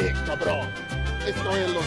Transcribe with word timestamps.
Eh, 0.00 0.14
cabrón. 0.26 0.68
Esto 1.26 1.56
es 1.56 1.70
los 1.72 1.84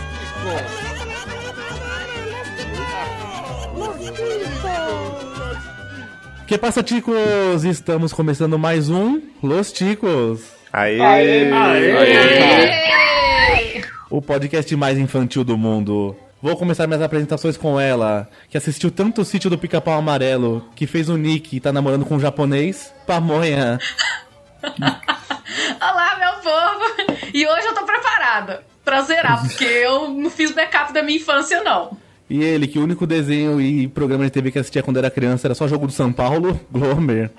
Que 6.46 6.58
passa, 6.58 6.84
ticos? 6.84 7.64
Estamos 7.64 8.12
começando 8.12 8.60
mais 8.60 8.90
um 8.90 9.22
Los 9.42 9.72
Ticos. 9.72 10.42
Aê! 10.74 11.50
O 14.10 14.22
podcast 14.22 14.76
mais 14.76 14.98
infantil 14.98 15.46
do 15.46 15.58
mundo. 15.58 16.14
Vou 16.42 16.58
começar 16.58 16.88
minhas 16.88 17.02
apresentações 17.02 17.56
com 17.56 17.80
ela, 17.80 18.28
que 18.50 18.58
assistiu 18.58 18.92
tanto 18.92 19.22
o 19.22 19.26
sítio 19.26 19.50
do 19.50 19.58
Pica-Pau 19.58 19.98
Amarelo, 19.98 20.68
que 20.76 20.86
fez 20.86 21.08
o 21.08 21.16
Nick 21.16 21.56
e 21.56 21.60
tá 21.62 21.72
namorando 21.72 22.04
com 22.04 22.16
um 22.16 22.20
japonês, 22.20 22.94
Pamonha. 23.08 23.80
Povo! 26.42 27.18
E 27.34 27.48
hoje 27.48 27.68
eu 27.68 27.74
tô 27.74 27.86
preparada 27.86 28.64
pra 28.84 29.02
zerar, 29.02 29.42
porque 29.42 29.64
eu 29.64 30.10
não 30.10 30.30
fiz 30.30 30.52
backup 30.52 30.92
da 30.94 31.04
minha 31.04 31.18
infância, 31.18 31.64
não. 31.64 31.98
E 32.30 32.42
ele, 32.44 32.66
que 32.66 32.80
o 32.80 32.84
único 32.84 33.06
desenho 33.06 33.60
e 33.60 33.90
programa 33.90 34.24
de 34.24 34.32
TV 34.32 34.52
que 34.52 34.60
assistia 34.60 34.82
quando 34.82 34.96
era 34.98 35.12
criança 35.12 35.48
era 35.48 35.54
só 35.54 35.68
jogo 35.68 35.86
do 35.86 35.92
São 35.92 36.14
Paulo, 36.14 36.58
Glomer. 36.72 37.30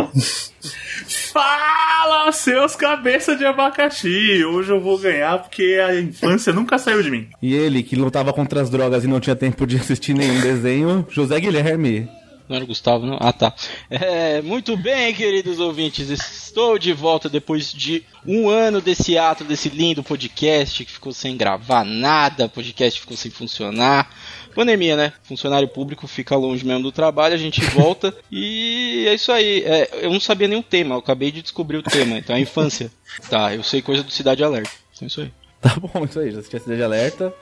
Fala, 1.32 2.30
seus 2.30 2.76
cabeça 2.76 3.34
de 3.34 3.46
abacaxi! 3.46 4.44
Hoje 4.44 4.70
eu 4.70 4.80
vou 4.80 4.98
ganhar 4.98 5.38
porque 5.38 5.80
a 5.82 5.98
infância 5.98 6.52
nunca 6.52 6.76
saiu 6.78 7.02
de 7.02 7.10
mim. 7.10 7.26
E 7.40 7.54
ele, 7.54 7.82
que 7.82 7.96
lutava 7.96 8.34
contra 8.34 8.60
as 8.60 8.68
drogas 8.68 9.02
e 9.02 9.06
não 9.08 9.18
tinha 9.18 9.34
tempo 9.34 9.66
de 9.66 9.78
assistir 9.78 10.12
nenhum 10.12 10.40
desenho, 10.40 11.06
José 11.08 11.40
Guilherme. 11.40 12.06
Não 12.52 12.56
era 12.56 12.64
o 12.66 12.68
Gustavo, 12.68 13.06
não? 13.06 13.16
Ah, 13.18 13.32
tá. 13.32 13.54
É, 13.88 14.42
muito 14.42 14.76
bem, 14.76 15.14
queridos 15.14 15.58
ouvintes. 15.58 16.10
Estou 16.10 16.78
de 16.78 16.92
volta 16.92 17.26
depois 17.26 17.72
de 17.72 18.04
um 18.26 18.50
ano 18.50 18.78
desse 18.78 19.16
ato, 19.16 19.42
desse 19.42 19.70
lindo 19.70 20.02
podcast 20.02 20.84
que 20.84 20.92
ficou 20.92 21.14
sem 21.14 21.34
gravar 21.34 21.82
nada, 21.82 22.50
podcast 22.50 23.00
ficou 23.00 23.16
sem 23.16 23.30
funcionar. 23.30 24.14
Pandemia, 24.54 24.96
né? 24.96 25.14
Funcionário 25.22 25.66
público 25.66 26.06
fica 26.06 26.36
longe 26.36 26.62
mesmo 26.62 26.82
do 26.82 26.92
trabalho, 26.92 27.34
a 27.34 27.38
gente 27.38 27.62
volta 27.70 28.14
e 28.30 29.06
é 29.08 29.14
isso 29.14 29.32
aí. 29.32 29.62
É, 29.64 29.88
eu 30.02 30.10
não 30.10 30.20
sabia 30.20 30.46
o 30.58 30.62
tema, 30.62 30.96
eu 30.96 30.98
acabei 30.98 31.32
de 31.32 31.40
descobrir 31.40 31.78
o 31.78 31.82
tema, 31.82 32.18
então 32.18 32.36
é 32.36 32.38
a 32.38 32.42
infância. 32.42 32.92
Tá, 33.30 33.54
eu 33.54 33.62
sei 33.62 33.80
coisa 33.80 34.02
do 34.02 34.12
Cidade 34.12 34.44
Alerta. 34.44 34.70
Então 34.94 35.06
é 35.06 35.08
isso 35.08 35.22
aí. 35.22 35.32
Tá 35.58 35.74
bom, 35.80 36.04
isso 36.04 36.20
aí, 36.20 36.30
já 36.30 36.40
assistia 36.40 36.60
Cidade 36.60 36.82
Alerta. 36.82 37.32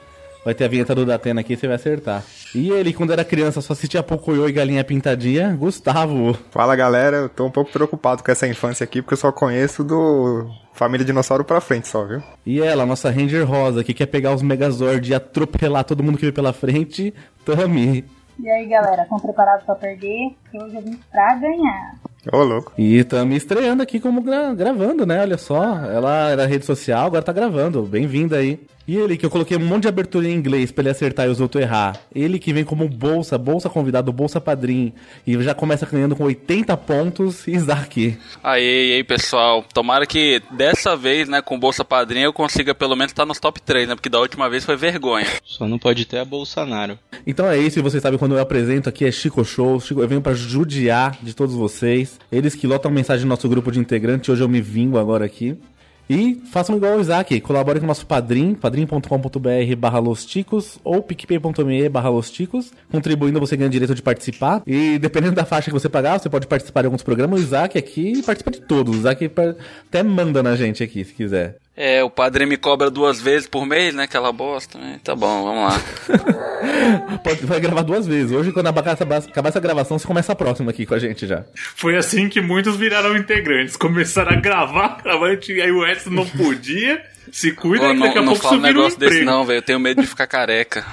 Vai 0.43 0.55
ter 0.55 0.65
a 0.65 0.67
vinheta 0.67 0.95
do 0.95 1.05
Datena 1.05 1.41
aqui, 1.41 1.55
você 1.55 1.67
vai 1.67 1.75
acertar. 1.75 2.23
E 2.55 2.71
ele, 2.71 2.91
quando 2.93 3.13
era 3.13 3.23
criança, 3.23 3.61
só 3.61 3.73
assistia 3.73 4.01
Pocoyo 4.01 4.49
e 4.49 4.51
Galinha 4.51 4.83
Pintadinha, 4.83 5.55
Gustavo. 5.55 6.35
Fala 6.49 6.75
galera, 6.75 7.17
eu 7.17 7.29
tô 7.29 7.45
um 7.45 7.51
pouco 7.51 7.71
preocupado 7.71 8.23
com 8.23 8.31
essa 8.31 8.47
infância 8.47 8.83
aqui, 8.83 9.03
porque 9.03 9.13
eu 9.13 9.17
só 9.19 9.31
conheço 9.31 9.83
do 9.83 10.49
Família 10.73 11.05
Dinossauro 11.05 11.43
pra 11.43 11.61
frente 11.61 11.87
só, 11.87 12.03
viu? 12.05 12.23
E 12.43 12.59
ela, 12.59 12.87
nossa 12.87 13.11
Ranger 13.11 13.47
Rosa, 13.47 13.83
que 13.83 13.93
quer 13.93 14.07
pegar 14.07 14.33
os 14.33 14.41
Megazord 14.41 15.11
e 15.11 15.13
atropelar 15.13 15.83
todo 15.83 16.01
mundo 16.03 16.17
que 16.17 16.25
vê 16.25 16.31
pela 16.31 16.51
frente, 16.53 17.13
Tami. 17.45 18.03
E 18.39 18.49
aí, 18.49 18.65
galera, 18.65 19.03
estão 19.03 19.19
preparados 19.19 19.63
pra 19.63 19.75
perder? 19.75 20.31
Que 20.49 20.57
hoje 20.57 20.75
eu 20.75 20.81
vim 20.81 20.97
pra 21.11 21.35
ganhar. 21.35 21.95
Ô, 22.33 22.37
louco. 22.43 22.73
E 22.77 23.03
Tami 23.03 23.35
estreando 23.35 23.83
aqui 23.83 23.99
como 23.99 24.21
gra- 24.23 24.55
gravando, 24.55 25.05
né? 25.05 25.21
Olha 25.21 25.37
só, 25.37 25.63
ela 25.85 26.29
era 26.31 26.47
rede 26.47 26.65
social, 26.65 27.05
agora 27.05 27.21
tá 27.21 27.31
gravando. 27.31 27.83
Bem-vinda 27.83 28.37
aí. 28.37 28.59
E 28.87 28.97
ele, 28.97 29.17
que 29.17 29.25
eu 29.25 29.29
coloquei 29.29 29.57
um 29.57 29.65
monte 29.65 29.83
de 29.83 29.87
abertura 29.87 30.27
em 30.27 30.33
inglês 30.33 30.71
pra 30.71 30.81
ele 30.81 30.89
acertar 30.89 31.27
e 31.27 31.29
os 31.29 31.39
outros 31.39 31.63
errar. 31.63 31.99
Ele 32.13 32.39
que 32.39 32.51
vem 32.51 32.63
como 32.63 32.87
bolsa, 32.87 33.37
bolsa 33.37 33.69
convidado, 33.69 34.11
bolsa 34.11 34.41
padrinho. 34.41 34.93
E 35.25 35.41
já 35.41 35.53
começa 35.53 35.85
ganhando 35.85 36.15
com 36.15 36.23
80 36.23 36.75
pontos, 36.77 37.47
Isaac. 37.49 38.17
Aí, 38.43 38.93
aí, 38.93 39.03
pessoal. 39.03 39.63
Tomara 39.73 40.05
que 40.05 40.41
dessa 40.51 40.95
vez, 40.95 41.27
né, 41.27 41.41
com 41.41 41.59
Bolsa 41.59 41.83
Padrinho, 41.83 42.25
eu 42.25 42.33
consiga 42.33 42.73
pelo 42.73 42.95
menos 42.95 43.11
estar 43.11 43.25
nos 43.25 43.39
top 43.39 43.61
3, 43.61 43.87
né? 43.87 43.95
Porque 43.95 44.09
da 44.09 44.19
última 44.19 44.49
vez 44.49 44.65
foi 44.65 44.75
vergonha. 44.75 45.27
Só 45.43 45.67
não 45.67 45.77
pode 45.77 46.05
ter 46.05 46.19
a 46.19 46.25
Bolsonaro. 46.25 46.97
Então 47.25 47.47
é 47.47 47.57
isso, 47.57 47.79
e 47.79 47.81
vocês 47.81 48.01
sabem 48.01 48.17
quando 48.17 48.35
eu 48.35 48.41
apresento 48.41 48.89
aqui 48.89 49.05
é 49.05 49.11
Chico 49.11 49.43
Show. 49.43 49.79
Chico, 49.79 50.01
eu 50.01 50.07
venho 50.07 50.21
pra 50.21 50.33
judiar 50.33 51.17
de 51.21 51.33
todos 51.33 51.55
vocês. 51.55 52.19
Eles 52.31 52.55
que 52.55 52.67
lotam 52.67 52.91
mensagem 52.91 53.25
no 53.25 53.29
nosso 53.29 53.47
grupo 53.47 53.71
de 53.71 53.79
integrantes, 53.79 54.29
hoje 54.29 54.41
eu 54.43 54.49
me 54.49 54.61
vingo 54.61 54.97
agora 54.97 55.25
aqui. 55.25 55.57
E 56.09 56.41
façam 56.51 56.75
igual 56.75 56.97
o 56.97 57.01
Isaac, 57.01 57.39
colaborem 57.41 57.79
com 57.79 57.85
o 57.85 57.87
nosso 57.87 58.05
padrim, 58.05 58.53
padrim.com.br 58.53 59.75
barra 59.77 59.99
losticos 59.99 60.77
ou 60.83 61.01
picpay.me 61.01 61.89
barra 61.89 62.09
losticos. 62.09 62.71
Contribuindo 62.91 63.39
você 63.39 63.55
ganha 63.55 63.69
direito 63.69 63.95
de 63.95 64.01
participar. 64.01 64.61
E 64.67 64.99
dependendo 64.99 65.35
da 65.35 65.45
faixa 65.45 65.71
que 65.71 65.73
você 65.73 65.87
pagar, 65.87 66.19
você 66.19 66.29
pode 66.29 66.47
participar 66.47 66.81
de 66.81 66.87
alguns 66.87 67.03
programas. 67.03 67.39
O 67.39 67.43
Isaac 67.43 67.77
aqui 67.77 68.21
participa 68.23 68.51
de 68.51 68.61
todos. 68.61 68.95
O 68.95 68.99
Isaac 68.99 69.31
até 69.87 70.03
manda 70.03 70.43
na 70.43 70.55
gente 70.55 70.83
aqui, 70.83 71.03
se 71.05 71.13
quiser. 71.13 71.57
É, 71.83 72.03
o 72.03 72.11
padrinho 72.11 72.47
me 72.47 72.57
cobra 72.57 72.91
duas 72.91 73.19
vezes 73.19 73.47
por 73.47 73.65
mês, 73.65 73.95
né? 73.95 74.03
Aquela 74.03 74.31
bosta. 74.31 74.77
né? 74.77 74.99
Tá 75.03 75.15
bom, 75.15 75.45
vamos 75.45 75.73
lá. 75.73 77.17
Pode, 77.25 77.43
vai 77.43 77.59
gravar 77.59 77.81
duas 77.81 78.05
vezes. 78.05 78.31
Hoje, 78.31 78.51
quando 78.51 78.67
acabar 78.67 78.91
essa, 78.91 79.03
acabar 79.03 79.49
essa 79.49 79.59
gravação, 79.59 79.97
você 79.97 80.05
começa 80.05 80.31
a 80.31 80.35
próxima 80.35 80.69
aqui 80.69 80.85
com 80.85 80.93
a 80.93 80.99
gente 80.99 81.25
já. 81.25 81.43
Foi 81.55 81.97
assim 81.97 82.29
que 82.29 82.39
muitos 82.39 82.75
viraram 82.75 83.17
integrantes. 83.17 83.75
Começaram 83.75 84.33
a 84.33 84.35
gravar, 84.35 85.01
gravar, 85.01 85.39
e 85.49 85.59
aí 85.59 85.71
o 85.71 85.83
Edson 85.83 86.11
não 86.11 86.27
podia. 86.27 87.03
Se 87.31 87.51
cuida, 87.51 87.87
Pô, 87.87 87.93
que 87.95 87.99
daqui 87.99 88.17
a 88.19 88.21
não 88.21 88.27
não 88.27 88.33
pouco 88.33 88.43
fala 88.43 88.57
um 88.57 88.61
vira 88.61 88.73
um 88.73 88.77
negócio 88.77 88.99
desse 88.99 89.23
não, 89.23 89.43
velho. 89.43 89.57
Eu 89.57 89.63
tenho 89.63 89.79
medo 89.79 90.01
de 90.01 90.07
ficar 90.07 90.27
careca. 90.27 90.85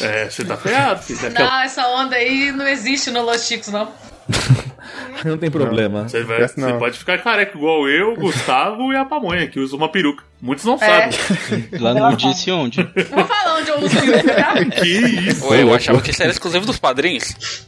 É, 0.00 0.30
você 0.30 0.42
tá 0.42 0.56
ferrado, 0.56 1.02
a 1.02 1.30
Não, 1.38 1.62
essa 1.62 1.86
onda 1.88 2.16
aí 2.16 2.50
não 2.50 2.66
existe 2.66 3.10
no 3.10 3.22
Los 3.22 3.46
Chicos, 3.46 3.68
não. 3.68 3.92
Não 5.24 5.38
tem 5.38 5.50
problema. 5.50 6.08
Você, 6.08 6.22
vai- 6.22 6.46
você 6.46 6.72
pode 6.74 6.98
ficar 6.98 7.18
careca 7.22 7.56
igual 7.56 7.88
eu, 7.88 8.12
o 8.12 8.16
Gustavo 8.20 8.92
e 8.92 8.96
a 8.96 9.04
Pamonha, 9.04 9.46
que 9.48 9.58
usa 9.60 9.74
uma 9.76 9.88
peruca. 9.88 10.22
Muitos 10.40 10.64
não 10.64 10.74
É. 10.74 11.10
sabem. 11.10 11.68
Lá 11.80 11.94
não 11.94 12.14
disse 12.14 12.50
onde. 12.50 12.82
Não 12.82 12.90
vou 13.16 13.24
falar 13.24 13.58
onde 13.60 13.70
eu 13.70 13.78
uso 13.80 14.00
peruca? 14.00 14.64
Que 14.82 14.88
isso? 14.88 15.46
Oi, 15.46 15.62
eu 15.62 15.74
achava 15.74 16.00
que 16.02 16.10
isso 16.10 16.22
era 16.22 16.30
exclusivo 16.30 16.66
dos 16.66 16.78
padrinhos. 16.78 17.66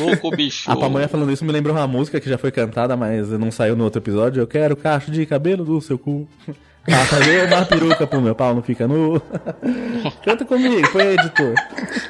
Ô 0.00 0.04
louco, 0.04 0.30
bicho. 0.30 0.70
A 0.70 0.76
pamonha 0.76 1.06
falando 1.08 1.30
isso 1.32 1.44
me 1.44 1.52
lembra 1.52 1.72
uma 1.72 1.86
música 1.86 2.20
que 2.20 2.28
já 2.28 2.36
foi 2.36 2.50
cantada, 2.50 2.96
mas 2.96 3.30
não 3.30 3.50
saiu 3.50 3.76
no 3.76 3.84
outro 3.84 4.00
episódio. 4.00 4.40
Eu 4.42 4.46
quero 4.46 4.76
cacho 4.76 5.10
de 5.10 5.24
cabelo 5.24 5.64
do 5.64 5.80
seu 5.80 5.96
cu. 5.98 6.28
Ah, 6.90 7.04
fazer 7.06 7.46
uma 7.52 7.64
peruca 7.64 8.06
pro 8.06 8.20
meu 8.20 8.34
pau 8.34 8.54
não 8.54 8.62
fica 8.62 8.86
nu. 8.86 9.20
Canta 10.24 10.44
comigo, 10.44 10.86
põe 10.92 11.14
editor. 11.14 11.54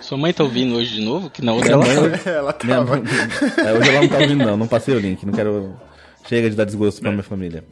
Sua 0.00 0.18
mãe 0.18 0.32
tá 0.32 0.42
ouvindo 0.42 0.74
hoje 0.74 0.96
de 0.96 1.04
novo? 1.04 1.30
Que 1.30 1.44
na 1.44 1.52
outra 1.52 1.76
Minha 1.76 1.92
ela 1.92 2.08
mãe, 2.10 2.20
Ela 2.26 2.56
minha 2.64 2.76
tava. 2.76 2.96
mãe- 2.96 3.04
é, 3.66 3.72
hoje 3.72 3.90
ela 3.90 4.00
não 4.02 4.08
tá 4.08 4.18
ouvindo, 4.18 4.44
não. 4.44 4.56
Não 4.56 4.66
passei 4.66 4.94
o 4.94 4.98
link. 4.98 5.24
Não 5.24 5.32
quero. 5.32 5.74
Chega 6.28 6.50
de 6.50 6.56
dar 6.56 6.64
desgosto 6.64 7.00
pra 7.00 7.10
minha 7.12 7.22
família. 7.22 7.62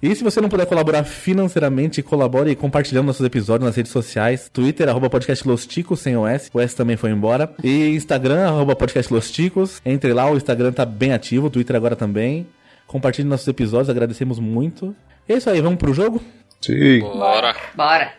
E 0.00 0.14
se 0.14 0.22
você 0.24 0.40
não 0.40 0.48
puder 0.48 0.64
colaborar 0.66 1.02
financeiramente, 1.04 2.02
colabore 2.02 2.54
compartilhando 2.56 3.06
nossos 3.06 3.24
episódios 3.26 3.66
nas 3.66 3.76
redes 3.76 3.90
sociais. 3.92 4.48
Twitter, 4.52 4.88
arroba 4.88 5.10
podcast 5.10 5.46
Los 5.46 5.66
Ticos, 5.66 6.00
sem 6.00 6.16
o 6.16 6.26
S. 6.26 6.48
O 6.54 6.60
S 6.60 6.74
também 6.74 6.96
foi 6.96 7.10
embora. 7.10 7.52
E 7.62 7.88
Instagram, 7.90 8.46
arroba 8.46 8.74
podcast 8.76 9.12
Los 9.12 9.30
Ticos. 9.30 9.80
Entre 9.84 10.12
lá, 10.12 10.30
o 10.30 10.36
Instagram 10.36 10.72
tá 10.72 10.84
bem 10.84 11.12
ativo, 11.12 11.46
o 11.48 11.50
Twitter 11.50 11.74
agora 11.76 11.94
também. 11.96 12.46
Compartilhe 12.88 13.28
nossos 13.28 13.46
episódios, 13.46 13.90
agradecemos 13.90 14.38
muito. 14.38 14.96
É 15.28 15.34
isso 15.34 15.50
aí, 15.50 15.60
vamos 15.60 15.78
pro 15.78 15.92
jogo? 15.92 16.22
Sim. 16.58 17.00
Bora. 17.00 17.54
Bora. 17.76 18.14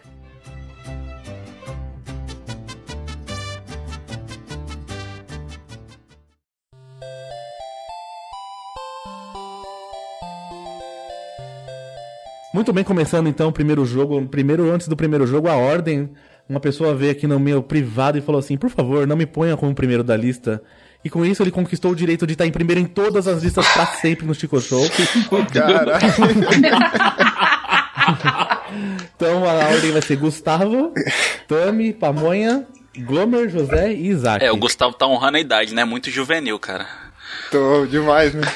Muito 12.53 12.72
bem, 12.72 12.84
começando 12.84 13.28
então 13.28 13.50
o 13.50 13.52
primeiro 13.52 13.84
jogo. 13.85 14.24
Primeiro, 14.28 14.72
antes 14.72 14.88
do 14.88 14.96
primeiro 14.96 15.25
jogo, 15.25 15.47
a 15.47 15.58
ordem. 15.58 16.12
Uma 16.47 16.59
pessoa 16.59 16.94
veio 16.94 17.12
aqui 17.12 17.25
no 17.25 17.40
meu 17.40 17.63
privado 17.63 18.19
e 18.19 18.22
falou 18.22 18.38
assim: 18.38 18.56
por 18.56 18.69
favor, 18.69 19.08
não 19.08 19.16
me 19.16 19.25
ponha 19.25 19.58
como 19.58 19.74
primeiro 19.74 20.03
da 20.03 20.16
lista. 20.16 20.62
E 21.03 21.09
com 21.09 21.25
isso 21.25 21.41
ele 21.41 21.51
conquistou 21.51 21.91
o 21.91 21.95
direito 21.95 22.27
de 22.27 22.33
estar 22.33 22.45
em 22.45 22.51
primeiro 22.51 22.81
em 22.81 22.85
todas 22.85 23.27
as 23.27 23.41
listas 23.41 23.67
pra 23.69 23.85
sempre 23.85 24.25
no 24.25 24.34
Chico 24.35 24.59
Show. 24.59 24.84
Caralho. 25.53 25.91
Então 29.16 29.43
a 29.47 29.53
ordem 29.69 29.91
vai 29.91 30.01
ser 30.01 30.16
Gustavo, 30.16 30.93
Tami, 31.47 31.91
Pamonha, 31.93 32.66
Glomer, 32.97 33.49
José 33.49 33.91
e 33.91 34.07
Isaac. 34.07 34.43
É, 34.43 34.51
o 34.51 34.57
Gustavo 34.57 34.93
tá 34.93 35.07
honrando 35.07 35.37
a 35.37 35.40
idade, 35.41 35.73
né? 35.73 35.84
Muito 35.85 36.09
juvenil, 36.09 36.57
cara. 36.59 36.87
Tô 37.52 37.85
demais, 37.85 38.34
né? 38.34 38.47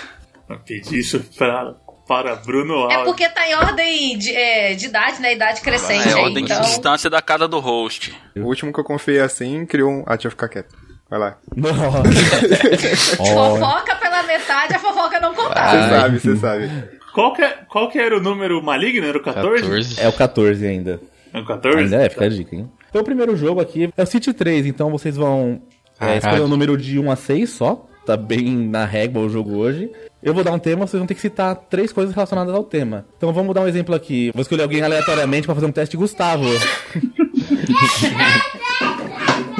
Eu 0.49 0.59
pedi 0.59 0.99
isso 0.99 1.19
pra, 1.37 1.73
para 2.07 2.35
Bruno 2.35 2.89
É 2.91 2.95
Alves. 2.95 3.05
porque 3.05 3.27
tá 3.29 3.47
em 3.47 3.55
ordem 3.55 4.17
de, 4.17 4.35
é, 4.35 4.73
de 4.75 4.85
idade, 4.85 5.21
né? 5.21 5.33
Idade 5.33 5.61
crescente 5.61 6.07
É 6.07 6.13
aí, 6.13 6.21
ordem 6.21 6.45
de 6.45 6.51
então... 6.51 6.61
distância 6.63 7.09
da 7.09 7.21
casa 7.21 7.47
do 7.47 7.59
host. 7.59 8.15
O 8.35 8.41
último 8.41 8.71
que 8.73 8.79
eu 8.79 8.83
confiei 8.83 9.19
assim 9.19 9.65
criou 9.65 9.91
um. 9.91 10.03
Ah, 10.05 10.15
deixa 10.15 10.27
eu 10.27 10.31
ficar 10.31 10.47
quieto. 10.49 10.75
Vai 11.09 11.19
lá. 11.19 11.37
Fofoca 13.17 13.95
pela 13.95 14.23
metade, 14.23 14.75
a 14.75 14.79
fofoca 14.79 15.19
não 15.19 15.33
Você 15.33 15.41
contava. 15.41 15.89
sabe, 15.89 16.19
você 16.19 16.35
sabe. 16.35 16.69
Qual 17.13 17.33
que, 17.33 17.41
é- 17.43 17.57
qual 17.69 17.89
que 17.89 17.99
era 17.99 18.17
o 18.17 18.21
número 18.21 18.61
maligno? 18.63 19.05
Era 19.05 19.17
o 19.17 19.21
14? 19.21 19.61
14. 19.63 20.01
é 20.01 20.07
o 20.07 20.13
14 20.13 20.65
ainda. 20.65 20.99
É 21.33 21.39
o 21.39 21.45
14? 21.45 21.83
Ainda 21.83 22.05
é, 22.05 22.09
fica 22.09 22.25
a 22.25 22.29
dica, 22.29 22.55
hein? 22.55 22.69
Então 22.89 23.01
o 23.01 23.05
primeiro 23.05 23.35
jogo 23.35 23.61
aqui 23.61 23.89
é 23.95 24.03
o 24.03 24.07
City 24.07 24.33
3, 24.33 24.65
então 24.65 24.89
vocês 24.89 25.15
vão 25.15 25.61
é, 25.99 26.17
escolher 26.17 26.41
o 26.41 26.47
número 26.47 26.75
de 26.77 26.99
1 26.99 27.11
a 27.11 27.15
6 27.15 27.49
só. 27.49 27.85
tá 28.05 28.17
bem 28.17 28.55
na 28.67 28.85
régua 28.85 29.21
o 29.21 29.29
jogo 29.29 29.55
hoje. 29.55 29.91
Eu 30.21 30.33
vou 30.33 30.43
dar 30.43 30.51
um 30.53 30.59
tema, 30.59 30.87
vocês 30.87 30.99
vão 30.99 31.07
ter 31.07 31.15
que 31.15 31.21
citar 31.21 31.55
três 31.55 31.91
coisas 31.91 32.15
relacionadas 32.15 32.53
ao 32.55 32.63
tema. 32.63 33.05
Então 33.17 33.33
vamos 33.33 33.53
dar 33.53 33.61
um 33.61 33.67
exemplo 33.67 33.93
aqui. 33.93 34.31
Vou 34.33 34.41
escolher 34.41 34.63
alguém 34.63 34.81
aleatoriamente 34.81 35.45
pra 35.45 35.53
fazer 35.55 35.67
um 35.67 35.71
teste 35.71 35.97
Gustavo. 35.97 36.45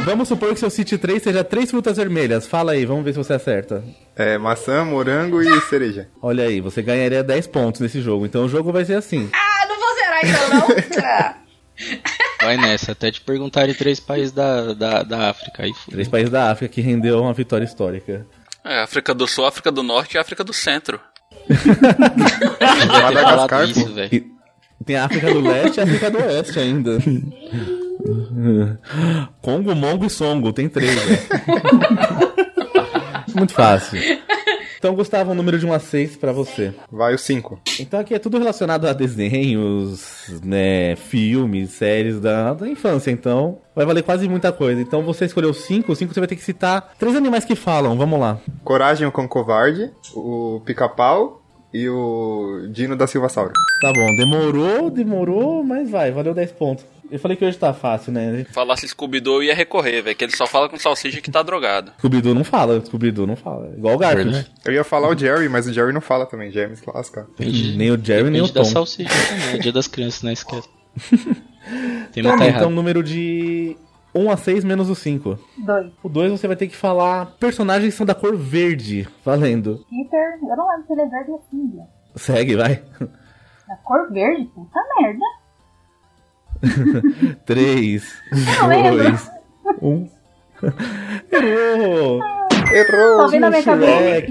vamos 0.04 0.28
supor 0.28 0.54
que 0.54 0.60
seu 0.60 0.70
City 0.70 0.98
3 0.98 1.22
seja 1.22 1.44
três 1.44 1.70
frutas 1.70 1.98
vermelhas. 1.98 2.46
Fala 2.48 2.74
aí, 2.74 2.86
vamos 2.86 3.04
ver 3.04 3.14
se 3.14 3.18
você 3.18 3.34
acerta. 3.34 3.84
É, 4.16 4.38
maçã, 4.38 4.84
morango 4.84 5.42
e 5.42 5.62
cereja. 5.62 6.08
Olha 6.22 6.46
aí, 6.46 6.62
você 6.62 6.82
ganharia 6.82 7.24
10 7.24 7.48
pontos 7.48 7.82
nesse 7.82 8.02
jogo. 8.02 8.26
Então 8.26 8.46
o 8.46 8.50
jogo 8.50 8.72
vai 8.72 8.86
ser 8.86 8.96
assim. 8.96 9.30
Ah, 9.34 9.66
não 9.68 9.80
vou 9.80 9.96
zerar 9.96 10.22
então, 10.24 10.50
não. 10.60 11.04
Ah. 11.04 11.36
Vai 12.44 12.58
nessa, 12.58 12.92
até 12.92 13.10
te 13.10 13.22
perguntar 13.22 13.68
de 13.68 13.74
três 13.74 14.02
países 14.02 14.34
da, 14.34 14.74
da, 14.74 15.04
da 15.04 15.30
África. 15.30 15.64
Aí. 15.64 15.72
Três 15.90 16.10
países 16.10 16.30
da 16.30 16.52
África 16.52 16.74
que 16.74 16.82
rendeu 16.82 17.22
uma 17.22 17.34
vitória 17.34 17.64
histórica. 17.64 18.28
É, 18.66 18.82
África 18.82 19.14
do 19.14 19.26
Sul, 19.26 19.46
África 19.46 19.72
do 19.72 19.82
Norte 19.82 20.16
e 20.16 20.18
África 20.18 20.44
do 20.44 20.52
Centro. 20.52 21.00
Madagascar, 22.60 23.70
isso, 23.70 23.94
velho. 23.94 24.33
Tem 24.86 24.96
a 24.96 25.06
África 25.06 25.34
do 25.34 25.40
Leste 25.42 25.78
e 25.78 25.82
a 25.82 25.84
África 25.84 26.12
do 26.12 26.18
Oeste 26.18 26.60
ainda. 26.60 26.98
Congo, 29.42 29.76
Mongo 29.76 30.06
e 30.06 30.10
Songo, 30.10 30.52
tem 30.52 30.68
três. 30.68 30.96
né? 30.96 31.20
Muito 33.36 33.54
fácil. 33.54 34.00
Então, 34.78 34.96
Gustavo, 34.96 35.32
um 35.32 35.36
número 35.36 35.58
de 35.58 35.66
1 35.66 35.72
a 35.72 35.80
6 35.80 36.18
pra 36.18 36.34
você. 36.34 36.74
Vai 36.92 37.14
o 37.14 37.18
5. 37.18 37.58
Então 37.80 38.02
aqui 38.02 38.14
é 38.14 38.20
tudo 38.20 38.38
relacionado 38.38 38.86
a 38.86 38.92
desenhos, 38.92 40.42
né, 40.44 40.98
filmes, 40.98 41.70
séries 41.72 42.20
da, 42.20 42.54
da 42.54 42.68
infância, 42.68 43.10
então 43.10 43.60
vai 43.74 43.86
valer 43.86 44.04
quase 44.04 44.28
muita 44.28 44.52
coisa. 44.52 44.82
Então 44.82 45.02
você 45.02 45.24
escolheu 45.24 45.54
5, 45.54 45.90
o 45.90 45.96
5 45.96 46.14
você 46.14 46.20
vai 46.20 46.28
ter 46.28 46.36
que 46.36 46.44
citar 46.44 46.96
três 47.00 47.16
animais 47.16 47.46
que 47.46 47.56
falam, 47.56 47.98
vamos 47.98 48.20
lá. 48.20 48.38
Coragem 48.62 49.10
com 49.10 49.26
covarde, 49.26 49.90
o 50.14 50.62
pica-pau 50.66 51.42
e 51.74 51.90
o 51.90 52.68
Dino 52.70 52.96
da 52.96 53.08
Silva 53.08 53.30
Sauro. 53.30 53.52
Tá 53.82 53.92
bom, 53.92 54.16
demorou, 54.16 54.90
demorou, 54.90 55.64
mas 55.64 55.90
vai, 55.90 56.12
valeu 56.12 56.34
10 56.34 56.52
pontos. 56.54 56.86
Eu 57.12 57.20
falei 57.20 57.38
que 57.38 57.46
hoje 57.46 57.58
tá 57.58 57.74
fácil, 57.74 58.12
né? 58.12 58.46
Falasse 58.52 58.88
Scooby-Doo 58.88 59.36
eu 59.36 59.44
ia 59.44 59.54
recorrer, 59.56 60.02
velho, 60.02 60.16
que 60.16 60.24
ele 60.24 60.36
só 60.36 60.48
fala 60.48 60.68
com 60.68 60.80
salsicha 60.80 61.22
que 61.22 61.30
tá 61.30 61.44
drogado. 61.44 61.92
Scooby-Doo 62.00 62.34
não 62.34 62.44
fala, 62.44 62.82
Scooby-Oo 62.84 63.28
não 63.28 63.36
fala. 63.36 63.72
Igual 63.78 63.96
o 63.96 63.98
Garfield. 64.00 64.32
Verdade. 64.32 64.52
Eu 64.66 64.74
ia 64.74 64.84
falar 64.84 65.10
o 65.10 65.18
Jerry, 65.18 65.48
mas 65.50 65.68
o 65.68 65.74
Jerry 65.74 65.94
não 65.94 66.02
fala 66.02 66.26
também. 66.26 66.50
James 66.52 66.82
clássica. 66.82 67.28
Depende, 67.38 67.78
Nem 67.78 67.92
o 67.92 68.04
Jerry, 68.04 68.30
nem 68.30 68.42
o 68.42 68.46
depende 68.48 68.54
da 68.54 68.62
Tom. 68.62 68.66
salsicha 68.66 69.10
também. 69.30 69.56
É 69.56 69.58
dia 69.60 69.72
das 69.72 69.88
crianças, 69.88 70.24
não 70.24 70.32
esquece. 70.32 70.68
Tem 72.12 72.24
Tá 72.24 72.38
tá 72.38 72.48
então 72.48 72.70
número 72.70 73.02
de 73.02 73.76
1 74.16 74.32
a 74.32 74.38
6 74.38 74.64
menos 74.64 74.90
o 74.90 74.96
5. 74.96 75.38
Dois. 75.66 75.92
O 76.04 76.10
2 76.10 76.32
você 76.32 76.48
vai 76.48 76.56
ter 76.56 76.68
que 76.68 76.76
falar 76.76 77.36
personagens 77.40 77.94
que 77.94 77.98
são 77.98 78.06
da 78.06 78.14
cor 78.16 78.36
verde. 78.36 79.08
Valendo. 79.26 79.86
Peter, 79.90 80.38
eu 80.42 80.56
não 80.56 80.68
lembro 80.70 80.86
se 80.88 80.94
ele 80.94 81.02
é 81.02 81.08
verde 81.08 81.32
ou 81.32 81.44
cinza. 81.50 81.84
Segue, 82.16 82.56
vai. 82.56 82.84
Da 83.68 83.76
cor 83.84 84.12
verde? 84.12 84.46
Puta 84.54 84.80
merda. 85.00 85.26
3, 87.46 88.22
não 88.62 88.68
lembro. 88.68 89.04
2, 89.04 89.32
1. 89.82 90.10
Errou! 91.32 92.22
Errou! 92.72 93.18
Só 93.22 93.28
vem 93.28 93.40
na 93.40 93.50
minha 93.50 93.64
cabeça. 93.64 94.28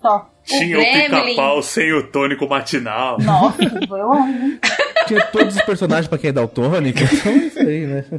Só. 0.00 0.30
Tinha 0.48 0.78
o 0.78 0.80
Gremlin. 0.80 1.30
pica-pau 1.30 1.62
sem 1.62 1.92
o 1.92 2.02
tônico 2.02 2.48
matinal. 2.48 3.18
Nossa, 3.20 3.58
foi 3.86 4.02
longe, 4.02 4.32
hein? 4.32 4.58
Tinha 5.06 5.20
todos 5.26 5.56
os 5.56 5.62
personagens 5.62 6.08
pra 6.08 6.18
quem 6.18 6.30
é 6.30 6.32
daltônico. 6.32 6.98
Então 7.02 7.32
é 7.32 7.36
isso 7.36 7.58
aí, 7.60 7.86
né? 7.86 8.04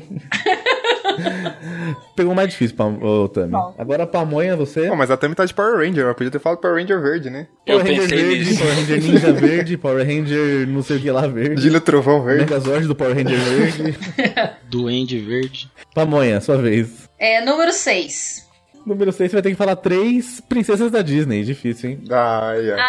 Pegou 2.15 2.31
o 2.33 2.35
mais 2.35 2.49
difícil, 2.49 2.75
pra, 2.75 2.85
ô, 2.85 3.27
Tami. 3.27 3.51
Não. 3.51 3.73
Agora 3.77 4.03
a 4.03 4.07
pamonha, 4.07 4.55
você. 4.55 4.87
Pô, 4.87 4.95
mas 4.95 5.11
a 5.11 5.17
Tami 5.17 5.35
tá 5.35 5.43
de 5.45 5.53
Power 5.53 5.77
Ranger. 5.77 6.05
Eu 6.05 6.15
podia 6.15 6.31
ter 6.31 6.39
falado 6.39 6.59
Power 6.59 6.75
Ranger 6.77 7.01
verde, 7.01 7.29
né? 7.29 7.47
Eu 7.65 7.79
Power 7.79 7.87
Ranger 7.87 8.09
pensei 8.09 8.23
verde, 8.23 8.45
nisso. 8.45 8.59
Power 8.59 8.75
Ranger 8.75 9.01
Ninja 9.01 9.33
verde, 9.33 9.77
Power 9.77 10.05
Ranger 10.07 10.67
não 10.67 10.81
sei 10.81 10.97
o 10.97 10.99
que 10.99 11.11
lá 11.11 11.27
verde. 11.27 11.61
Dino 11.61 11.81
Trovão 11.81 12.23
verde. 12.23 12.45
Megazord 12.45 12.87
do 12.87 12.95
Power 12.95 13.15
Ranger 13.15 13.37
verde. 13.39 13.97
Duende 14.69 15.19
verde. 15.19 15.69
Pamonha, 15.93 16.39
sua 16.41 16.57
vez. 16.57 17.09
É, 17.17 17.41
número 17.43 17.73
6. 17.73 18.47
Número 18.89 19.11
6, 19.11 19.29
você 19.29 19.35
vai 19.35 19.41
ter 19.43 19.51
que 19.51 19.55
falar 19.55 19.75
três 19.75 20.41
princesas 20.41 20.89
da 20.91 21.01
Disney. 21.03 21.43
Difícil, 21.43 21.91
hein? 21.91 22.03
Ai, 22.09 22.71
ai. 22.71 22.79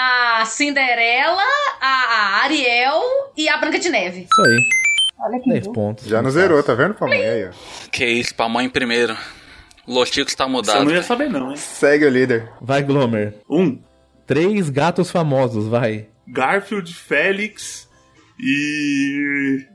A 0.41 0.44
Cinderela, 0.47 1.43
a 1.81 2.41
Ariel 2.44 3.02
e 3.37 3.49
a 3.49 3.56
Branca 3.58 3.79
de 3.79 3.91
Neve. 3.91 4.20
Isso 4.31 4.43
aí. 4.43 4.58
Olha 5.19 5.38
que 5.41 5.49
10 5.50 5.62
duro. 5.64 5.75
pontos. 5.75 6.06
Já 6.06 6.23
não 6.23 6.31
zerou, 6.31 6.62
tá 6.62 6.75
vendo, 6.75 6.97
ó. 6.99 7.06
Que 7.93 8.06
isso, 8.06 8.35
pra 8.35 8.49
mãe 8.49 8.69
primeiro. 8.69 9.14
Los 9.87 10.08
Chicos 10.08 10.35
tá 10.35 10.44
Você 10.44 10.50
mudado. 10.50 10.85
não 10.85 10.93
ia 10.93 11.02
saber, 11.02 11.29
não, 11.29 11.50
hein? 11.50 11.56
Segue 11.56 12.06
o 12.06 12.11
líder. 12.11 12.49
Vai, 12.61 12.82
Glomer. 12.82 13.35
Um, 13.49 13.79
Três 14.26 14.70
gatos 14.70 15.11
famosos, 15.11 15.67
vai. 15.67 16.06
Garfield, 16.26 16.94
Félix 16.94 17.88
e. 18.38 19.67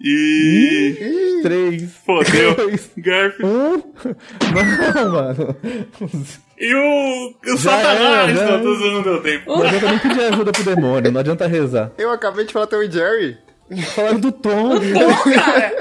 E. 0.00 1.40
Três. 1.42 1.92
Fodeu. 2.06 2.54
Dois. 2.54 2.90
Garfield. 2.96 3.44
Um. 3.46 3.82
Não, 4.94 5.12
mano. 5.12 5.56
E 6.58 6.74
o. 6.74 7.34
O 7.52 7.56
Já 7.56 7.70
Satanás, 7.70 8.38
era, 8.38 8.58
não, 8.58 8.62
tô 8.62 8.72
usando 8.72 9.04
meu 9.04 9.22
tempo. 9.22 9.44
Não 9.56 9.62
adianta 9.62 9.88
nem 9.90 9.98
pedir 9.98 10.20
ajuda 10.20 10.52
pro 10.52 10.64
demônio, 10.64 11.12
não 11.12 11.20
adianta 11.20 11.46
rezar. 11.46 11.92
Eu 11.98 12.10
acabei 12.10 12.44
de 12.44 12.52
falar 12.52 12.66
Tom 12.66 12.82
e 12.82 12.90
Jerry. 12.90 13.36
Falaram 13.94 14.18
do 14.20 14.32
Tom. 14.32 14.70
Pô, 14.80 15.30
cara. 15.30 15.72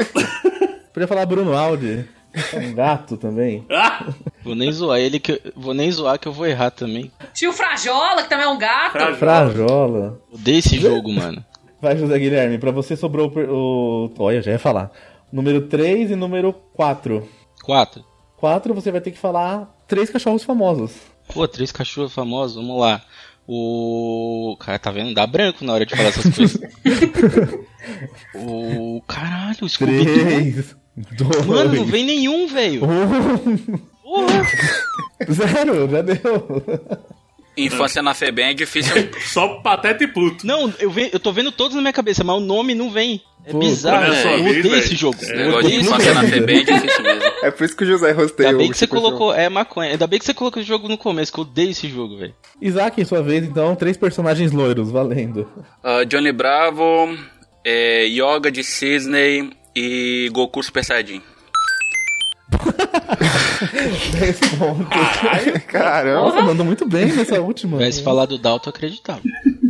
Podia 0.93 1.07
falar 1.07 1.25
Bruno 1.25 1.55
Aldi. 1.55 2.05
É 2.53 2.57
Um 2.59 2.73
gato 2.73 3.17
também. 3.17 3.65
Ah! 3.71 4.05
Vou 4.43 4.53
nem 4.53 4.71
zoar 4.71 4.99
ele 4.99 5.19
que 5.19 5.31
eu- 5.31 5.39
vou 5.55 5.73
nem 5.73 5.91
zoar 5.91 6.19
que 6.19 6.27
eu 6.27 6.33
vou 6.33 6.45
errar 6.45 6.69
também. 6.69 7.11
Tio 7.33 7.51
Frajola, 7.51 8.21
que 8.23 8.29
também 8.29 8.45
é 8.45 8.49
um 8.49 8.59
gato. 8.59 8.91
Frajola. 8.91 9.15
Frajola. 9.17 10.21
Odeio 10.31 10.59
esse 10.59 10.77
jogo, 10.79 11.11
mano. 11.11 11.43
Vai, 11.81 11.97
José 11.97 12.17
Guilherme. 12.17 12.57
Pra 12.57 12.71
você 12.71 12.95
sobrou 12.95 13.31
o. 13.35 14.11
Olha, 14.17 14.41
já 14.41 14.51
ia 14.51 14.59
falar. 14.59 14.91
Número 15.31 15.61
3 15.67 16.11
e 16.11 16.15
número 16.15 16.53
4. 16.73 17.27
Quatro. 17.63 18.03
4 18.37 18.73
você 18.73 18.91
vai 18.91 19.01
ter 19.01 19.11
que 19.11 19.17
falar 19.17 19.75
três 19.87 20.09
cachorros 20.09 20.43
famosos. 20.43 20.93
Pô, 21.33 21.47
três 21.47 21.71
cachorros 21.71 22.13
famosos, 22.13 22.55
vamos 22.55 22.79
lá. 22.79 23.01
O. 23.47 24.57
Cara, 24.59 24.79
tá 24.79 24.91
vendo? 24.91 25.13
Dá 25.13 25.25
branco 25.25 25.63
na 25.63 25.73
hora 25.73 25.85
de 25.85 25.95
falar 25.95 26.09
essas 26.09 26.35
coisas. 26.35 26.61
o. 28.35 29.01
Caralho, 29.07 29.57
o 29.61 29.69
Scooby-Doo. 29.69 30.05
3, 30.05 30.75
2, 30.95 31.45
Mano, 31.45 31.73
não 31.75 31.85
vem 31.85 32.05
nenhum, 32.05 32.47
velho. 32.47 32.83
1. 32.85 33.77
Porra. 34.03 34.43
Zero, 35.31 35.89
já 35.89 36.01
deu. 36.01 36.17
Infância 37.57 38.01
na 38.03 38.13
Febem 38.13 38.45
é 38.49 38.53
difícil. 38.53 38.93
Só 39.25 39.47
Pateta 39.61 40.03
e 40.03 40.07
Pluto. 40.07 40.45
Não, 40.45 40.71
eu, 40.79 40.89
ve- 40.91 41.09
eu 41.11 41.19
tô 41.19 41.31
vendo 41.31 41.51
todos 41.51 41.75
na 41.75 41.81
minha 41.81 41.93
cabeça, 41.93 42.23
mas 42.23 42.35
o 42.37 42.39
nome 42.39 42.75
não 42.75 42.89
vem. 42.91 43.21
É 43.45 43.51
Pô, 43.51 43.59
bizarro, 43.59 44.13
é. 44.13 44.35
Eu 44.39 44.45
odeio 44.59 44.75
esse 44.75 44.95
jogo. 44.95 45.17
Esse 45.21 45.31
Eu 45.31 45.37
Negócio 45.37 45.69
de 45.69 45.75
infância 45.77 46.13
na 46.13 46.23
Febem 46.23 46.59
é 46.59 46.63
difícil 46.63 47.01
mesmo. 47.03 47.23
É 47.43 47.49
por 47.51 47.63
isso 47.63 47.77
que 47.77 47.83
o 47.83 47.87
José 47.87 48.11
rosteia 48.11 48.49
Ainda 48.49 48.59
bem 48.59 48.71
que 48.71 48.77
você 48.77 48.87
colocou. 48.87 49.33
É 49.33 49.47
maconha. 49.49 49.91
Ainda 49.91 50.05
bem 50.05 50.19
que 50.19 50.25
você 50.25 50.33
colocou 50.33 50.61
o 50.61 50.65
jogo 50.65 50.87
no 50.89 50.97
começo, 50.97 51.31
que 51.31 51.39
eu 51.39 51.43
odeio 51.43 51.69
esse 51.71 51.87
jogo, 51.89 52.17
velho. 52.17 52.35
Isaac, 52.61 52.99
em 53.01 53.05
sua 53.05 53.21
vez, 53.23 53.43
então, 53.45 53.73
três 53.75 53.95
personagens 53.97 54.51
loiros, 54.51 54.91
valendo. 54.91 55.47
Ah, 55.83 56.03
Johnny 56.03 56.31
Bravo, 56.33 57.17
é, 57.63 58.05
Yoga 58.05 58.51
de 58.51 58.61
Disney 58.61 59.49
e 59.75 60.29
Goku 60.33 60.61
Super 60.61 60.83
Saiyajin. 60.83 61.21
10 64.19 64.39
pontos. 64.57 65.65
Caramba. 65.67 66.21
Nossa, 66.21 66.41
mandou 66.41 66.65
muito 66.65 66.87
bem 66.87 67.07
nessa 67.13 67.41
última. 67.41 67.77
Tivesse 67.77 68.01
falado 68.01 68.29
do 68.29 68.37
Dalton, 68.37 68.69
acreditava. 68.69 69.21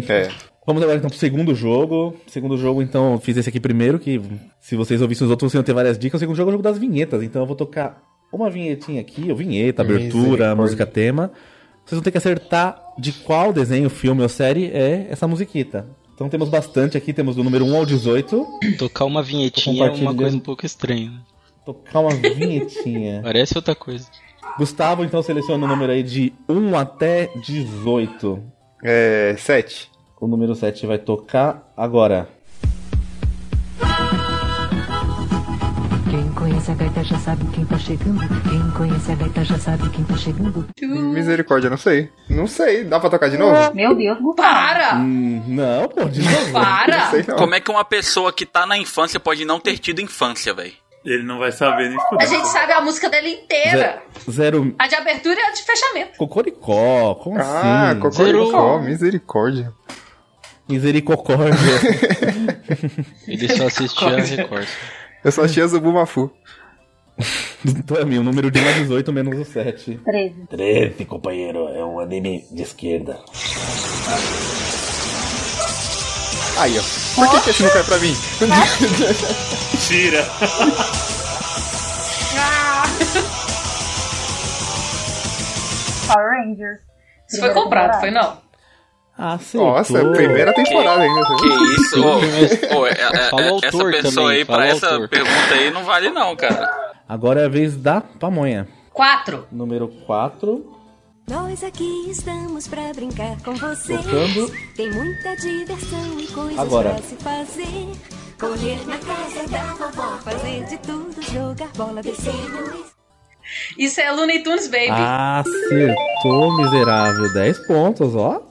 É. 0.08 0.30
Vamos 0.66 0.84
agora 0.84 0.98
então 0.98 1.10
pro 1.10 1.18
segundo 1.18 1.56
jogo. 1.56 2.16
Segundo 2.28 2.58
jogo, 2.58 2.82
então, 2.82 3.14
eu 3.14 3.20
fiz 3.20 3.38
esse 3.38 3.50
aqui 3.50 3.60
primeiro, 3.60 3.98
que 3.98 4.22
se 4.60 4.76
vocês 4.76 5.02
ouvissem 5.02 5.26
os 5.26 5.32
outros, 5.32 5.52
vocês 5.52 5.60
iam 5.60 5.64
ter 5.64 5.74
várias 5.74 5.98
dicas. 5.98 6.20
O 6.20 6.22
segundo 6.22 6.36
jogo 6.36 6.50
é 6.50 6.52
o 6.52 6.54
jogo 6.54 6.64
das 6.64 6.78
vinhetas. 6.78 7.24
Então 7.24 7.42
eu 7.42 7.46
vou 7.46 7.56
tocar 7.56 8.04
uma 8.32 8.50
vinhetinha 8.50 9.00
aqui, 9.00 9.30
ou 9.30 9.36
vinheta, 9.36 9.82
abertura, 9.82 10.54
música 10.56 10.86
tema. 10.86 11.32
Vocês 11.86 11.98
vão 11.98 12.04
ter 12.04 12.12
que 12.12 12.18
acertar 12.18 12.78
de 13.00 13.14
qual 13.14 13.54
desenho, 13.54 13.90
filme 13.90 14.22
ou 14.22 14.28
série 14.28 14.66
é 14.66 15.08
essa 15.10 15.26
musiquita. 15.26 15.88
Então 16.14 16.28
temos 16.28 16.50
bastante 16.50 16.98
aqui, 16.98 17.14
temos 17.14 17.36
do 17.36 17.44
número 17.44 17.64
1 17.64 17.76
ao 17.78 17.86
18. 17.86 18.46
Tocar 18.78 19.06
uma 19.06 19.24
vinhetinha 19.24 19.86
é 19.86 19.92
uma 19.92 20.14
coisa 20.14 20.36
um 20.36 20.40
pouco 20.42 20.66
estranha. 20.66 21.14
Tocar 21.68 22.00
uma 22.00 22.12
vinhetinha. 22.16 23.20
Parece 23.22 23.58
outra 23.58 23.76
coisa. 23.76 24.08
Gustavo, 24.58 25.04
então 25.04 25.22
seleciona 25.22 25.66
o 25.66 25.68
número 25.68 25.92
aí 25.92 26.02
de 26.02 26.32
1 26.48 26.78
até 26.78 27.30
18. 27.36 28.42
É. 28.82 29.36
Sete. 29.38 29.92
O 30.20 30.28
número 30.28 30.56
7 30.56 30.88
vai 30.88 30.98
tocar 30.98 31.70
agora. 31.76 32.30
Quem 36.10 36.32
conhece 36.34 36.72
a 36.72 36.76
gaita 36.76 37.04
já 37.04 37.20
sabe 37.20 37.46
quem 37.54 37.66
tá 37.66 37.78
chegando. 37.78 38.20
Quem 38.50 38.72
conhece 38.72 39.12
a 39.12 39.16
gaita 39.16 39.44
já 39.44 39.58
sabe 39.60 39.90
quem 39.90 40.06
tá 40.06 40.16
chegando. 40.16 40.66
Misericórdia, 40.82 41.70
não 41.70 41.78
sei. 41.78 42.10
Não 42.30 42.48
sei. 42.48 42.86
Dá 42.86 42.98
pra 42.98 43.10
tocar 43.10 43.30
de 43.30 43.38
novo? 43.38 43.76
Meu 43.76 43.94
Deus, 43.94 44.18
Gustavo. 44.22 44.36
Para! 44.54 44.96
Hum, 44.96 45.44
não, 45.48 45.90
pô, 45.90 46.06
de 46.06 46.22
novo. 46.22 46.46
Não 46.46 46.52
Para! 46.54 47.12
sei 47.12 47.26
não. 47.28 47.36
Como 47.36 47.54
é 47.54 47.60
que 47.60 47.70
uma 47.70 47.84
pessoa 47.84 48.32
que 48.32 48.46
tá 48.46 48.66
na 48.66 48.78
infância 48.78 49.20
pode 49.20 49.44
não 49.44 49.60
ter 49.60 49.78
tido 49.78 50.00
infância, 50.00 50.54
velho? 50.54 50.74
Ele 51.10 51.24
não 51.24 51.40
vai 51.40 51.54
saber 51.54 51.88
nem 51.90 51.98
A 51.98 52.02
fudendo. 52.10 52.30
gente 52.30 52.48
sabe 52.50 52.74
a 52.74 52.82
música 52.82 53.10
dele 53.10 53.30
inteira. 53.30 54.02
Ze- 54.26 54.32
Zero. 54.32 54.76
A 54.78 54.88
de 54.88 54.96
abertura 54.96 55.40
e 55.40 55.44
a 55.44 55.52
de 55.52 55.62
fechamento. 55.64 56.18
Cocoricó, 56.18 57.16
como 57.16 57.40
Ah, 57.40 57.92
assim? 57.92 58.00
Cocoricó, 58.02 58.80
misericórdia. 58.80 59.72
Misericórdia. 60.68 61.48
Ele 63.26 63.56
só 63.56 63.68
assistia 63.68 64.08
a 64.10 64.20
Record. 64.20 64.68
Eu 65.24 65.32
só 65.32 65.44
achei 65.46 65.64
a 65.64 65.68
Zubumafu. 65.68 66.30
Tami, 67.88 68.20
o 68.20 68.24
número 68.24 68.52
de 68.52 68.60
1 68.60 68.68
a 68.68 68.72
18 68.74 69.14
menos 69.14 69.40
o 69.40 69.46
7. 69.50 69.98
13. 70.04 70.36
13, 70.50 71.06
companheiro. 71.06 71.70
É 71.70 71.86
um 71.86 72.02
anime 72.02 72.46
de 72.52 72.64
esquerda. 72.64 73.18
Aí, 76.60 76.78
ó. 76.78 76.84
Por 77.16 77.30
que, 77.32 77.42
que 77.46 77.50
esse 77.52 77.64
não 77.64 77.70
cai 77.70 77.84
pra 77.84 77.98
mim? 78.00 78.16
Tira. 79.88 80.26
Power 86.08 86.30
Rangers. 86.30 86.80
Isso 87.30 87.42
foi 87.42 87.54
comprado, 87.54 87.92
temporada. 87.92 88.00
foi 88.00 88.12
não? 88.12 88.48
Acertou. 89.18 89.72
Nossa, 89.72 89.98
é 89.98 90.12
primeira 90.12 90.54
temporada 90.54 91.02
ainda. 91.02 91.26
Que 91.38 91.48
isso? 91.74 92.02
Ô, 92.06 92.80
ô, 92.82 92.88
é- 92.88 92.92
é- 92.92 93.30
Fala 93.30 93.42
o 93.42 93.46
é- 93.46 93.50
autor 93.50 93.64
essa 93.66 94.04
pessoa 94.04 94.14
também, 94.28 94.38
aí, 94.38 94.46
pra 94.46 94.68
essa 94.68 94.90
autor. 94.92 95.10
pergunta 95.10 95.54
aí, 95.54 95.72
não 95.72 95.84
vale 95.84 96.10
não, 96.12 96.36
cara. 96.36 96.70
Agora 97.10 97.42
é 97.42 97.46
a 97.46 97.50
vez 97.50 97.76
da 97.76 98.00
pamonha. 98.02 98.68
Quatro. 98.94 99.48
Número 99.52 99.88
4. 100.06 100.74
Nós 101.30 101.64
aqui 101.64 102.10
estamos 102.10 102.68
pra 102.68 102.94
brincar 102.94 103.42
com 103.44 103.54
vocês. 103.56 104.02
Tocando. 104.06 104.52
Tem 104.76 104.92
muita 104.92 105.36
diversão 105.36 106.20
e 106.20 106.28
coisas 106.28 106.60
Agora. 106.60 106.90
pra 106.92 107.02
se 107.02 107.16
fazer. 107.16 107.92
Correr 108.40 108.80
na 108.88 108.98
casa 109.00 109.48
da 109.50 109.64
vovó, 109.74 110.18
fazer 110.20 110.64
de 110.66 110.78
tudo, 110.78 111.16
jogar 111.24 111.70
bola, 111.76 112.02
descer 112.04 112.32
no 112.52 112.86
Isso 113.78 114.00
é 114.02 114.12
Looney 114.12 114.44
Tunes, 114.44 114.68
baby. 114.68 114.90
Acertou, 114.92 116.58
miserável. 116.58 117.34
10 117.34 117.60
pontos, 117.68 118.16
ó. 118.16 118.42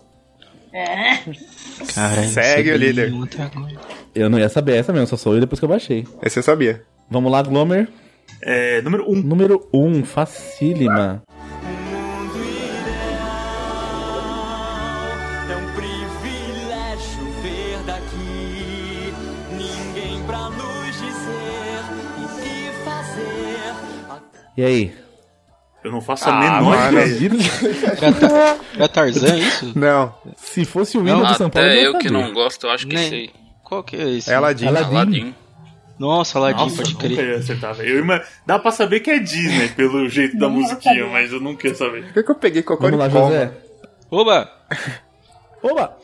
É. 0.72 1.18
Caralho, 1.94 2.28
Segue 2.28 2.72
o 2.72 2.76
líder. 2.76 3.12
Eu 4.14 4.30
não 4.30 4.38
ia 4.38 4.48
saber 4.48 4.76
essa 4.76 4.92
mesmo, 4.92 5.06
só 5.06 5.16
sou 5.16 5.34
eu 5.34 5.40
depois 5.40 5.58
que 5.58 5.64
eu 5.64 5.68
baixei. 5.68 6.06
Esse 6.22 6.38
eu 6.38 6.42
sabia. 6.42 6.82
Vamos 7.10 7.30
lá, 7.30 7.42
Glomer. 7.42 7.88
É, 8.42 8.80
número 8.82 9.04
1. 9.10 9.12
Um. 9.12 9.22
Número 9.22 9.68
1, 9.72 9.86
um, 9.86 10.04
facílima. 10.04 11.22
E 24.56 24.64
aí? 24.64 24.94
Eu 25.84 25.92
não 25.92 26.00
faço 26.00 26.28
a 26.28 26.32
Ah, 26.36 26.40
menor 26.40 26.62
mano. 26.92 26.98
ideia. 27.00 27.40
Era, 28.02 28.56
era 28.74 28.88
Tarzan 28.88 29.38
isso? 29.38 29.72
Não, 29.78 30.12
Se 30.36 30.64
fosse 30.64 30.98
o 30.98 31.02
Não, 31.04 31.22
de 31.24 31.36
São 31.36 31.48
Paulo, 31.48 31.68
Até 31.68 31.78
ia 31.80 31.84
eu 31.86 31.98
que 31.98 32.10
não 32.10 32.32
gosto, 32.32 32.66
eu 32.66 32.70
acho 32.70 32.86
que 32.86 32.94
Nem- 32.94 33.08
sei. 33.08 33.30
Qual 33.62 33.82
que 33.84 33.96
é 33.96 34.08
esse? 34.10 34.30
é 34.30 34.34
Aladdin. 34.34 34.66
Aladdin. 34.66 34.94
Aladdin. 34.94 35.34
Nossa, 35.98 36.38
Aladdin, 36.38 36.62
Nossa, 36.64 36.76
pode 36.76 36.92
nunca 36.94 37.08
crer. 37.08 37.28
ia 37.30 37.36
acertar, 37.38 37.74
velho. 37.74 37.88
Eu 37.90 38.00
ima- 38.00 38.22
Dá 38.44 38.58
pra 38.58 38.70
saber 38.70 39.00
que 39.00 39.10
é 39.10 39.18
Disney 39.18 39.68
pelo 39.70 40.08
jeito 40.08 40.36
da 40.38 40.48
Não, 40.48 40.56
eu 40.56 40.60
musiquinha, 40.62 41.06
mas 41.06 41.32
eu 41.32 41.40
nunca 41.40 41.66
ia 41.68 41.74
saber. 41.74 42.04
Por 42.04 42.12
que, 42.14 42.22
que 42.22 42.30
eu 42.30 42.34
peguei 42.34 42.62
Vamos 42.62 42.82
lá, 42.98 43.08
Cocoricó? 43.08 43.26
José. 43.28 43.52
Oba! 44.10 44.50
Oba! 45.62 45.96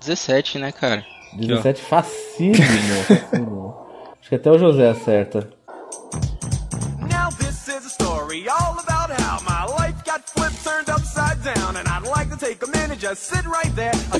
17, 0.00 0.58
né, 0.58 0.72
cara? 0.72 1.04
17, 1.34 1.80
facílimo. 1.82 2.56
facílimo. 3.06 3.76
Acho 4.20 4.28
que 4.28 4.34
até 4.34 4.50
o 4.50 4.58
José 4.58 4.88
acerta. 4.88 5.48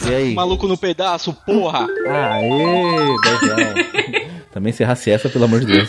E 0.08 0.14
aí? 0.14 0.34
Maluco 0.34 0.66
no 0.66 0.76
pedaço, 0.78 1.32
porra! 1.46 1.86
Aê, 2.06 3.16
dezão. 3.22 4.28
Também 4.52 4.72
se 4.72 4.82
errasse 4.82 5.10
essa, 5.10 5.28
pelo 5.28 5.44
amor 5.44 5.60
de 5.60 5.66
Deus. 5.66 5.88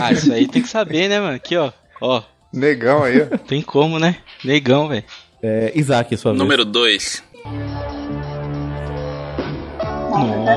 Ah, 0.00 0.12
isso 0.12 0.32
aí 0.32 0.48
tem 0.48 0.60
que 0.62 0.68
saber, 0.68 1.08
né, 1.08 1.20
mano? 1.20 1.36
Aqui, 1.36 1.56
ó. 1.56 1.72
Ó, 2.00 2.22
Negão 2.52 3.04
aí, 3.04 3.22
ó. 3.22 3.38
tem 3.38 3.62
como, 3.62 3.98
né? 3.98 4.16
Negão, 4.44 4.88
velho. 4.88 5.04
É, 5.42 5.72
Isaac, 5.74 6.16
sua 6.16 6.32
vez. 6.32 6.42
Número 6.42 6.64
2. 6.64 7.22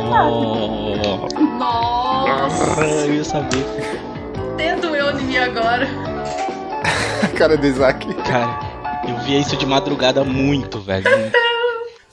Nossa. 0.09 1.35
Nossa. 1.57 2.81
Eu 2.81 3.13
ia 3.15 3.23
saber. 3.23 3.65
Até 4.53 4.75
doeu 4.75 5.19
em 5.19 5.23
mim 5.23 5.37
agora. 5.37 5.87
A 7.23 7.27
cara 7.37 7.57
do 7.57 7.65
Isaac. 7.65 8.13
Cara, 8.23 8.59
eu 9.07 9.17
via 9.19 9.39
isso 9.39 9.55
de 9.57 9.65
madrugada 9.65 10.23
muito, 10.23 10.79
velho. 10.79 11.05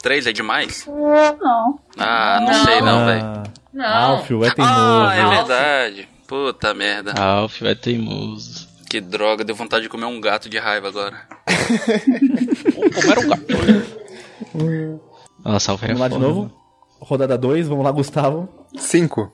3 0.02 0.26
é 0.26 0.32
demais? 0.32 0.84
Não. 0.86 1.78
Ah, 1.96 2.38
não, 2.40 2.46
Não. 2.48 2.64
sei 2.64 2.80
não, 2.80 3.06
velho. 3.06 3.22
Ah, 3.24 3.42
Não. 3.72 3.84
Alfio, 4.16 4.44
é 4.44 4.50
teimoso. 4.50 4.74
Ah, 4.80 5.14
é 5.14 5.28
verdade. 5.28 6.08
Puta 6.26 6.74
merda. 6.74 7.12
Alf 7.20 7.62
é 7.62 7.74
teimoso. 7.74 8.68
Que 8.90 9.00
droga, 9.00 9.44
deu 9.44 9.54
vontade 9.54 9.84
de 9.84 9.88
comer 9.88 10.04
um 10.06 10.20
gato 10.20 10.48
de 10.48 10.58
raiva 10.58 10.88
agora. 10.88 11.16
Como 12.94 13.10
era 13.10 13.20
um 13.20 13.28
gato? 13.28 15.00
Nossa, 15.44 15.72
Alf 15.72 15.82
era 15.82 15.94
Vamos 15.94 16.00
lá 16.00 16.08
de 16.08 16.14
foda, 16.14 16.26
novo. 16.26 16.40
mano. 16.42 16.52
Rodada 17.00 17.38
2, 17.38 17.68
vamos 17.68 17.84
lá, 17.84 17.90
Gustavo. 17.90 18.48
Cinco. 18.76 19.32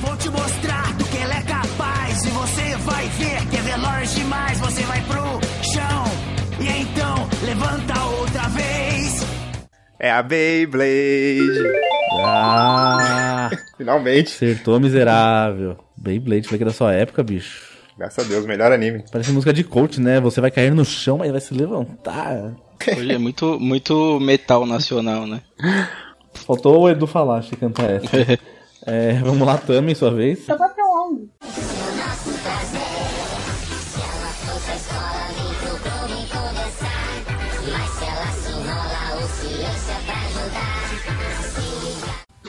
Vou 0.00 0.16
te 0.16 0.28
mostrar 0.30 0.92
do 0.94 1.04
que 1.04 1.16
ela 1.18 1.34
é 1.34 1.42
capaz 1.42 2.24
e 2.24 2.28
você 2.30 2.76
vai 2.78 3.08
ver 3.08 3.46
que 3.48 3.56
é 3.56 3.60
veloz 3.60 4.14
demais. 4.14 4.60
Você 4.60 4.82
vai 4.82 5.00
pro 5.02 5.40
levanta 7.46 8.04
outra 8.04 8.48
vez. 8.48 9.24
É 10.00 10.10
a 10.10 10.22
Beyblade. 10.22 11.62
Ah, 12.20 13.48
Finalmente. 13.78 14.34
acertou, 14.34 14.80
miserável. 14.80 15.78
Beyblade, 15.96 16.46
falei 16.46 16.58
que 16.58 16.64
era 16.64 16.70
da 16.70 16.76
sua 16.76 16.92
época, 16.92 17.22
bicho. 17.22 17.76
Graças 17.96 18.26
a 18.26 18.28
Deus, 18.28 18.44
melhor 18.44 18.72
anime. 18.72 19.04
Parece 19.10 19.30
música 19.32 19.52
de 19.52 19.64
coach, 19.64 20.00
né? 20.00 20.20
Você 20.20 20.40
vai 20.40 20.50
cair 20.50 20.74
no 20.74 20.84
chão, 20.84 21.18
mas 21.18 21.30
vai 21.30 21.40
se 21.40 21.54
levantar. 21.54 22.52
Hoje 22.86 23.12
é 23.12 23.18
muito, 23.18 23.58
muito 23.58 24.20
metal 24.20 24.66
nacional, 24.66 25.26
né? 25.26 25.40
Faltou 26.34 26.80
o 26.82 26.90
Edu 26.90 27.06
falar, 27.06 27.38
achei 27.38 27.56
cantar 27.56 27.90
essa. 27.90 28.08
É, 28.88 29.14
vamos 29.14 29.44
lá, 29.44 29.58
Tami, 29.58 29.96
sua 29.96 30.12
vez. 30.12 30.46
Só 30.46 30.56
bateu 30.56 30.84
onde? 30.86 31.28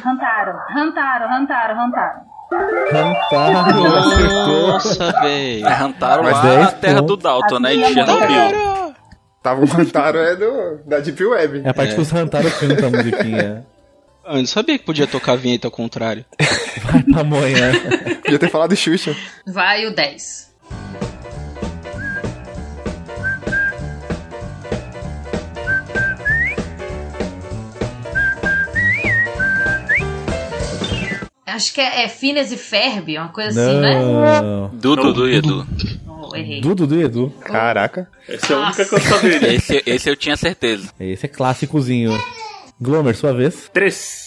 Rantaro, 0.04 0.58
Rantaro, 0.70 1.28
Rantaro, 1.28 1.76
Rantaro. 1.76 2.20
Rantaro, 2.92 3.96
acertou. 3.98 4.68
Nossa, 4.68 5.12
velho. 5.22 5.68
É 5.68 5.74
Rantaro 5.74 6.24
Mas 6.24 6.34
lá 6.36 6.42
10 6.42 6.60
na 6.60 6.72
terra 6.72 7.02
do 7.02 7.08
pontos. 7.08 7.24
Dalton, 7.24 7.60
né? 7.60 7.76
Em 7.76 7.84
é 7.84 7.94
Chernobyl. 7.94 8.96
Tava 9.44 9.62
o 9.62 9.66
Rantaro 9.66 10.18
é 10.20 10.36
do, 10.36 10.80
da 10.86 11.00
Deep 11.00 11.24
Web. 11.24 11.62
É 11.66 11.70
a 11.70 11.74
parte 11.74 11.96
que 11.96 12.02
os 12.02 12.10
Rantaro 12.12 12.50
cantam 12.52 12.88
a 12.88 12.92
musiquinha. 12.92 13.66
Ah, 14.26 14.34
Eu 14.34 14.38
não 14.40 14.46
sabia 14.46 14.78
que 14.78 14.86
podia 14.86 15.08
tocar 15.08 15.34
a 15.34 15.36
vinheta 15.38 15.68
ao 15.68 15.72
contrário. 15.72 16.26
Vai 16.84 17.04
pra 17.04 17.22
amanhã. 17.22 17.72
Podia 18.24 18.40
ter 18.40 18.50
falado 18.50 18.76
Xuxa. 18.76 19.16
Vai 19.46 19.86
o 19.86 19.96
10. 19.96 20.48
Acho 31.58 31.74
que 31.74 31.82
é, 31.82 32.04
é 32.04 32.08
Phineas 32.08 32.52
e 32.52 32.58
Ferb, 32.58 33.18
uma 33.18 33.30
coisa 33.30 33.60
assim, 33.60 33.80
né? 33.80 34.00
Não. 34.00 34.70
Dudu, 34.74 35.02
Dudu 35.06 35.28
e 35.28 35.36
Edu. 35.38 35.68
Oh, 36.08 36.36
errei. 36.36 36.62
Dudu 36.62 36.86
do 36.86 37.02
Edu. 37.02 37.34
Caraca. 37.42 38.08
Essa 38.30 38.54
é 38.54 38.56
a 38.56 38.60
única 38.60 38.86
que 38.86 38.94
eu 38.94 39.00
saberia. 39.00 39.54
Esse, 39.56 39.84
esse 39.84 40.08
eu 40.08 40.16
tinha 40.16 40.38
certeza. 40.38 40.90
Esse 41.00 41.26
é 41.26 41.30
clássicozinho. 41.30 42.16
Glomer, 42.80 43.16
sua 43.16 43.34
vez. 43.34 43.72
3. 43.74 44.27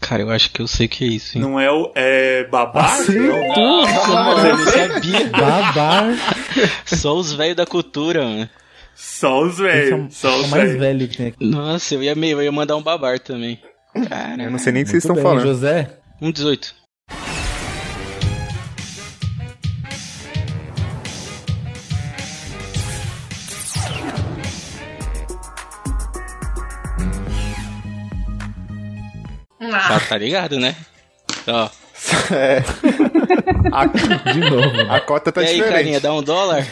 Cara, 0.00 0.22
eu 0.22 0.30
acho 0.30 0.50
que 0.50 0.60
eu 0.62 0.68
sei 0.68 0.86
que 0.88 1.04
é 1.04 1.08
isso, 1.08 1.36
hein? 1.36 1.42
Não 1.42 1.58
é 1.58 1.70
o. 1.70 1.90
É. 1.94 2.44
Babar? 2.44 2.84
Ah, 2.84 2.94
Acertou, 2.94 3.26
não, 3.26 3.52
ah, 3.82 3.86
não. 4.08 4.14
mano, 4.14 4.48
eu 4.48 4.56
não 4.58 4.66
sabia. 4.66 5.26
Babar. 5.30 6.04
Só 6.86 7.16
os 7.16 7.32
velhos 7.32 7.56
da 7.56 7.66
cultura, 7.66 8.22
mano. 8.24 8.48
Só 8.94 9.42
os 9.42 9.58
é 9.60 9.62
velhos. 9.62 10.24
É 10.24 10.28
os 10.28 10.48
mais 10.48 10.70
velho. 10.70 10.80
velho 10.80 11.08
que 11.08 11.16
tem 11.16 11.26
aqui. 11.28 11.44
Nossa, 11.44 11.94
eu 11.94 12.02
ia, 12.02 12.14
meio, 12.14 12.38
eu 12.38 12.42
ia 12.44 12.52
mandar 12.52 12.76
um 12.76 12.82
babar 12.82 13.18
também. 13.18 13.60
Cara. 14.08 14.42
Eu 14.44 14.50
não 14.50 14.58
sei 14.58 14.72
nem 14.72 14.82
o 14.82 14.84
que 14.84 14.90
vocês 14.90 15.02
estão 15.04 15.14
bem. 15.16 15.22
falando. 15.24 15.42
José? 15.42 15.98
1,18. 16.22 16.72
Tá, 29.86 30.00
tá 30.00 30.18
ligado, 30.18 30.58
né? 30.58 30.74
Ó. 31.46 31.68
É. 32.30 32.60
De 34.32 34.38
novo. 34.38 34.92
A 34.92 35.00
cota 35.00 35.32
tá 35.32 35.42
e 35.42 35.46
aí, 35.46 35.54
diferente. 35.54 35.72
carinha, 35.74 36.00
dá 36.00 36.12
um 36.12 36.22
dólar? 36.22 36.64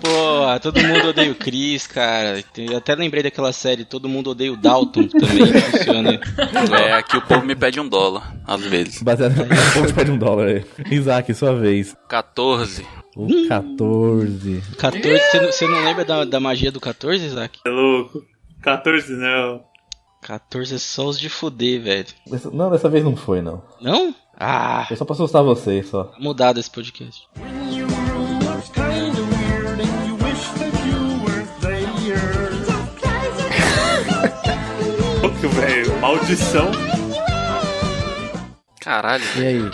Pô, 0.00 0.60
todo 0.60 0.82
mundo 0.82 1.08
odeia 1.08 1.30
o 1.30 1.34
Chris, 1.34 1.86
cara. 1.86 2.42
Eu 2.56 2.78
até 2.78 2.94
lembrei 2.94 3.22
daquela 3.22 3.52
série 3.52 3.84
Todo 3.84 4.08
Mundo 4.08 4.30
Odeia 4.30 4.52
o 4.52 4.56
Dalton 4.56 5.08
também. 5.08 5.46
Funciona. 5.46 6.20
É, 6.80 6.92
aqui 6.94 7.16
o 7.16 7.22
povo 7.22 7.44
me 7.44 7.54
pede 7.54 7.78
um 7.78 7.88
dólar, 7.88 8.34
às 8.46 8.62
vezes. 8.62 9.02
Baseado 9.02 9.34
no 9.34 9.46
ponto 9.46 9.94
pede 9.94 10.10
um 10.10 10.18
dólar 10.18 10.46
aí. 10.46 10.64
Isaac, 10.90 11.34
sua 11.34 11.54
vez. 11.54 11.94
14. 12.08 12.86
O 13.16 13.48
14. 13.48 14.62
14, 14.78 15.18
você 15.18 15.40
não, 15.40 15.52
você 15.52 15.66
não 15.66 15.84
lembra 15.84 16.04
da, 16.04 16.24
da 16.24 16.40
magia 16.40 16.72
do 16.72 16.80
14, 16.80 17.26
Isaac? 17.26 17.58
É 17.66 17.70
louco. 17.70 18.22
14 18.62 19.12
não. 19.12 19.62
14 20.24 20.74
é 20.74 20.78
só 20.78 21.04
os 21.06 21.20
de 21.20 21.28
fuder, 21.28 21.82
velho. 21.82 22.06
Não, 22.52 22.70
dessa 22.70 22.88
vez 22.88 23.04
não 23.04 23.14
foi, 23.14 23.42
não. 23.42 23.62
Não? 23.78 24.14
Ah, 24.36 24.84
Foi 24.88 24.96
só 24.96 25.04
pra 25.04 25.12
assustar 25.14 25.44
vocês, 25.44 25.88
só. 25.88 26.10
mudado 26.18 26.58
esse 26.58 26.70
podcast. 26.70 27.28
Velho. 35.54 36.00
Maldição. 36.00 36.70
Caralho. 38.80 39.22
E 39.36 39.46
aí? 39.46 39.70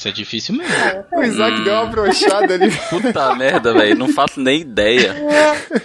Isso 0.00 0.08
é 0.08 0.12
difícil 0.12 0.54
mesmo. 0.54 0.74
O 1.12 1.22
Isaac 1.22 1.60
deu 1.62 1.74
uma 1.74 1.84
brochada 1.84 2.54
ali. 2.54 2.70
Puta 2.88 3.34
merda, 3.34 3.74
velho. 3.74 3.94
Não 3.98 4.08
faço 4.08 4.40
nem 4.40 4.62
ideia. 4.62 5.14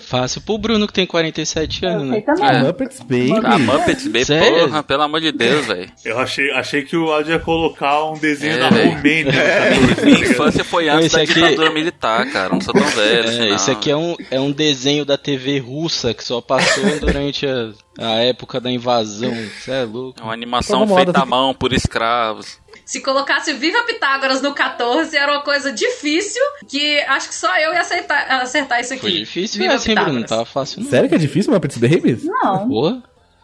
Fácil 0.08 0.40
pro 0.40 0.58
Bruno 0.58 0.88
que 0.88 0.94
tem 0.94 1.06
47 1.06 1.86
anos, 1.86 2.08
né? 2.08 2.24
É. 2.42 2.60
Muppets 2.64 3.00
Baby. 3.02 3.34
Ah, 3.44 3.60
Muppets 3.60 4.06
Baby, 4.08 4.24
Sério? 4.24 4.70
porra, 4.70 4.84
pelo 4.84 5.02
amor 5.02 5.20
de 5.20 5.34
Deus, 5.34 5.66
velho. 5.66 5.90
Eu 6.06 6.18
achei, 6.18 6.50
achei 6.52 6.84
que 6.84 6.96
o 6.96 7.12
áudio 7.12 7.34
ia 7.34 7.40
colocar 7.40 8.06
um 8.06 8.18
desenho 8.18 8.54
É, 8.54 8.58
da. 8.60 8.70
Romênia. 8.70 9.34
Minha 10.02 10.20
infância 10.20 10.64
foi 10.64 10.88
antes 10.88 11.08
Esse 11.08 11.18
da 11.18 11.22
aqui- 11.24 11.34
ditadura 11.34 11.70
militar, 11.72 12.26
cara. 12.32 12.54
Não 12.54 12.62
sou 12.62 12.74
tão 12.74 12.84
velho. 12.88 13.30
É, 13.30 13.50
não. 13.50 13.56
esse 13.58 13.70
aqui 13.70 13.92
é 13.92 13.98
um, 13.98 14.16
é 14.32 14.40
um 14.40 14.52
desenho 14.54 15.04
da 15.04 15.18
TV 15.18 15.60
russa 15.60 16.14
que 16.14 16.24
só 16.24 16.40
passou 16.40 16.86
durante 17.02 17.46
a, 17.46 17.72
a 18.00 18.14
época 18.24 18.62
da 18.62 18.72
invasão. 18.72 19.34
Você 19.60 19.72
é 19.72 19.84
louco. 19.84 20.22
É 20.22 20.24
uma 20.24 20.32
animação 20.34 20.88
feita 20.88 21.20
à 21.20 21.26
mão 21.26 21.54
por 21.54 21.74
escravos. 21.74 22.64
Se 22.86 23.02
colocasse 23.02 23.52
Viva 23.54 23.82
Pitágoras 23.84 24.42
no 24.42 24.54
14, 24.54 25.18
era 25.18 25.32
uma 25.32 25.42
coisa 25.42 25.72
difícil 25.72 26.42
que 26.68 27.00
acho 27.02 27.30
que 27.30 27.36
só 27.36 27.58
eu 27.58 27.74
ia 27.74 27.82
aceitar, 27.82 28.32
acertar 28.42 28.80
isso 28.80 28.94
aqui. 28.94 29.02
Foi 29.02 29.12
difícil 29.12 29.60
Viva 29.60 29.74
assim, 29.74 29.96
Bruno. 29.96 30.20
Não 30.20 30.24
tava 30.24 30.46
fácil, 30.46 30.84
não. 30.84 30.90
Sério 30.90 31.10
que 31.10 31.16
é 31.16 31.18
difícil 31.18 31.52
Muppets 31.52 31.78
Babies? 31.78 32.24
Não. 32.24 32.68
Boa. 32.68 33.04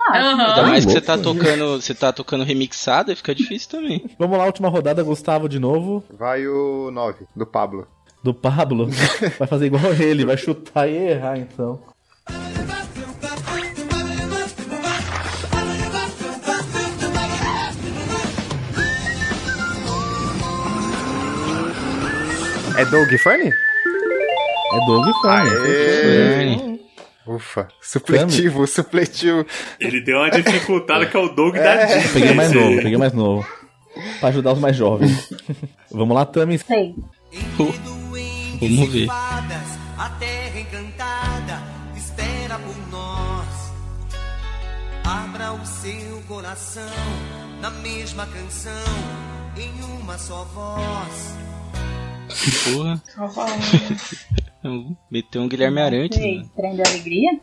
Aham. 0.09 0.47
Ainda 0.47 0.63
mais 0.63 0.85
que 0.85 0.91
você 0.91 1.01
tá 1.01 1.17
tocando, 1.17 1.81
você 1.81 1.93
tá 1.93 2.11
tocando 2.11 2.43
remixado, 2.43 3.11
aí 3.11 3.15
fica 3.15 3.33
difícil 3.33 3.69
também. 3.69 4.05
Vamos 4.17 4.37
lá, 4.37 4.45
última 4.45 4.69
rodada, 4.69 5.03
Gustavo 5.03 5.49
de 5.49 5.59
novo. 5.59 6.03
Vai 6.11 6.47
o 6.47 6.91
9, 6.91 7.25
do 7.35 7.45
Pablo. 7.45 7.87
Do 8.23 8.33
Pablo. 8.33 8.87
Vai 9.39 9.47
fazer 9.47 9.65
igual 9.65 9.93
ele, 9.93 10.25
vai 10.25 10.37
chutar 10.37 10.87
e 10.87 10.95
errar, 10.95 11.39
então. 11.39 11.79
É 22.81 22.85
Doug 22.85 23.13
Funny? 23.19 23.47
É 24.73 24.85
Doug 24.87 25.07
Funny. 25.21 26.81
Ufa. 27.27 27.67
Supletivo, 27.79 28.65
supletivo. 28.65 29.45
Ele 29.79 30.01
deu 30.01 30.17
uma 30.17 30.31
dificultada 30.31 31.05
que 31.05 31.15
é 31.15 31.19
o 31.19 31.29
Doug 31.29 31.53
da 31.53 31.85
Disney. 31.85 32.09
Peguei 32.11 32.33
mais 32.33 32.51
novo, 32.51 32.75
peguei 32.77 32.97
mais 32.97 33.13
novo. 33.13 33.47
Pra 34.19 34.29
ajudar 34.29 34.53
os 34.53 34.59
mais 34.59 34.75
jovens. 34.75 35.31
Vamos 35.93 36.15
lá, 36.15 36.25
Tami. 36.25 36.57
Sei. 36.57 36.95
Vamos 37.55 38.89
ver. 38.91 39.07
a 39.11 40.09
terra 40.17 40.59
encantada 40.59 41.61
espera 41.95 42.57
por 42.57 42.75
nós. 42.89 43.71
Abra 45.03 45.53
o 45.53 45.63
seu 45.67 46.19
coração 46.27 46.81
na 47.61 47.69
mesma 47.69 48.25
canção, 48.25 48.71
em 49.55 50.01
uma 50.01 50.17
só 50.17 50.45
voz. 50.45 51.50
Porra. 52.73 53.01
Meteu 55.09 55.41
um 55.41 55.47
Guilherme 55.49 55.81
Arantes, 55.81 56.17
Sei. 56.19 56.37
né? 56.39 56.45
Trem 56.55 56.75
de 56.75 56.81
alegria? 56.87 57.39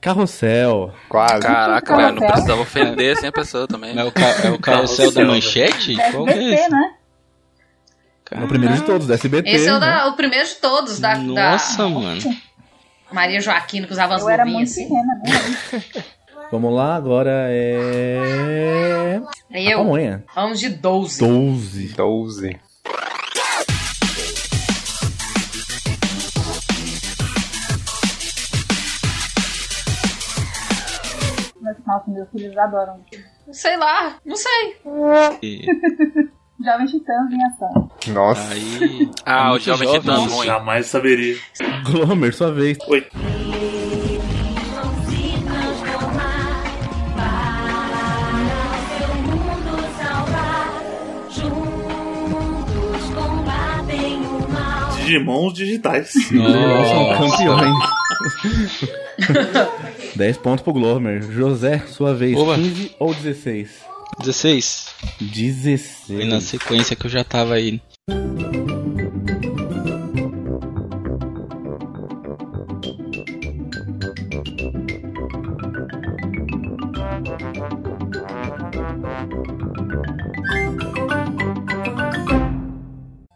Carrossel. 0.00 0.92
Quase. 1.08 1.40
Caraca, 1.40 1.96
velho, 1.96 2.14
não 2.14 2.26
precisava 2.26 2.60
ofender 2.62 3.16
assim 3.16 3.26
a 3.26 3.32
pessoa 3.32 3.66
também. 3.66 3.94
Mas 3.94 4.04
é 4.04 4.08
o, 4.08 4.12
ca 4.12 4.26
é 4.46 4.50
o 4.50 4.58
carrossel 4.58 5.10
da 5.12 5.24
manchete? 5.24 5.96
Qual 6.12 6.24
que 6.24 6.30
é 6.30 6.34
SBT, 6.34 6.54
esse? 6.54 6.70
né? 6.70 6.94
É 8.30 8.44
o 8.44 8.48
primeiro 8.48 8.74
de 8.74 8.82
todos, 8.82 9.06
do 9.06 9.12
SBT. 9.12 9.50
Esse 9.50 9.68
é 9.68 9.72
o, 9.74 9.78
né? 9.78 9.86
da- 9.86 10.06
o 10.08 10.16
primeiro 10.16 10.46
de 10.48 10.54
todos, 10.54 10.98
da, 10.98 11.16
Nossa, 11.18 11.82
da 11.82 11.88
mano. 11.88 12.20
Maria 13.12 13.40
Joaquina, 13.40 13.86
que 13.86 13.92
usava 13.92 14.14
as 14.14 14.22
Eu 14.22 14.30
era 14.30 14.46
muito 14.46 14.68
assim. 14.70 14.84
pequena, 14.84 15.20
né? 15.22 16.04
Vamos 16.50 16.72
lá, 16.74 16.96
agora 16.96 17.46
é. 17.50 19.20
Eu. 19.50 19.78
Pamonha. 19.78 20.24
Vamos 20.34 20.60
de 20.60 20.68
12. 20.70 21.18
12. 21.20 21.88
12. 21.94 22.56
Nossa, 31.92 32.10
meus 32.10 32.28
filhos 32.30 32.56
adoram. 32.56 33.00
Sei 33.50 33.76
lá, 33.76 34.16
não 34.24 34.36
sei. 34.36 34.76
E- 35.42 35.66
Jovem 36.64 36.86
Titãs 36.86 37.30
em 37.32 37.44
ação. 37.44 37.90
Nossa. 38.14 38.52
Aí. 38.54 39.10
Ah, 39.26 39.46
o 39.46 39.50
muito 39.50 39.64
Jovem 39.64 39.88
jovem 39.88 40.00
Titã 40.00 40.24
isso. 40.24 40.34
ruim. 40.36 40.46
Jamais 40.46 40.86
saberia. 40.86 41.36
Glomer, 41.84 42.32
sua 42.34 42.52
vez. 42.52 42.78
Oi. 42.86 43.04
Digimons 55.12 55.52
digitais. 55.52 56.14
Eles 56.14 56.28
são 56.88 57.02
Nossa. 57.04 57.36
campeões. 57.36 57.74
10 60.16 60.36
pontos 60.38 60.62
pro 60.62 60.72
Glomer. 60.72 61.22
José, 61.30 61.82
sua 61.88 62.14
vez. 62.14 62.36
Oba. 62.36 62.54
15 62.54 62.92
ou 62.98 63.14
16? 63.14 63.70
16. 64.24 64.94
Foi 66.06 66.24
na 66.24 66.36
16. 66.36 66.44
sequência 66.44 66.96
que 66.96 67.06
eu 67.06 67.10
já 67.10 67.24
tava 67.24 67.54
aí. 67.54 67.80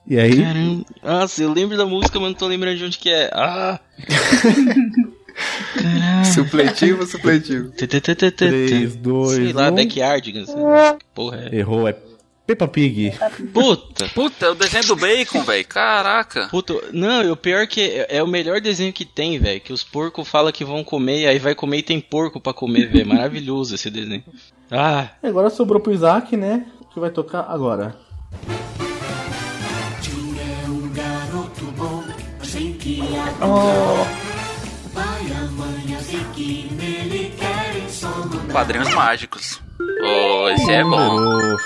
E 0.09 0.19
aí? 0.19 0.43
Caramba. 0.43 0.85
Nossa, 1.03 1.43
eu 1.43 1.53
lembro 1.53 1.77
da 1.77 1.85
música, 1.87 2.19
mas 2.21 2.29
não 2.29 2.35
tô 2.35 2.47
lembrando 2.47 2.79
de 2.79 2.85
onde 2.85 2.99
que 2.99 3.11
é. 3.11 3.31
Ah! 3.33 3.81
Supletivo, 6.33 7.05
supletivo. 7.07 7.71
3, 7.71 8.97
2, 8.97 9.33
Sei 9.35 9.53
lá, 9.53 9.71
1. 9.71 9.75
Backyard. 9.75 10.33
não 10.33 10.47
sei. 10.47 10.55
Que 10.55 11.05
Porra, 11.15 11.49
é. 11.51 11.57
Errou, 11.57 11.87
é 11.87 11.95
Peppa 12.47 12.69
Pig. 12.69 13.13
Puta! 13.53 14.09
Puta, 14.15 14.47
é 14.47 14.51
o 14.51 14.55
desenho 14.55 14.87
do 14.87 14.97
Bacon, 14.97 15.43
velho. 15.43 15.67
Caraca. 15.67 16.49
Puta, 16.49 16.75
não, 16.93 17.23
e 17.23 17.31
o 17.31 17.37
pior 17.37 17.63
é 17.63 17.67
que 17.67 17.81
é, 17.81 18.19
é 18.19 18.23
o 18.23 18.27
melhor 18.27 18.61
desenho 18.61 18.93
que 18.93 19.05
tem, 19.05 19.39
velho. 19.39 19.61
Que 19.61 19.73
os 19.73 19.83
porcos 19.83 20.29
falam 20.29 20.53
que 20.53 20.65
vão 20.65 20.85
comer, 20.85 21.23
e 21.23 21.27
aí 21.27 21.39
vai 21.39 21.55
comer 21.55 21.79
e 21.79 21.83
tem 21.83 22.01
porco 22.01 22.41
pra 22.41 22.55
comer, 22.55 22.89
velho. 22.89 23.07
Maravilhoso 23.07 23.75
esse 23.75 23.91
desenho. 23.91 24.25
Ah, 24.71 25.09
agora 25.23 25.51
sobrou 25.51 25.81
pro 25.81 25.93
Isaac, 25.93 26.37
né? 26.37 26.67
Que 26.95 27.01
vai 27.01 27.11
tocar 27.11 27.47
agora. 27.49 27.97
Quadrinhos 38.53 38.95
mágicos. 38.95 39.61
Oh, 40.03 40.49
esse 40.49 40.71
é 40.73 40.83
bom. 40.83 41.57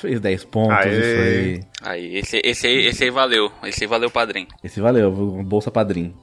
Fez 0.00 0.20
10 0.20 0.44
pontos, 0.44 0.76
Aê. 0.76 0.98
isso 0.98 1.20
aí. 1.20 1.64
Aí, 1.82 2.16
esse, 2.18 2.40
esse, 2.44 2.66
aí, 2.66 2.86
esse 2.86 3.04
aí 3.04 3.10
valeu. 3.10 3.50
Esse 3.62 3.84
aí 3.84 3.88
valeu, 3.88 4.10
padrinho. 4.10 4.48
Esse 4.62 4.80
valeu, 4.80 5.10
Bolsa 5.42 5.70
Padrim. 5.70 6.14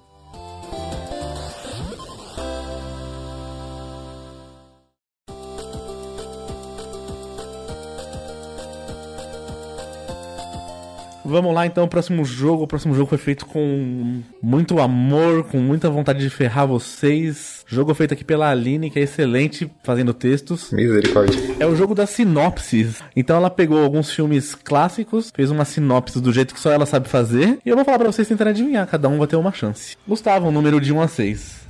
Vamos 11.23 11.53
lá 11.53 11.65
então, 11.65 11.83
o 11.83 11.87
próximo 11.87 12.25
jogo. 12.25 12.63
O 12.63 12.67
próximo 12.67 12.95
jogo 12.95 13.09
foi 13.09 13.17
feito 13.17 13.45
com 13.45 14.21
muito 14.41 14.79
amor, 14.79 15.43
com 15.45 15.57
muita 15.57 15.89
vontade 15.89 16.19
de 16.19 16.29
ferrar 16.29 16.67
vocês. 16.67 17.63
Jogo 17.67 17.93
feito 17.93 18.13
aqui 18.13 18.23
pela 18.23 18.49
Aline, 18.49 18.89
que 18.89 18.99
é 18.99 19.03
excelente 19.03 19.69
fazendo 19.83 20.13
textos. 20.13 20.71
Misericórdia. 20.71 21.39
É 21.59 21.65
o 21.65 21.75
jogo 21.75 21.93
das 21.93 22.09
sinopses. 22.09 23.01
Então 23.15 23.37
ela 23.37 23.49
pegou 23.49 23.83
alguns 23.83 24.11
filmes 24.11 24.55
clássicos, 24.55 25.31
fez 25.35 25.51
uma 25.51 25.65
sinopse 25.65 26.19
do 26.19 26.33
jeito 26.33 26.53
que 26.53 26.59
só 26.59 26.71
ela 26.71 26.85
sabe 26.85 27.07
fazer. 27.07 27.59
E 27.65 27.69
eu 27.69 27.75
vou 27.75 27.85
falar 27.85 27.99
pra 27.99 28.11
vocês 28.11 28.27
tentarem 28.27 28.51
adivinhar, 28.51 28.87
cada 28.87 29.07
um 29.07 29.17
vai 29.17 29.27
ter 29.27 29.35
uma 29.35 29.51
chance. 29.51 29.95
Gustavo, 30.07 30.47
um 30.47 30.51
número 30.51 30.79
de 30.81 30.91
1 30.91 31.01
a 31.01 31.07
6. 31.07 31.61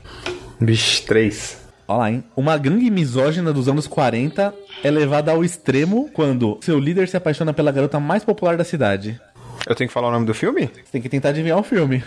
Bicho, 0.60 1.06
três. 1.06 1.60
Olha 1.88 1.98
lá, 1.98 2.12
hein? 2.12 2.24
Uma 2.38 2.58
gangue 2.58 2.90
misógina 2.90 3.52
dos 3.52 3.68
anos 3.68 3.86
40 3.86 4.54
é 4.84 4.90
levada 4.90 5.32
ao 5.32 5.44
extremo 5.44 6.10
quando 6.14 6.58
seu 6.62 6.80
líder 6.80 7.08
se 7.08 7.18
apaixona 7.18 7.54
pela 7.54 7.72
garota 7.72 8.00
mais 8.00 8.24
popular 8.24 8.56
da 8.56 8.64
cidade. 8.64 9.20
Eu 9.68 9.76
tenho 9.76 9.88
que 9.88 9.94
falar 9.94 10.08
o 10.10 10.12
nome 10.12 10.26
do 10.26 10.34
filme? 10.34 10.68
Você 10.68 10.92
tem 10.92 11.02
que 11.02 11.10
tentar 11.10 11.30
adivinhar 11.30 11.58
o 11.58 11.64
filme. 11.64 12.04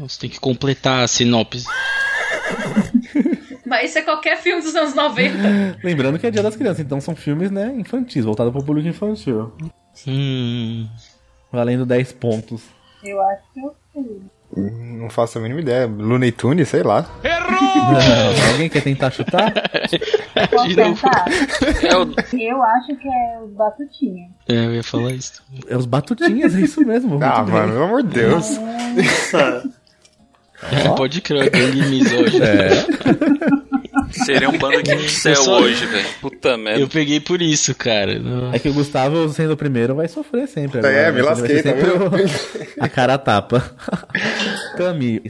Você 0.00 0.20
tem 0.20 0.30
que 0.30 0.38
completar 0.38 1.04
a 1.04 1.08
sinopse. 1.08 1.64
Mas 3.66 3.90
isso 3.90 3.98
é 3.98 4.02
qualquer 4.02 4.36
filme 4.38 4.62
dos 4.62 4.74
anos 4.74 4.94
90. 4.94 5.78
Lembrando 5.82 6.18
que 6.18 6.26
é 6.26 6.30
Dia 6.30 6.42
das 6.42 6.54
Crianças, 6.54 6.80
então 6.80 7.00
são 7.00 7.16
filmes, 7.16 7.50
né, 7.50 7.74
infantis, 7.76 8.24
voltados 8.24 8.52
pro 8.52 8.62
público 8.62 8.88
infantil. 8.88 9.52
Hum. 10.06 10.88
Valendo 11.50 11.84
10 11.84 12.12
pontos. 12.12 12.62
Eu 13.02 13.20
acho 13.22 13.42
que 13.52 13.60
eu 13.60 13.76
sei. 13.92 14.22
Não 14.56 15.10
faço 15.10 15.38
a 15.38 15.40
mínima 15.42 15.60
ideia. 15.60 15.86
Looney 15.86 16.32
Tunes, 16.32 16.68
sei 16.68 16.82
lá. 16.82 17.06
Não, 17.22 18.52
alguém 18.52 18.68
quer 18.68 18.82
tentar 18.82 19.10
chutar? 19.10 19.52
Posso 20.50 20.74
tentar? 20.74 21.24
É 21.82 21.96
o, 21.96 22.40
Eu 22.40 22.62
acho 22.62 22.96
que 22.96 23.06
é 23.08 23.38
os 23.44 23.52
Batutinha. 23.52 24.28
É, 24.48 24.66
eu 24.66 24.74
ia 24.74 24.82
falar 24.82 25.12
isso. 25.12 25.42
É 25.68 25.76
os 25.76 25.86
Batutinhas, 25.86 26.54
é 26.54 26.60
isso 26.60 26.80
mesmo. 26.84 27.22
Ah, 27.22 27.42
mano, 27.44 27.72
pelo 27.72 27.84
amor 27.84 28.02
de 28.02 28.08
Deus. 28.08 28.58
É, 30.72 30.88
pode 30.96 31.20
crer, 31.20 31.50
gangue 31.50 31.82
misógino. 31.82 32.46
Seria 34.26 34.48
um 34.50 34.58
bando 34.58 34.78
aqui 34.78 34.94
do 34.94 35.08
céu 35.08 35.32
Eu 35.34 35.42
só- 35.42 35.60
hoje, 35.60 35.86
velho. 35.86 36.06
Puta 36.20 36.56
merda. 36.56 36.80
Eu 36.80 36.88
peguei 36.88 37.20
por 37.20 37.40
isso, 37.40 37.74
cara. 37.74 38.18
Não- 38.18 38.52
É 38.52 38.58
que 38.58 38.68
o 38.68 38.72
Gustavo, 38.74 39.28
sendo 39.30 39.52
o 39.54 39.56
primeiro, 39.56 39.94
vai 39.94 40.08
sofrer 40.08 40.46
sempre. 40.48 40.78
Agora, 40.78 40.92
É, 40.94 41.10
me 41.10 41.18
né? 41.18 41.22
lasquei, 41.22 41.62
ser 41.62 41.74
tá 41.74 41.86
o- 41.86 42.10
a 42.84 42.88
cara 42.88 43.16
tapa. 43.18 43.74
Cami, 44.76 45.22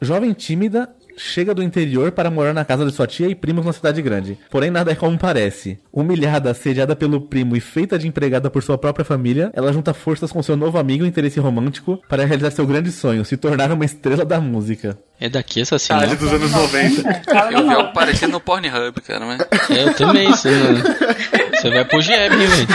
jovem 0.00 0.32
tímida, 0.32 0.88
chega 1.22 1.54
do 1.54 1.62
interior 1.62 2.12
para 2.12 2.30
morar 2.30 2.52
na 2.52 2.64
casa 2.64 2.84
de 2.84 2.92
sua 2.92 3.06
tia 3.06 3.28
e 3.28 3.34
primos 3.34 3.64
na 3.64 3.72
cidade 3.72 4.02
grande. 4.02 4.38
Porém, 4.50 4.70
nada 4.70 4.92
é 4.92 4.94
como 4.94 5.18
parece. 5.18 5.78
Humilhada, 5.92 6.50
assediada 6.50 6.94
pelo 6.96 7.20
primo 7.20 7.56
e 7.56 7.60
feita 7.60 7.98
de 7.98 8.08
empregada 8.08 8.50
por 8.50 8.62
sua 8.62 8.76
própria 8.78 9.04
família, 9.04 9.50
ela 9.54 9.72
junta 9.72 9.94
forças 9.94 10.32
com 10.32 10.42
seu 10.42 10.56
novo 10.56 10.78
amigo 10.78 11.04
e 11.04 11.08
interesse 11.08 11.38
romântico 11.40 12.02
para 12.08 12.24
realizar 12.24 12.50
seu 12.50 12.66
grande 12.66 12.90
sonho, 12.92 13.24
se 13.24 13.36
tornar 13.36 13.70
uma 13.72 13.84
estrela 13.84 14.24
da 14.24 14.40
música. 14.40 14.98
É 15.20 15.28
daqui 15.28 15.60
essa 15.60 15.76
Ah, 15.76 15.78
de 15.78 15.84
sinopse? 15.84 16.16
dos 16.16 16.32
anos 16.32 16.50
90. 16.50 17.22
Fala 17.24 17.52
Eu 17.52 17.62
vi 17.68 17.74
algo 17.74 17.92
parecido 17.92 18.32
no 18.32 18.40
Pornhub, 18.40 19.00
cara, 19.02 19.24
mas. 19.24 19.40
É, 19.70 19.84
eu 19.84 19.94
também, 19.94 20.28
você, 20.28 20.50
você 21.54 21.70
vai 21.70 21.84
pro 21.84 22.00
Jeb, 22.02 22.32
hein, 22.34 22.46
velho. 22.48 22.68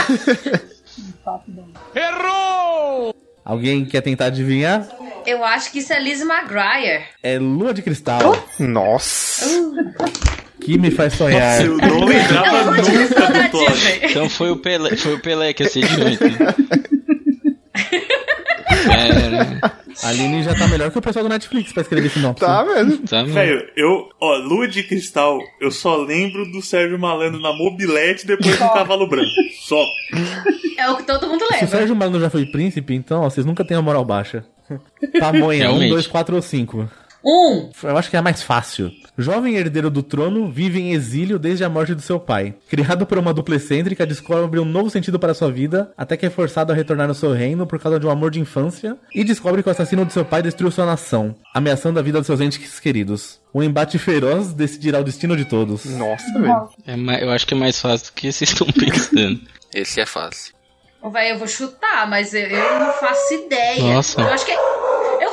Bem. 1.46 3.27
Alguém 3.48 3.82
quer 3.82 4.02
tentar 4.02 4.26
adivinhar? 4.26 4.86
Eu 5.24 5.42
acho 5.42 5.72
que 5.72 5.78
isso 5.78 5.90
é 5.90 5.98
Lizzie 5.98 6.26
McGuire. 6.26 7.04
É 7.22 7.38
Lua 7.38 7.72
de 7.72 7.80
Cristal, 7.80 8.36
Nossa. 8.58 9.46
que 10.60 10.76
me 10.76 10.90
faz 10.90 11.14
sonhar. 11.14 11.64
Eu 11.64 11.78
não 11.78 12.04
lembrava 12.04 12.72
nunca 12.72 13.42
do 13.42 13.50
plot. 13.50 14.00
Então 14.04 14.28
foi 14.28 14.50
o 14.50 14.56
Pelé, 14.58 14.94
foi 14.96 15.14
o 15.14 15.20
Pelé 15.20 15.54
que 15.54 15.62
acertou. 15.62 16.06
Então. 16.10 16.28
A 20.02 20.08
Aline 20.08 20.42
já 20.44 20.54
tá 20.54 20.68
melhor 20.68 20.90
que 20.90 20.98
o 20.98 21.02
pessoal 21.02 21.24
do 21.24 21.28
Netflix 21.28 21.72
pra 21.72 21.82
escrever 21.82 22.08
sinopse. 22.10 22.44
Tá 22.44 22.64
mesmo. 22.64 22.98
Tá. 22.98 23.22
Velho, 23.24 23.68
eu, 23.76 24.08
ó, 24.20 24.36
Lua 24.36 24.68
de 24.68 24.82
Cristal, 24.84 25.38
eu 25.60 25.70
só 25.70 25.96
lembro 25.96 26.50
do 26.52 26.62
Sérgio 26.62 26.98
Malandro 26.98 27.40
na 27.40 27.52
mobilete 27.52 28.26
depois 28.26 28.56
do 28.58 28.68
cavalo 28.72 29.08
branco. 29.08 29.30
Só. 29.60 29.82
É 30.78 30.88
o 30.90 30.96
que 30.96 31.02
todo 31.02 31.26
mundo 31.26 31.40
Se 31.40 31.46
o 31.46 31.52
lembra. 31.52 31.66
Sérgio 31.66 31.96
Malandro 31.96 32.20
já 32.20 32.30
foi 32.30 32.46
príncipe, 32.46 32.94
então 32.94 33.22
ó, 33.22 33.30
vocês 33.30 33.44
nunca 33.44 33.64
têm 33.64 33.76
a 33.76 33.82
moral 33.82 34.04
baixa. 34.04 34.44
Pamonha, 35.18 35.66
um, 35.66 35.70
Realmente. 35.72 35.90
dois, 35.90 36.06
quatro 36.06 36.36
ou 36.36 36.42
cinco. 36.42 36.88
Um. 37.24 37.70
Eu 37.82 37.96
acho 37.96 38.08
que 38.10 38.16
é 38.16 38.18
a 38.18 38.22
mais 38.22 38.42
fácil. 38.42 38.90
Jovem 39.16 39.56
herdeiro 39.56 39.90
do 39.90 40.02
trono 40.02 40.48
vive 40.50 40.78
em 40.80 40.92
exílio 40.92 41.38
desde 41.38 41.64
a 41.64 41.68
morte 41.68 41.92
do 41.94 42.00
seu 42.00 42.20
pai. 42.20 42.54
Criado 42.68 43.04
por 43.04 43.18
uma 43.18 43.34
dupla 43.34 43.56
excêntrica, 43.56 44.06
descobre 44.06 44.60
um 44.60 44.64
novo 44.64 44.88
sentido 44.88 45.18
para 45.18 45.34
sua 45.34 45.50
vida, 45.50 45.92
até 45.96 46.16
que 46.16 46.24
é 46.24 46.30
forçado 46.30 46.72
a 46.72 46.74
retornar 46.76 47.08
ao 47.08 47.14
seu 47.14 47.32
reino 47.32 47.66
por 47.66 47.78
causa 47.80 47.98
de 47.98 48.06
um 48.06 48.10
amor 48.10 48.30
de 48.30 48.38
infância, 48.40 48.96
e 49.12 49.24
descobre 49.24 49.62
que 49.62 49.68
o 49.68 49.72
assassino 49.72 50.04
de 50.06 50.12
seu 50.12 50.24
pai 50.24 50.40
destruiu 50.42 50.70
sua 50.70 50.86
nação, 50.86 51.34
ameaçando 51.52 51.98
a 51.98 52.02
vida 52.02 52.18
dos 52.18 52.26
seus 52.26 52.40
entes 52.40 52.78
queridos. 52.78 53.40
Um 53.52 53.62
embate 53.62 53.98
feroz 53.98 54.52
decidirá 54.52 55.00
o 55.00 55.04
destino 55.04 55.36
de 55.36 55.44
todos. 55.44 55.84
Nossa, 55.86 56.32
velho. 56.38 56.68
É 56.86 56.94
mais- 56.96 57.22
eu 57.22 57.30
acho 57.32 57.46
que 57.46 57.54
é 57.54 57.56
mais 57.56 57.80
fácil 57.80 58.06
do 58.06 58.12
que 58.12 58.30
vocês 58.32 58.50
estão 58.50 58.66
pensando. 58.72 59.40
Esse 59.74 60.00
é 60.00 60.06
fácil. 60.06 60.54
Ô, 61.02 61.10
Véi, 61.10 61.32
eu 61.32 61.38
vou 61.38 61.46
chutar, 61.48 62.08
mas 62.08 62.32
eu, 62.34 62.40
eu 62.42 62.78
não 62.80 62.92
faço 62.94 63.34
ideia. 63.34 63.82
Nossa. 63.94 64.20
Eu 64.20 64.28
acho 64.28 64.44
que 64.46 64.52
é... 64.52 64.56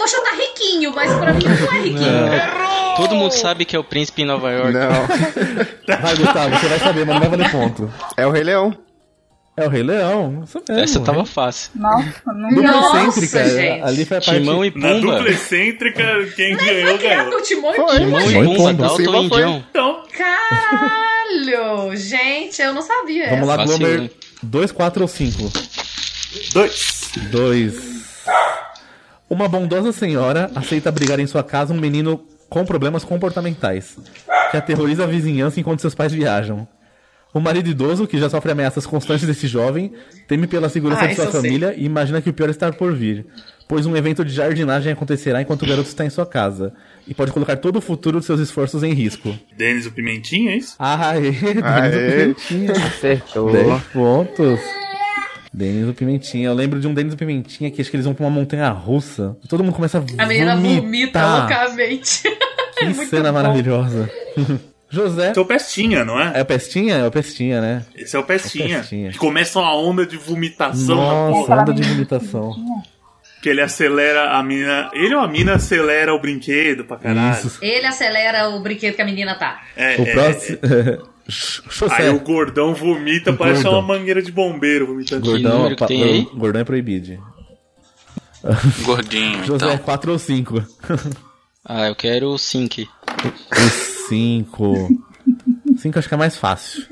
Vou 0.05 0.07
chutar 0.07 0.35
riquinho, 0.35 0.93
mas 0.93 1.11
pra 1.17 1.33
mim 1.33 1.43
não 1.45 1.73
é 1.73 1.81
riquinho. 1.81 2.95
Todo 2.95 3.15
mundo 3.15 3.31
sabe 3.31 3.65
que 3.65 3.75
é 3.75 3.79
o 3.79 3.83
príncipe 3.83 4.21
em 4.21 4.25
Nova 4.25 4.51
York. 4.51 4.71
Não. 4.71 4.91
Vai, 5.99 6.15
Gustavo, 6.15 6.55
você 6.59 6.67
vai 6.67 6.79
saber, 6.79 7.05
mas 7.07 7.15
não 7.15 7.21
vai 7.21 7.29
valer 7.29 7.51
ponto. 7.51 7.91
É 8.15 8.27
o 8.27 8.29
Rei 8.31 8.43
Leão. 8.43 8.77
É 9.57 9.65
o 9.65 9.69
Rei 9.69 9.81
Leão, 9.81 10.43
isso 10.45 10.61
mesmo. 10.69 10.83
Essa 10.83 10.99
tava 10.99 11.25
fácil. 11.25 11.71
Nossa, 11.75 12.05
não 12.27 12.49
Dupla 12.49 12.71
Nossa, 12.71 12.97
excêntrica, 13.19 13.49
gente. 13.49 13.81
ali 13.83 14.05
foi 14.05 14.17
a 14.17 14.21
parte... 14.21 14.39
Timão 14.41 14.63
e 14.65 14.69
Na 14.75 14.89
Pumba. 14.89 14.99
dupla 15.17 15.29
excêntrica, 15.31 16.03
quem 16.35 16.55
ganhou, 16.57 16.97
criado 16.99 17.17
ganhou. 17.17 17.31
com 17.31 17.37
o 17.37 17.41
Timão 17.41 17.71
e. 17.73 17.75
Pumba. 17.77 17.95
Timão 17.97 18.21
e 18.43 18.55
Pumba, 18.57 18.73
Dalton 18.73 19.01
e. 19.01 19.25
Indião. 19.25 19.63
Então, 19.69 20.03
Caralho! 20.15 21.95
Gente, 21.95 22.61
eu 22.61 22.73
não 22.73 22.81
sabia 22.83 23.29
Vamos 23.31 23.49
essa. 23.49 23.57
lá, 23.57 23.65
Glomer. 23.65 24.01
né? 24.01 24.09
2, 24.43 24.71
4 24.71 25.01
ou 25.01 25.07
5? 25.07 25.51
dois. 26.53 27.11
2. 27.31 27.95
Uma 29.35 29.49
bondosa 29.49 29.91
senhora 29.91 30.49
aceita 30.55 30.87
abrigar 30.87 31.19
em 31.19 31.27
sua 31.27 31.43
casa 31.43 31.73
um 31.73 31.77
menino 31.77 32.23
com 32.49 32.63
problemas 32.63 33.03
comportamentais, 33.03 33.97
que 34.49 34.55
aterroriza 34.55 35.03
a 35.03 35.07
vizinhança 35.07 35.59
enquanto 35.59 35.81
seus 35.81 35.93
pais 35.93 36.13
viajam. 36.13 36.65
O 37.33 37.41
marido 37.41 37.69
idoso, 37.69 38.07
que 38.07 38.17
já 38.17 38.29
sofre 38.29 38.53
ameaças 38.53 38.85
constantes 38.85 39.27
desse 39.27 39.45
jovem, 39.45 39.91
teme 40.25 40.47
pela 40.47 40.69
segurança 40.69 41.03
Ah, 41.03 41.07
de 41.07 41.15
sua 41.15 41.25
eu 41.25 41.31
sei. 41.31 41.41
família 41.41 41.73
e 41.75 41.83
imagina 41.83 42.21
que 42.21 42.29
o 42.29 42.33
pior 42.33 42.49
está 42.49 42.71
por 42.71 42.93
vir, 42.93 43.25
pois 43.67 43.85
um 43.85 43.97
evento 43.97 44.23
de 44.23 44.31
jardinagem 44.33 44.93
acontecerá 44.93 45.41
enquanto 45.41 45.63
o 45.63 45.67
garoto 45.67 45.89
está 45.89 46.05
em 46.05 46.09
sua 46.09 46.25
casa, 46.25 46.71
e 47.05 47.13
pode 47.13 47.33
colocar 47.33 47.57
todo 47.57 47.75
o 47.75 47.81
futuro 47.81 48.21
de 48.21 48.25
seus 48.25 48.39
esforços 48.39 48.83
em 48.83 48.93
risco. 48.93 49.37
Denis 49.57 49.85
o 49.85 49.91
Pimentinha, 49.91 50.51
é 50.53 50.55
isso? 50.59 50.75
Aê, 50.79 51.31
Denis 51.43 51.61
Aê. 51.61 51.89
o 52.31 52.35
Pimentinha. 52.35 52.71
Acertou. 52.87 53.51
10 53.51 53.83
pontos. 53.91 54.59
Denis 55.55 55.87
o 55.87 55.93
Pimentinha. 55.93 56.47
Eu 56.47 56.53
lembro 56.53 56.79
de 56.79 56.87
um 56.87 56.93
Denis 56.93 57.13
o 57.13 57.17
Pimentinha 57.17 57.71
que 57.71 57.79
acho 57.81 57.89
que 57.89 57.95
eles 57.95 58.05
vão 58.05 58.13
pra 58.13 58.25
uma 58.25 58.29
montanha 58.31 58.69
russa. 58.69 59.37
E 59.43 59.47
todo 59.47 59.63
mundo 59.63 59.73
começa 59.73 59.97
a 59.99 60.23
A 60.23 60.25
menina 60.25 60.55
vomita 60.55 60.81
vomitar. 60.81 61.39
loucamente. 61.39 62.23
Que 62.77 62.83
Muito 62.87 63.09
cena 63.09 63.31
bom. 63.31 63.35
maravilhosa. 63.41 64.09
José. 64.91 65.29
Esse 65.31 65.39
é 65.39 65.41
o 65.41 65.45
Pestinha, 65.45 66.03
não 66.03 66.19
é? 66.19 66.33
É 66.35 66.41
o 66.41 66.45
Pestinha? 66.45 66.95
É 66.95 67.07
o 67.07 67.11
Pestinha, 67.11 67.61
né? 67.61 67.85
Esse 67.95 68.17
é 68.17 68.19
o 68.19 68.23
Pestinha. 68.23 68.65
É 68.65 68.77
o 68.79 68.81
Pestinha. 68.81 69.11
Que 69.11 69.17
começa 69.17 69.57
uma 69.59 69.73
onda 69.77 70.05
de 70.05 70.17
vomitação 70.17 70.97
na 70.97 71.29
Nossa, 71.37 71.53
onda 71.55 71.73
de 71.73 71.81
vomitação. 71.83 72.51
Que 73.41 73.47
ele 73.47 73.61
acelera 73.61 74.31
a 74.31 74.43
mina. 74.43 74.89
Ele 74.93 75.15
ou 75.15 75.21
a 75.21 75.27
mina 75.29 75.53
acelera 75.55 76.13
o 76.13 76.19
brinquedo 76.19 76.83
pra 76.83 76.97
caralho. 76.97 77.33
Isso. 77.47 77.57
Ele 77.61 77.85
acelera 77.85 78.49
o 78.49 78.59
brinquedo 78.59 78.93
que 78.95 79.01
a 79.01 79.05
menina 79.05 79.35
tá. 79.35 79.61
É, 79.77 79.95
O 79.97 80.01
é, 80.05 80.11
próximo. 80.11 80.57
Aí 81.91 82.09
o 82.09 82.19
gordão 82.19 82.73
vomita, 82.75 83.31
O 83.31 83.37
parece 83.37 83.63
gordão. 83.63 83.79
uma 83.79 83.87
mangueira 83.97 84.21
de 84.21 84.31
bombeiro 84.31 84.87
vomitando. 84.87 85.25
Gordão, 85.25 85.75
que 85.75 85.87
tem 85.87 86.03
aí? 86.03 86.29
gordão 86.35 86.61
é 86.61 86.63
proibido. 86.63 87.17
Gordinho. 88.85 89.43
José, 89.43 89.65
Então. 89.65 89.77
4 89.79 90.11
ou 90.11 90.19
5? 90.19 90.63
Ah, 91.67 91.87
eu 91.87 91.95
quero 91.95 92.27
o 92.27 92.37
Sync. 92.37 92.87
5. 94.07 95.03
5 95.79 95.97
acho 95.97 96.07
que 96.07 96.13
é 96.13 96.17
mais 96.17 96.37
fácil. 96.37 96.83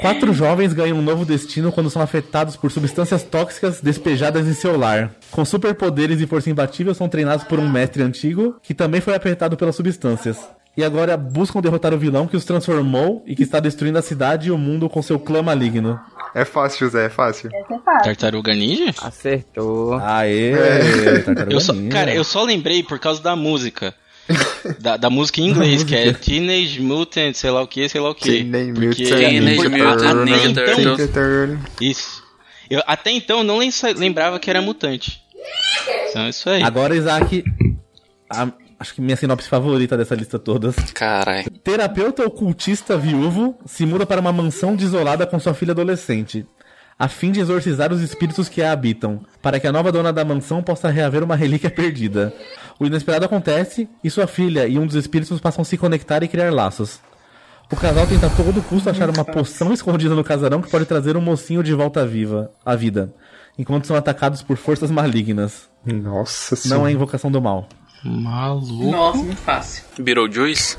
Quatro 0.00 0.32
jovens 0.32 0.72
ganham 0.72 0.98
um 0.98 1.02
novo 1.02 1.24
destino 1.24 1.70
quando 1.70 1.88
são 1.88 2.02
afetados 2.02 2.56
por 2.56 2.68
substâncias 2.72 3.22
tóxicas 3.22 3.80
despejadas 3.80 4.48
em 4.48 4.54
seu 4.54 4.76
lar. 4.76 5.14
Com 5.30 5.44
superpoderes 5.44 6.20
e 6.20 6.26
força 6.26 6.50
imbatível, 6.50 6.92
são 6.92 7.08
treinados 7.08 7.44
por 7.44 7.60
um 7.60 7.68
mestre 7.70 8.02
antigo 8.02 8.56
que 8.60 8.74
também 8.74 9.00
foi 9.00 9.14
afetado 9.14 9.56
pelas 9.56 9.76
substâncias. 9.76 10.36
E 10.76 10.84
agora 10.84 11.16
buscam 11.16 11.60
derrotar 11.60 11.92
o 11.92 11.98
vilão 11.98 12.26
que 12.26 12.36
os 12.36 12.44
transformou 12.44 13.22
e 13.26 13.34
que 13.34 13.42
está 13.42 13.58
destruindo 13.60 13.98
a 13.98 14.02
cidade 14.02 14.48
e 14.48 14.50
o 14.50 14.56
mundo 14.58 14.88
com 14.88 15.02
seu 15.02 15.18
clã 15.18 15.42
maligno. 15.42 16.00
É 16.34 16.44
fácil, 16.44 16.86
José, 16.86 17.06
é 17.06 17.08
fácil. 17.10 17.50
Essa 17.52 17.74
é 17.74 17.78
fácil. 17.80 18.04
Tartaruga 18.04 18.54
Ninja? 18.54 18.94
Acertou. 19.02 19.94
Aê! 19.94 20.52
Tartaruga 21.24 21.52
Eu 21.52 21.60
só, 21.60 21.72
Ninja. 21.72 21.88
cara, 21.90 22.14
eu 22.14 22.22
só 22.24 22.44
lembrei 22.44 22.82
por 22.82 22.98
causa 22.98 23.20
da 23.22 23.34
música. 23.34 23.94
Da, 24.78 24.96
da 24.96 25.10
música 25.10 25.40
em 25.40 25.48
inglês, 25.48 25.82
que 25.82 25.92
é 25.94 26.12
Teenage 26.12 26.80
Mutant, 26.80 27.34
sei 27.34 27.50
lá 27.50 27.60
o 27.62 27.66
que, 27.66 27.88
sei 27.88 28.00
lá 28.00 28.10
o 28.10 28.14
que. 28.14 28.30
Teenage 28.44 28.70
Mutant 28.72 28.96
Teenage 28.96 29.68
Mutant 29.68 30.24
Ninja 30.24 30.48
então-. 30.50 30.96
Turtle. 30.96 31.58
Isso. 31.80 32.22
Eu 32.70 32.80
até 32.86 33.10
então 33.10 33.42
não 33.42 33.58
lem- 33.58 33.70
lembrava 33.96 34.38
que 34.38 34.48
era 34.48 34.62
mutante. 34.62 35.20
Então 36.10 36.22
é 36.22 36.28
isso 36.28 36.48
aí. 36.48 36.62
Agora, 36.62 36.94
Isaac, 36.94 37.42
a- 38.30 38.52
acho 38.80 38.94
que 38.94 39.00
minha 39.00 39.14
sinopse 39.16 39.48
favorita 39.48 39.96
dessa 39.96 40.14
lista 40.14 40.38
todas. 40.38 40.74
Caralho. 40.94 41.48
Terapeuta 41.62 42.24
ocultista 42.26 42.96
viúvo 42.96 43.56
se 43.66 43.84
muda 43.84 44.06
para 44.06 44.20
uma 44.20 44.32
mansão 44.32 44.74
desolada 44.74 45.26
com 45.26 45.38
sua 45.38 45.52
filha 45.54 45.72
adolescente, 45.72 46.46
a 46.98 47.06
fim 47.06 47.30
de 47.30 47.40
exorcizar 47.40 47.92
os 47.92 48.00
espíritos 48.00 48.48
que 48.48 48.62
a 48.62 48.72
habitam, 48.72 49.20
para 49.42 49.60
que 49.60 49.66
a 49.66 49.72
nova 49.72 49.92
dona 49.92 50.12
da 50.12 50.24
mansão 50.24 50.62
possa 50.62 50.88
reaver 50.88 51.22
uma 51.22 51.36
relíquia 51.36 51.70
perdida. 51.70 52.32
O 52.78 52.86
inesperado 52.86 53.26
acontece 53.26 53.88
e 54.02 54.10
sua 54.10 54.26
filha 54.26 54.66
e 54.66 54.78
um 54.78 54.86
dos 54.86 54.96
espíritos 54.96 55.38
passam 55.40 55.62
a 55.62 55.64
se 55.64 55.76
conectar 55.76 56.22
e 56.22 56.28
criar 56.28 56.50
laços. 56.52 56.98
O 57.70 57.76
casal 57.76 58.06
tenta 58.06 58.26
a 58.26 58.30
todo 58.30 58.62
custo 58.62 58.90
achar 58.90 59.08
uma 59.10 59.24
poção 59.24 59.70
escondida 59.74 60.14
no 60.14 60.24
casarão 60.24 60.60
que 60.60 60.70
pode 60.70 60.86
trazer 60.86 61.16
o 61.16 61.20
mocinho 61.20 61.62
de 61.62 61.72
volta 61.72 62.00
à 62.00 62.04
viva, 62.04 62.50
à 62.64 62.74
vida, 62.74 63.14
enquanto 63.58 63.86
são 63.86 63.94
atacados 63.94 64.42
por 64.42 64.56
forças 64.56 64.90
malignas. 64.90 65.68
Nossa 65.86 66.54
Não 66.56 66.62
senhora. 66.62 66.90
é 66.90 66.92
invocação 66.92 67.30
do 67.30 67.40
mal. 67.40 67.68
Maluco. 68.02 68.90
Nossa, 68.90 69.18
muito 69.18 69.40
fácil. 69.42 69.84
Beetlejuice? 69.98 70.76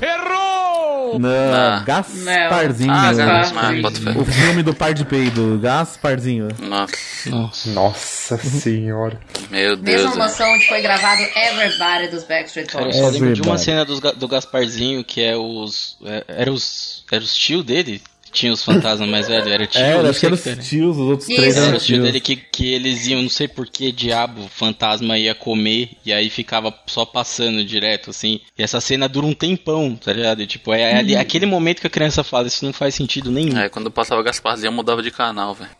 Não, 1.18 1.30
Ah. 1.54 1.82
Gasparzinho. 1.84 2.90
Ah, 2.92 3.12
Gasparzinho. 3.12 3.60
ah, 3.60 3.82
bota 3.82 4.00
fé. 4.00 4.10
O 4.18 4.24
filme 4.24 4.62
do 4.62 4.74
par 4.74 4.94
de 4.94 5.04
peido, 5.04 5.58
Gasparzinho. 5.62 6.48
Nossa, 6.58 6.96
Nossa. 7.30 7.70
Nossa 7.70 8.38
senhora. 8.38 9.20
meu 9.50 9.76
Deus. 9.76 10.02
Mesma 10.06 10.16
mansão 10.24 10.50
onde 10.54 10.66
foi 10.68 10.80
gravado 10.80 11.20
Everybody 11.36 12.08
dos 12.08 12.24
Backstreet 12.24 12.68
Cara, 12.68 12.84
eu 12.86 12.90
Boys. 12.90 12.96
só 13.02 13.08
É 13.08 13.10
lembro 13.10 13.32
de 13.34 13.42
uma 13.42 13.58
cena 13.58 13.84
Ga- 13.84 14.12
do 14.12 14.26
Gasparzinho, 14.26 15.04
que 15.04 15.22
é 15.22 15.36
os. 15.36 15.98
é- 16.04 16.24
Era 16.28 16.52
os. 16.52 17.04
Era 17.12 17.22
os 17.22 17.36
tio 17.36 17.62
dele? 17.62 18.00
Tinha 18.32 18.50
os 18.50 18.64
fantasmas 18.64 19.06
mais 19.08 19.28
velhos? 19.28 19.46
Era 19.46 19.66
tio? 19.66 19.80
É, 19.82 20.02
não 20.02 20.08
acho 20.08 20.18
que 20.20 20.24
eram 20.26 20.36
o 20.36 20.38
que 20.40 20.48
os 20.48 20.52
era. 20.54 20.62
tios, 20.62 20.96
os 20.96 21.02
outros 21.06 21.28
Isso. 21.28 21.36
três 21.38 21.54
Era 21.56 21.66
eram 21.66 21.74
o 21.74 21.76
os 21.76 21.84
tio 21.84 21.94
tios. 21.96 22.06
dele 22.06 22.20
que, 22.20 22.34
que 22.36 22.72
eles 22.72 23.06
iam, 23.06 23.20
não 23.22 23.28
sei 23.28 23.46
por 23.46 23.66
que 23.68 23.92
diabo, 23.92 24.48
fantasma 24.48 25.18
ia 25.18 25.34
comer, 25.34 25.90
e 26.04 26.12
aí 26.14 26.30
ficava 26.30 26.74
só 26.86 27.04
passando 27.04 27.62
direto, 27.62 28.08
assim. 28.08 28.40
E 28.58 28.62
essa 28.62 28.80
cena 28.80 29.06
dura 29.06 29.26
um 29.26 29.34
tempão, 29.34 29.94
tá 29.94 30.12
ligado? 30.14 30.40
E, 30.40 30.46
tipo, 30.46 30.72
é, 30.72 30.96
ali- 30.96 31.14
aquele 31.14 31.44
momento 31.44 31.80
que 31.82 31.86
a 31.86 31.90
criança 31.90 32.24
fala, 32.24 32.46
isso 32.46 32.64
não 32.64 32.72
faz 32.72 32.94
sentido 32.94 33.30
nenhum. 33.30 33.58
É, 33.58 33.68
quando 33.68 33.90
passava 33.90 34.22
Gasparzinho, 34.22 34.68
eu 34.68 34.72
mudava 34.72 35.02
de 35.02 35.10
canal, 35.10 35.54
velho. 35.54 35.70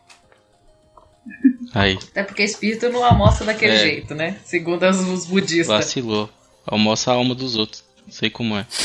Aí, 1.72 1.98
Até 2.10 2.22
porque 2.24 2.42
espírito 2.42 2.88
não 2.90 3.02
almoça 3.02 3.44
daquele 3.44 3.72
É. 3.74 3.78
jeito, 3.78 4.14
né? 4.14 4.36
Segundo 4.44 4.82
os 4.88 5.24
budistas. 5.24 5.68
vacilou. 5.68 6.28
Almoça 6.66 7.10
a 7.12 7.14
alma 7.14 7.34
dos 7.34 7.56
outros. 7.56 7.82
Não 8.06 8.12
sei 8.12 8.28
como 8.28 8.56
é. 8.58 8.66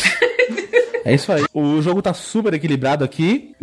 É 1.07 1.15
isso 1.15 1.31
aí. 1.31 1.45
O 1.53 1.81
jogo 1.81 2.01
tá 2.01 2.13
super 2.13 2.53
equilibrado 2.53 3.03
aqui. 3.03 3.55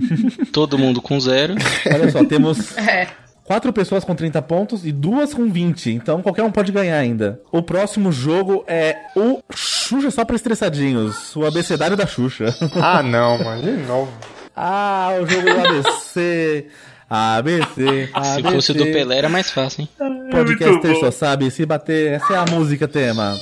Todo 0.52 0.78
mundo 0.78 1.02
com 1.02 1.20
zero. 1.20 1.54
Olha 1.92 2.10
só, 2.10 2.24
temos 2.24 2.76
É. 2.78 3.06
quatro 3.44 3.72
pessoas 3.72 4.02
com 4.04 4.14
30 4.14 4.40
pontos 4.42 4.86
e 4.86 4.90
duas 4.92 5.34
com 5.34 5.50
20. 5.50 5.90
Então 5.92 6.22
qualquer 6.22 6.42
um 6.42 6.50
pode 6.50 6.72
ganhar 6.72 6.96
ainda. 6.98 7.40
O 7.52 7.62
próximo 7.62 8.10
jogo 8.10 8.64
é 8.66 8.96
o 9.14 9.40
Xuxa 9.54 10.10
só 10.10 10.24
pra 10.24 10.36
estressadinhos. 10.36 11.36
O 11.36 11.44
abecedário 11.44 11.96
da 11.96 12.06
Xuxa. 12.06 12.46
Ah, 12.76 13.02
não, 13.02 13.36
mano. 13.44 13.62
De 13.62 13.72
novo. 13.86 14.10
ah, 14.56 15.10
o 15.20 15.26
jogo 15.26 15.42
do 15.42 15.60
ABC. 15.60 16.66
ABC. 17.10 18.08
Se 18.36 18.42
fosse 18.42 18.72
o 18.72 18.74
do 18.74 18.84
Pelé 18.84 19.18
era 19.18 19.28
mais 19.28 19.50
fácil, 19.50 19.82
hein? 19.82 19.88
Podcaster 20.30 20.96
só 20.98 21.10
sabe 21.10 21.50
se 21.50 21.66
bater. 21.66 22.12
Essa 22.14 22.32
é 22.32 22.36
a 22.38 22.44
música 22.46 22.88
tema. 22.88 23.36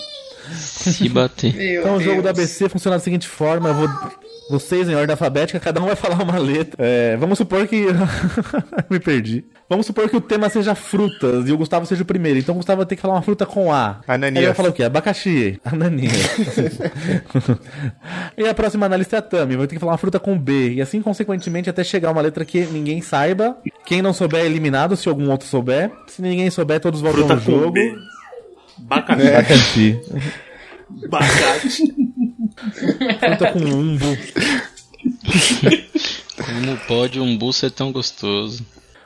Se 0.55 1.09
bater. 1.09 1.55
Meu 1.55 1.81
Então 1.81 1.97
o 1.97 2.01
jogo 2.01 2.23
Deus. 2.23 2.25
do 2.25 2.29
ABC 2.29 2.69
funciona 2.69 2.97
da 2.97 3.03
seguinte 3.03 3.27
forma, 3.29 3.69
eu 3.71 3.75
vou. 3.75 3.89
Vocês 4.51 4.89
em 4.89 4.95
ordem 4.95 5.13
alfabética, 5.13 5.59
cada 5.61 5.81
um 5.81 5.87
vai 5.87 5.97
falar 5.97 6.23
uma 6.23 6.39
letra. 6.39 6.77
É, 6.79 7.17
vamos 7.17 7.39
supor 7.39 7.67
que. 7.67 7.87
Me 8.91 9.01
perdi. 9.01 9.45
Vamos 9.69 9.87
supor 9.87 10.09
que 10.11 10.17
o 10.17 10.21
tema 10.21 10.51
seja 10.51 10.75
frutas 10.75 11.49
e 11.49 11.53
o 11.53 11.57
Gustavo 11.57 11.87
seja 11.87 12.03
o 12.03 12.05
primeiro. 12.05 12.39
Então 12.39 12.55
o 12.55 12.59
Gustavo 12.59 12.79
vai 12.79 12.87
ter 12.87 12.97
que 12.97 13.03
falar 13.03 13.15
uma 13.15 13.23
fruta 13.23 13.47
com 13.47 13.73
A. 13.73 14.01
Ananias. 14.07 14.37
Aí 14.37 14.43
ele 14.43 14.47
vai 14.47 14.55
falar 14.55 14.69
o 14.69 14.73
quê? 14.73 14.83
Abacaxi. 14.83 15.59
Ananias. 15.65 16.13
e 18.37 18.47
a 18.47 18.53
próxima 18.55 18.89
na 18.89 18.97
lista 18.97 19.17
é 19.17 19.19
a 19.21 19.23
Tami. 19.23 19.57
Vai 19.57 19.67
ter 19.67 19.77
que 19.77 19.81
falar 19.81 19.93
uma 19.93 19.99
fruta 19.99 20.19
com 20.21 20.39
B. 20.39 20.75
E 20.75 20.83
assim, 20.83 21.01
consequentemente, 21.01 21.71
até 21.71 21.83
chegar 21.85 22.11
uma 22.11 22.21
letra 22.21 22.45
que 22.45 22.67
ninguém 22.67 23.01
saiba. 23.01 23.57
Quem 23.87 24.03
não 24.03 24.13
souber 24.13 24.43
é 24.43 24.47
eliminado, 24.47 24.97
se 24.97 25.09
algum 25.09 25.31
outro 25.31 25.47
souber. 25.47 25.91
Se 26.09 26.21
ninguém 26.21 26.51
souber, 26.51 26.81
todos 26.81 27.01
voltam 27.01 27.21
Fruta 27.27 27.35
no 27.37 27.41
com 27.41 27.53
jogo. 27.53 27.73
B. 27.73 27.95
Bacana. 28.83 29.29
Abacaxi. 29.29 30.01
Bacate. 31.09 31.95
Fruta 33.19 33.53
com 33.53 33.59
umbo. 33.59 34.07
Como 36.37 36.77
pode 36.87 37.21
um 37.21 37.37
bus 37.37 37.57
ser 37.57 37.71
tão 37.71 37.93
gostoso? 37.93 38.65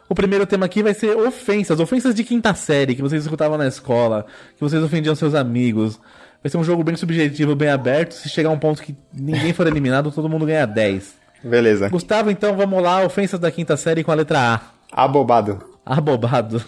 O 0.09 0.15
primeiro 0.15 0.47
tema 0.47 0.67
aqui 0.67 0.83
vai 0.83 0.95
ser 0.95 1.17
ofensas, 1.17 1.81
ofensas 1.81 2.15
de 2.15 2.23
quinta 2.23 2.55
série 2.55 2.95
que 2.95 3.03
vocês 3.03 3.25
escutavam 3.25 3.59
na 3.59 3.67
escola, 3.67 4.27
que 4.55 4.61
vocês 4.61 4.83
ofendiam 4.83 5.15
seus 5.15 5.35
amigos. 5.35 5.99
Vai 6.43 6.51
ser 6.51 6.59
um 6.59 6.65
jogo 6.65 6.85
bem 6.85 6.97
subjetivo, 6.97 7.57
bem 7.57 7.69
aberto. 7.69 8.13
Se 8.13 8.29
chegar 8.29 8.51
a 8.51 8.53
um 8.53 8.59
ponto 8.59 8.83
que 8.83 8.97
ninguém 9.13 9.53
for 9.53 9.67
eliminado, 9.67 10.13
todo 10.13 10.29
mundo 10.29 10.47
ganha 10.47 10.67
10. 10.67 11.15
Beleza. 11.43 11.89
Gustavo, 11.89 12.31
então 12.31 12.57
vamos 12.57 12.83
lá, 12.83 13.05
ofensas 13.05 13.41
da 13.41 13.51
quinta 13.51 13.77
série 13.77 14.05
com 14.05 14.13
a 14.13 14.15
letra 14.15 14.55
A. 14.55 14.61
Abobado. 14.93 15.61
Abobado. 15.85 16.63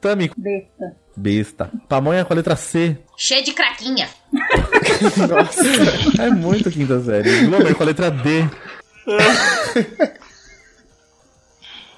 Tami, 0.00 0.30
Besta. 0.36 0.96
Besta. 1.16 1.70
Pamonha 1.88 2.24
com 2.24 2.32
a 2.32 2.36
letra 2.36 2.54
C. 2.56 2.98
Cheio 3.16 3.44
de 3.44 3.52
craquinha. 3.52 4.08
É 6.18 6.30
muito 6.30 6.70
quinta 6.70 7.00
série. 7.02 7.46
Glomer 7.46 7.74
com 7.74 7.82
a 7.82 7.86
letra 7.86 8.10
D. 8.10 8.44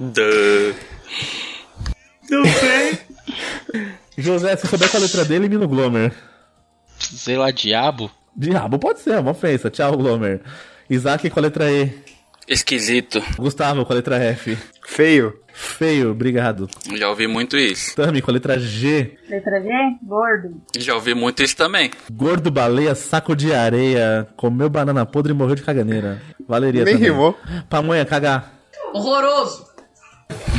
Duh. 0.00 0.74
Não 2.30 2.44
sei. 2.44 2.98
José, 4.16 4.56
se 4.56 4.66
souber 4.66 4.90
com 4.90 4.96
a 4.96 5.00
letra 5.00 5.24
D, 5.24 5.34
elimina 5.34 5.64
o 5.64 5.68
Glomer. 5.68 6.12
Sei 6.98 7.36
lá, 7.36 7.50
diabo? 7.50 8.10
Diabo, 8.36 8.78
pode 8.78 9.00
ser, 9.00 9.12
é 9.14 9.20
uma 9.20 9.30
ofensa. 9.32 9.70
Tchau, 9.70 9.96
Glomer. 9.96 10.40
Isaac 10.88 11.28
com 11.30 11.38
a 11.38 11.42
letra 11.42 11.70
E. 11.70 11.92
Esquisito. 12.48 13.22
Gustavo 13.36 13.84
com 13.84 13.92
a 13.92 13.96
letra 13.96 14.16
F. 14.16 14.56
Feio. 14.86 15.38
Feio, 15.52 16.12
obrigado. 16.12 16.68
Já 16.94 17.08
ouvi 17.10 17.26
muito 17.26 17.56
isso. 17.58 17.94
Tami 17.96 18.22
com 18.22 18.30
a 18.30 18.34
letra 18.34 18.58
G. 18.58 19.18
Letra 19.28 19.60
G, 19.60 19.68
gordo. 20.02 20.62
Já 20.78 20.94
ouvi 20.94 21.14
muito 21.14 21.42
isso 21.42 21.56
também. 21.56 21.90
Gordo 22.12 22.50
baleia, 22.50 22.94
saco 22.94 23.34
de 23.34 23.52
areia, 23.52 24.28
comeu 24.36 24.70
banana 24.70 25.04
podre 25.04 25.32
e 25.32 25.34
morreu 25.34 25.56
de 25.56 25.62
caganeira. 25.62 26.22
Valeria 26.46 26.84
Nem 26.84 26.94
também. 26.94 27.10
rimou. 27.10 27.36
Pamonha, 27.68 28.04
cagar. 28.04 28.52
Horroroso. 28.94 29.66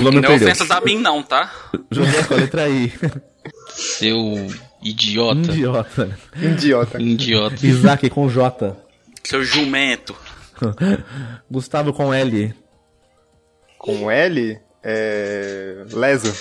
Não 0.01 0.09
é 0.09 0.11
perdeu. 0.21 0.35
ofensas 0.35 0.69
a 0.69 0.81
mim, 0.81 0.97
não, 0.99 1.23
tá? 1.23 1.51
José 1.89 2.23
com 2.23 2.33
a 2.33 2.37
letra 2.37 2.67
I. 2.69 2.91
Seu 3.69 4.47
idiota. 4.83 5.39
Idiota. 5.39 6.17
Idiota. 6.35 7.01
Idiota. 7.01 7.65
Isaac 7.65 8.09
com 8.09 8.29
J. 8.29 8.75
Seu 9.23 9.43
jumento. 9.43 10.15
Gustavo 11.49 11.93
com 11.93 12.13
L. 12.13 12.53
Com 13.77 14.09
L, 14.11 14.59
é. 14.83 15.85
Leso. 15.91 16.33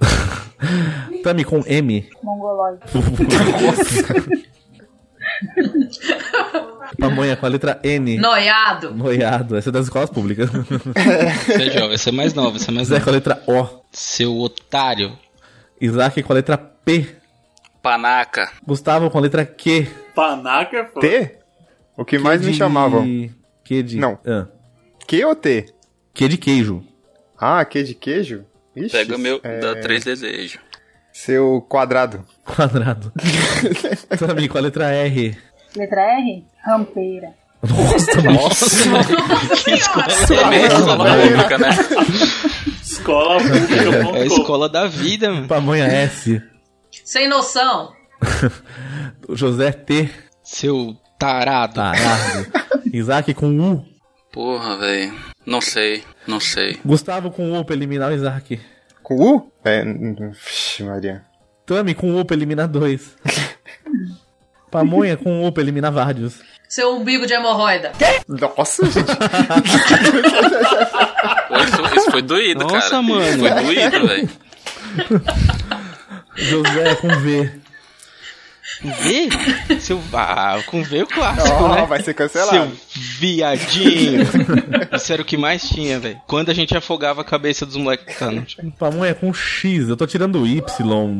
Tami 1.22 1.44
com 1.44 1.62
M. 1.66 2.08
Mongoloide. 2.22 2.80
Pamonha 6.98 7.36
com 7.36 7.46
a 7.46 7.48
letra 7.48 7.80
N. 7.82 8.18
Noiado. 8.18 8.94
Noiado. 8.94 9.56
Essa 9.56 9.70
é 9.70 9.72
das 9.72 9.84
escolas 9.86 10.10
públicas. 10.10 10.50
Essa 10.94 11.62
é 11.62 11.70
jovem, 11.70 11.94
essa 11.94 12.10
é 12.10 12.12
mais 12.12 12.34
nova, 12.34 12.56
essa 12.56 12.70
é 12.70 12.74
mais 12.74 12.88
Zé 12.88 12.94
nova. 12.94 13.04
com 13.04 13.10
a 13.10 13.12
letra 13.14 13.42
O. 13.46 13.66
Seu 13.92 14.36
otário. 14.38 15.16
Isaac 15.80 16.22
com 16.22 16.32
a 16.32 16.36
letra 16.36 16.56
P. 16.58 17.16
Panaca. 17.82 18.50
Gustavo 18.66 19.10
com 19.10 19.18
a 19.18 19.20
letra 19.20 19.44
Q. 19.44 19.88
Panaca 20.14 20.76
é 20.76 20.84
foda. 20.86 21.06
T? 21.06 21.38
O 21.96 22.04
que 22.04 22.18
mais 22.18 22.40
me 22.40 22.52
de- 22.52 22.58
chamavam? 23.64 23.82
Q 23.82 23.82
de... 23.82 23.96
Não. 23.96 24.18
Ah. 24.26 24.46
Q 25.06 25.24
ou 25.24 25.34
T? 25.34 25.66
Q 26.12 26.28
de 26.28 26.38
queijo. 26.38 26.84
Ah, 27.38 27.64
Q 27.64 27.82
de 27.82 27.94
queijo? 27.94 28.44
Ixi, 28.76 28.90
Pega 28.90 29.16
o 29.16 29.18
meu, 29.18 29.40
é, 29.42 29.60
dá 29.60 29.80
três 29.80 30.04
desejos. 30.04 30.58
Seu 31.12 31.64
quadrado. 31.68 32.24
Quadrado. 32.44 33.12
Tami 34.18 34.48
com 34.48 34.58
a 34.58 34.60
letra 34.60 34.90
R. 34.90 35.36
Letra 35.76 36.00
R, 36.18 36.44
rampeira. 36.64 37.28
Nossa, 37.62 38.20
nossa. 38.30 39.64
Que 39.64 39.70
escola 39.72 40.54
é 40.54 40.66
escola 40.66 41.16
pública, 41.16 41.58
né? 41.58 41.68
Escola 42.82 43.40
pública. 43.40 44.18
É 44.18 44.22
a 44.22 44.26
escola 44.26 44.68
da 44.68 44.86
vida, 44.86 45.30
mano. 45.30 45.48
Pamonha 45.48 45.86
S. 45.86 46.42
Sem 47.04 47.28
noção. 47.28 47.92
José 49.30 49.72
T. 49.72 50.10
Seu 50.42 50.94
tarado. 51.18 51.74
Tarado. 51.74 52.63
Isaac 52.96 53.34
com 53.34 53.48
U. 53.58 53.84
Porra, 54.32 54.76
velho. 54.76 55.14
Não 55.44 55.60
sei, 55.60 56.04
não 56.26 56.40
sei. 56.40 56.78
Gustavo 56.84 57.30
com 57.30 57.58
U 57.58 57.64
pra 57.64 57.74
eliminar 57.74 58.10
o 58.10 58.14
Isaac. 58.14 58.60
Com 59.02 59.16
U? 59.16 59.52
É. 59.64 59.84
Vixe, 59.84 60.82
Maria. 60.82 61.22
Tami 61.66 61.94
com 61.94 62.14
U 62.18 62.24
pra 62.24 62.36
eliminar 62.36 62.68
dois. 62.68 63.16
Pamonha 64.70 65.16
com 65.16 65.44
U 65.46 65.52
pra 65.52 65.62
eliminar 65.62 65.92
vários. 65.92 66.40
Seu 66.68 66.96
umbigo 66.96 67.26
de 67.26 67.34
hemorroida. 67.34 67.92
Nossa, 68.28 68.84
gente. 68.86 69.06
Pô, 71.48 71.56
isso, 71.56 71.96
isso 71.96 72.10
Foi 72.10 72.22
doído, 72.22 72.64
Nossa, 72.64 72.90
cara. 72.90 73.02
mano. 73.02 73.38
Foi 73.38 73.50
doído, 73.62 74.06
velho. 74.08 74.30
José 76.36 76.94
com 76.96 77.08
V. 77.08 77.60
V? 78.82 79.80
Seu... 79.80 80.00
Ah, 80.12 80.60
com 80.66 80.82
V 80.82 81.02
o 81.02 81.06
clássico, 81.06 81.62
Ó, 81.62 81.74
né? 81.74 81.86
vai 81.86 82.02
ser 82.02 82.14
cancelado. 82.14 82.50
Seu 82.52 82.72
viadinho. 83.18 84.22
Isso 84.94 85.12
era 85.12 85.22
o 85.22 85.24
que 85.24 85.36
mais 85.36 85.68
tinha, 85.68 85.98
velho. 85.98 86.20
Quando 86.26 86.50
a 86.50 86.54
gente 86.54 86.76
afogava 86.76 87.20
a 87.20 87.24
cabeça 87.24 87.64
dos 87.64 87.76
moleques. 87.76 88.18
Tá, 88.18 88.30
não. 88.30 88.44
Pamonha 88.78 89.14
com 89.14 89.32
X. 89.32 89.88
Eu 89.88 89.96
tô 89.96 90.06
tirando 90.06 90.40
o 90.42 90.46
Y, 90.46 90.60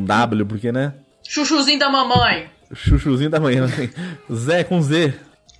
W, 0.05 0.45
porque, 0.45 0.71
né? 0.71 0.93
Chuchuzinho 1.27 1.79
da 1.79 1.89
mamãe. 1.89 2.47
Chuchuzinho 2.73 3.29
da 3.29 3.39
manhã. 3.39 3.65
assim. 3.65 3.89
Zé 4.33 4.63
com 4.63 4.81
Z. 4.81 5.13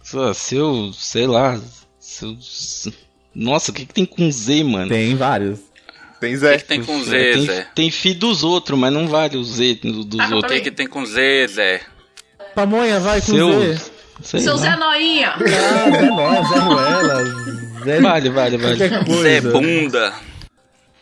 Só, 0.03 0.33
Seu, 0.33 0.91
sei 0.93 1.25
lá. 1.27 1.59
Seu... 1.99 2.37
Nossa, 3.33 3.71
o 3.71 3.73
que, 3.73 3.85
que 3.85 3.93
tem 3.93 4.05
com 4.05 4.31
Z, 4.31 4.63
mano? 4.63 4.89
Tem 4.89 5.15
vários. 5.15 5.59
Tem 6.19 6.31
O 6.31 6.33
que, 6.33 6.37
Zé. 6.37 6.57
que 6.57 6.63
tem 6.63 6.83
com 6.83 6.97
É, 6.97 7.03
Z, 7.03 7.31
tem, 7.33 7.45
Zé? 7.45 7.67
tem 7.75 7.91
fi 7.91 8.13
dos 8.13 8.43
outros, 8.43 8.77
mas 8.79 8.91
não 8.91 9.07
vale 9.07 9.37
o 9.37 9.43
Z 9.43 9.79
do- 9.83 10.03
dos 10.05 10.19
Ah, 10.19 10.25
O 10.25 10.27
que, 10.29 10.33
outros. 10.35 10.59
que 10.61 10.71
tem 10.71 10.87
com 10.87 11.05
Z, 11.05 11.47
Zé? 11.47 11.81
Pamonha 12.55 12.99
vai 12.99 13.19
com 13.21 13.27
Seu. 13.33 13.61
Z. 13.75 13.91
Sei 14.23 14.39
Seu 14.39 14.53
lá. 14.55 14.61
Zé 14.61 14.75
Noinha. 14.77 15.33
Ah, 15.35 15.91
Zé 15.91 16.01
Nóia, 16.09 16.43
Zé 16.43 16.59
Ruela. 16.59 17.23
Zé... 17.83 17.99
Vale, 18.01 18.29
vale, 18.29 18.57
vale. 18.57 18.75
Zé 18.77 19.41
Bunda. 19.41 20.13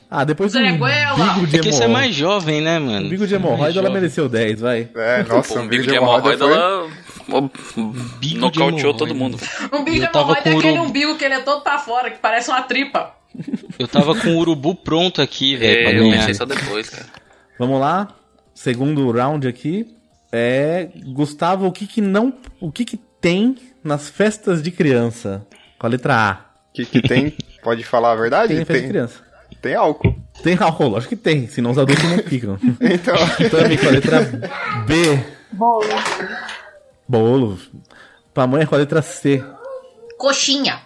Ah, 0.10 0.24
depois 0.24 0.52
do 0.52 0.60
Zé 0.60 0.72
Goela. 0.72 1.16
bigo 1.34 1.48
de 1.48 1.58
É 1.58 1.60
que 1.60 1.70
esse 1.70 1.82
é 1.82 1.86
hemorroida. 1.86 1.88
mais 2.08 2.16
jovem, 2.16 2.62
né, 2.62 2.80
mano? 2.80 3.06
O 3.06 3.10
bigo 3.10 3.26
de 3.28 3.34
Esse 3.34 3.34
é 3.34 3.38
hemorroida, 3.38 3.80
ela 3.80 3.90
mereceu 3.92 4.28
10, 4.28 4.60
vai. 4.62 4.90
É, 4.96 5.24
nossa, 5.24 5.54
Pô, 5.54 5.60
um 5.60 5.64
um 5.64 5.68
bico 5.68 5.84
de 5.84 5.96
hemorroida 5.96 6.44
hemorroida, 6.44 6.46
foi- 6.46 6.54
ela 7.34 7.50
de 8.20 8.36
nocauteou 8.38 8.70
hemorroida. 8.70 8.98
todo 8.98 9.16
mundo. 9.16 9.38
Um 9.72 9.84
bico 9.84 10.00
de 10.00 10.06
hemorroida 10.06 10.50
é 10.50 10.58
aquele 10.58 10.80
umbigo 10.80 11.16
que 11.18 11.24
ele 11.26 11.36
é 11.36 11.40
todo 11.40 11.62
pra 11.62 11.78
fora, 11.80 12.10
que 12.12 12.18
parece 12.20 12.50
uma 12.50 12.62
tripa. 12.64 13.12
Eu 13.80 13.88
tava 13.88 14.16
com 14.16 14.30
o 14.30 14.38
urubu 14.38 14.76
pronto 14.76 15.22
aqui, 15.22 15.56
velho, 15.56 15.84
pra 15.84 15.92
É, 15.92 16.00
eu 16.00 16.12
pensei 16.12 16.34
só 16.34 16.46
depois, 16.46 16.90
cara. 16.90 17.06
Vamos 17.58 17.80
lá. 17.80 18.08
Segundo 18.54 19.10
round 19.12 19.48
aqui. 19.48 19.96
É. 20.32 20.90
Gustavo, 21.08 21.66
o 21.68 21.72
que 21.72 21.88
que 21.88 22.02
não. 22.02 22.34
O 22.60 22.72
que 22.72 22.86
que 22.86 22.98
tem 23.20 23.56
nas 23.84 24.10
festas 24.10 24.62
de 24.62 24.72
criança? 24.72 25.46
Com 25.80 25.88
a 25.88 25.90
letra 25.90 26.16
A. 26.16 26.34
O 26.70 26.74
que, 26.74 26.86
que 26.86 27.02
tem? 27.02 27.36
Pode 27.64 27.84
falar 27.84 28.12
a 28.14 28.16
verdade? 28.16 28.54
Tem 28.54 28.62
em 28.62 28.66
festa 28.66 28.82
de 28.82 28.90
criança. 28.90 29.20
tem 29.62 29.76
álcool. 29.76 30.16
Tem 30.42 30.58
álcool, 30.60 30.88
lógico 30.90 31.16
que 31.16 31.22
tem, 31.22 31.48
senão 31.48 31.72
os 31.72 31.78
adultos 31.78 32.04
não 32.04 32.18
ficam. 32.20 32.58
Então, 32.82 33.16
Tami 33.50 33.78
com 33.78 33.88
a 33.88 33.92
letra 33.92 34.22
B. 34.88 35.24
Bolo. 35.52 35.88
Bolo. 37.08 37.60
Pamonha 38.34 38.66
com 38.66 38.74
a 38.74 38.80
letra 38.80 39.02
C. 39.04 39.44
Coxinha. 40.18 40.82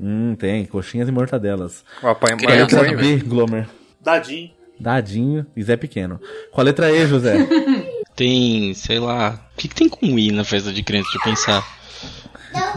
Hum, 0.00 0.34
tem. 0.34 0.64
Coxinhas 0.64 1.08
e 1.08 1.12
mortadelas. 1.12 1.84
o 2.02 2.08
apanha 2.08 2.36
Com 2.36 2.48
a 2.48 2.54
letra 2.54 2.96
B, 2.96 3.16
Glomer. 3.18 3.68
Dadinho. 4.00 4.50
Dadinho 4.78 5.46
e 5.54 5.62
Zé 5.62 5.76
Pequeno. 5.76 6.18
Com 6.50 6.60
a 6.60 6.64
letra 6.64 6.90
E, 6.90 7.06
José. 7.06 7.36
Tem, 8.16 8.72
sei 8.74 8.98
lá. 8.98 9.38
O 9.54 9.56
que, 9.58 9.68
que 9.68 9.74
tem 9.74 9.88
com 9.88 10.18
I 10.18 10.30
na 10.32 10.42
festa 10.44 10.72
de 10.72 10.82
criança? 10.82 11.08
Deixa 11.12 11.18
eu 11.18 11.32
pensar. 11.32 11.80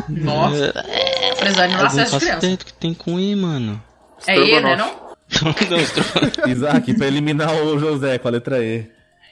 Nossa. 0.07 0.73
Na 0.73 1.65
Eu 1.65 1.69
não 1.69 1.87
de 1.87 1.95
faço 2.09 2.19
criança. 2.19 2.37
ideia 2.37 2.57
do 2.57 2.65
que 2.65 2.73
tem 2.73 2.93
com 2.93 3.19
I, 3.19 3.35
mano. 3.35 3.81
É 4.27 4.37
E, 4.37 4.61
né, 4.61 4.75
não? 4.77 5.03
Não, 5.41 6.49
Isaac, 6.51 6.93
pra 6.93 7.07
eliminar 7.07 7.53
o 7.55 7.77
José 7.79 8.17
com 8.19 8.27
a 8.27 8.31
letra 8.31 8.63
E. 8.63 8.85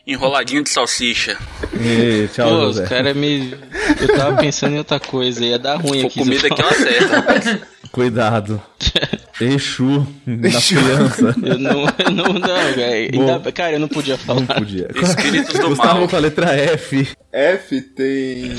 Enroladinho 0.05 0.63
de 0.63 0.69
salsicha. 0.69 1.37
E, 1.79 2.27
tchau, 2.33 2.49
Pô, 2.49 2.55
José. 2.65 2.83
os 2.83 2.89
caras 2.89 3.15
me. 3.15 3.53
Eu 4.01 4.15
tava 4.17 4.35
pensando 4.37 4.73
em 4.73 4.77
outra 4.79 4.99
coisa, 4.99 5.45
ia 5.45 5.59
dar 5.59 5.75
ruim 5.75 6.01
Pô, 6.01 6.07
aqui. 6.07 6.19
comida 6.19 6.39
se 6.39 6.47
eu 6.47 6.53
aqui 6.53 6.61
é 6.61 6.65
uma 6.65 6.73
certa, 6.73 7.15
rapaz. 7.17 7.57
Cuidado. 7.91 8.61
Exu 9.41 10.07
na 10.25 10.49
criança. 10.61 11.35
Eu 11.43 11.57
não, 11.57 11.85
eu 11.97 12.11
não, 12.11 12.33
não, 12.33 12.73
velho. 12.75 13.51
Cara, 13.53 13.73
eu 13.73 13.79
não 13.79 13.87
podia 13.87 14.15
falar. 14.15 14.41
Não 14.41 14.45
podia. 14.47 14.87
Espíritos 15.01 15.59
do 15.59 15.69
Gustavo 15.69 16.01
mal. 16.01 16.07
com 16.07 16.15
a 16.15 16.19
letra 16.19 16.53
F. 16.53 17.07
F 17.31 17.81
tem. 17.81 18.55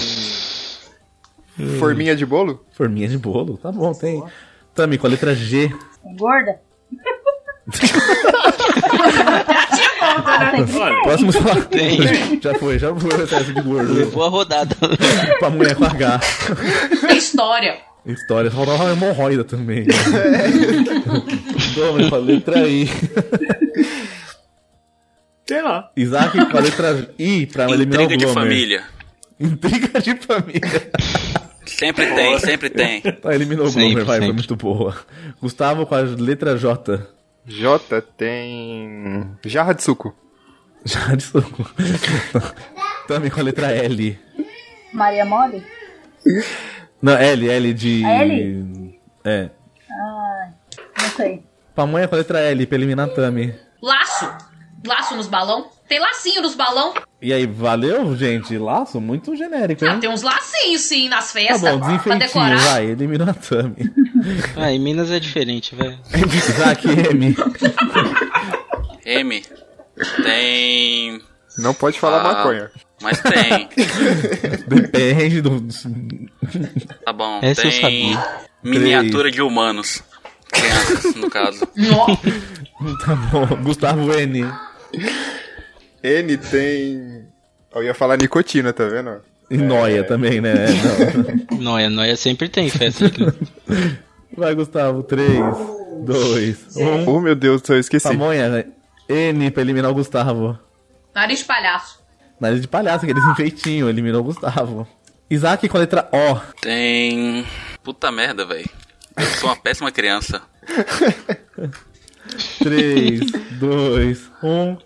Forminha 1.78 2.16
de 2.16 2.26
bolo? 2.26 2.64
Forminha 2.72 3.06
de 3.06 3.16
bolo. 3.16 3.58
Tá 3.58 3.70
bom, 3.70 3.92
tem. 3.94 4.22
Tami 4.74 4.98
com 4.98 5.06
a 5.06 5.10
letra 5.10 5.34
G. 5.36 5.72
Gorda? 6.18 6.60
Próximo 11.04 11.32
falar. 11.32 11.64
Tem. 11.66 12.40
Já 12.40 12.54
foi, 12.54 12.78
já 12.78 12.94
foi 12.94 13.22
o 13.22 13.26
teste 13.28 13.52
de 13.52 13.60
gordo. 13.62 13.92
Levou 13.92 14.24
a 14.24 14.28
rodada. 14.28 14.74
Pamonha 15.38 15.76
com 15.76 15.84
H. 15.84 16.20
Tem 17.06 17.16
história. 17.16 17.91
História. 18.06 18.50
Faltava 18.50 18.84
uma 18.84 18.92
hemorroida 18.92 19.44
também. 19.44 19.86
Domi 21.74 22.08
com 22.10 22.14
a 22.16 22.18
letra 22.18 22.68
I. 22.68 22.88
Sei 25.46 25.62
lá. 25.62 25.90
Isaac 25.96 26.50
com 26.50 26.56
a 26.56 26.60
letra 26.60 27.08
I 27.18 27.46
pra 27.46 27.70
eliminar 27.70 28.02
Intriga 28.02 28.14
o 28.14 28.18
de 28.18 28.24
Glomer. 28.24 28.42
família. 28.42 28.84
Intriga 29.40 30.00
de 30.00 30.16
família. 30.16 30.90
Sempre 31.66 32.06
tem, 32.14 32.38
sempre 32.38 32.70
tem. 32.70 33.00
Tá, 33.00 33.34
eliminou 33.34 33.66
o 33.66 33.72
Glomer, 33.72 34.04
vai, 34.04 34.18
foi 34.18 34.32
muito 34.32 34.56
boa. 34.56 34.96
Gustavo 35.40 35.86
com 35.86 35.94
a 35.94 36.00
letra 36.00 36.56
J. 36.56 37.06
J 37.46 38.02
tem. 38.16 39.28
Jarra 39.44 39.72
de 39.74 39.82
suco. 39.82 40.14
Já 40.84 41.14
de 41.14 41.22
suco. 41.22 41.68
Também 43.06 43.30
com 43.30 43.40
a 43.40 43.42
letra 43.44 43.70
L. 43.72 44.18
Maria 44.92 45.24
Mole? 45.24 45.62
Não, 47.02 47.12
L, 47.14 47.48
L 47.50 47.74
de. 47.74 48.04
A 48.04 48.22
L? 48.22 49.00
É. 49.24 49.50
Ah, 49.90 50.48
não 51.00 51.08
sei. 51.16 51.42
Pamonha 51.74 52.06
com 52.08 52.14
a 52.14 52.18
letra 52.18 52.38
L 52.40 52.66
pra 52.66 52.76
eliminar 52.78 53.08
a 53.08 53.10
Tami. 53.12 53.54
Laço. 53.82 54.30
Laço 54.86 55.16
nos 55.16 55.26
balão. 55.26 55.66
Tem 55.88 55.98
lacinho 56.00 56.42
nos 56.42 56.54
balão. 56.54 56.94
E 57.20 57.32
aí, 57.32 57.46
valeu, 57.46 58.16
gente? 58.16 58.56
Laço 58.56 59.00
muito 59.00 59.36
genérico, 59.36 59.84
Ah, 59.84 59.92
hein? 59.94 60.00
tem 60.00 60.08
uns 60.10 60.22
lacinhos 60.22 60.80
sim 60.82 61.08
nas 61.08 61.26
Tá 61.32 61.38
festas. 61.40 61.60
bom, 61.60 61.78
pra 61.78 61.86
desenfeitinho, 61.88 62.18
decorar. 62.18 62.56
vai, 62.58 62.86
eliminou 62.86 63.28
a 63.28 63.34
Tami. 63.34 63.92
Ah, 64.56 64.72
em 64.72 64.78
Minas 64.78 65.10
é 65.10 65.18
diferente, 65.20 65.74
velho. 65.74 65.98
Isaac 66.14 66.88
M. 66.88 67.36
M. 69.04 69.42
Tem. 70.22 71.20
Não 71.58 71.74
pode 71.74 71.98
falar 72.00 72.20
Ah. 72.20 72.34
maconha. 72.34 72.70
Mas 73.02 73.20
tem. 73.20 73.68
Depende 74.68 75.40
do. 75.40 75.60
Tá 77.04 77.12
bom. 77.12 77.40
Essa 77.42 77.66
eu 77.66 77.70
tem. 77.70 77.80
sabia. 78.14 78.24
Miniatura 78.62 79.30
de 79.30 79.42
humanos. 79.42 80.02
Crianças, 80.50 81.14
no 81.16 81.28
caso. 81.30 81.66
Tá 83.04 83.14
bom. 83.14 83.46
Gustavo 83.62 84.12
N. 84.12 84.44
N 86.02 86.36
tem. 86.36 87.26
Eu 87.74 87.82
ia 87.82 87.94
falar 87.94 88.16
nicotina, 88.18 88.72
tá 88.72 88.84
vendo? 88.86 89.20
E 89.50 89.56
Noia 89.56 90.02
também, 90.04 90.40
né? 90.40 90.66
Noia, 91.60 91.88
Noia 91.88 92.16
sempre 92.16 92.48
tem 92.48 92.68
festa. 92.68 93.04
Vai, 94.36 94.54
Gustavo. 94.54 95.02
3, 95.02 95.28
2, 96.04 96.76
1. 96.76 97.08
Oh, 97.08 97.20
meu 97.20 97.34
Deus 97.34 97.60
do 97.62 97.66
céu, 97.66 97.76
eu 97.76 97.80
esqueci. 97.80 98.08
Pamonha, 98.08 98.48
né? 98.48 98.64
N 99.08 99.50
pra 99.50 99.62
eliminar 99.62 99.90
o 99.90 99.94
Gustavo. 99.94 100.58
Nariz 101.14 101.40
de 101.40 101.44
palhaço. 101.44 102.00
Nariz 102.40 102.60
de 102.60 102.68
palhaço, 102.68 103.04
aquele 103.04 103.20
desenfeitinho, 103.20 103.88
eliminou 103.88 104.20
o 104.20 104.24
Gustavo. 104.24 104.86
Isaac 105.30 105.68
com 105.68 105.76
a 105.76 105.80
letra 105.80 106.08
O. 106.12 106.36
Tem. 106.60 107.46
Puta 107.82 108.10
merda, 108.10 108.44
velho. 108.44 108.68
Eu 109.16 109.26
sou 109.26 109.48
uma 109.48 109.56
péssima 109.56 109.90
criança. 109.92 110.42
3, 112.58 113.20
2, 113.58 114.30
1. 114.42 114.76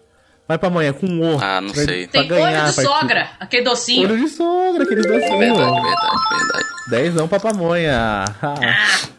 Vai 0.49 0.59
pra 0.59 0.69
amanhã 0.69 0.93
com 0.93 1.07
o. 1.07 1.39
Ah, 1.43 1.61
não 1.61 1.73
Pra- 1.73 1.85
sei. 1.85 2.07
pra 2.07 2.21
Tem 2.21 2.29
ganhar, 2.29 2.65
olho 2.65 2.73
de 2.75 2.83
sogra. 2.83 3.31
Aquele 3.41 3.63
docinho. 3.65 4.09
Olho 4.09 4.19
de 4.19 4.29
sogra, 4.29 4.85
aqueles 4.85 5.05
docinhos. 5.07 5.39
Verdade, 5.39 5.83
verdade, 5.83 6.17
verdade. 6.31 6.67
Dezão 6.89 7.27
pra 7.29 7.41
pamonha. 7.41 8.25
Ah. 8.43 8.55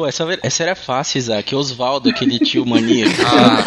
Pô, 0.00 0.06
essa, 0.06 0.26
essa 0.42 0.62
era 0.62 0.74
fácil, 0.74 1.18
Isaac. 1.18 1.54
Osvaldo, 1.54 2.08
aquele 2.08 2.38
tio 2.38 2.64
maníaco. 2.64 3.12
Ah, 3.22 3.64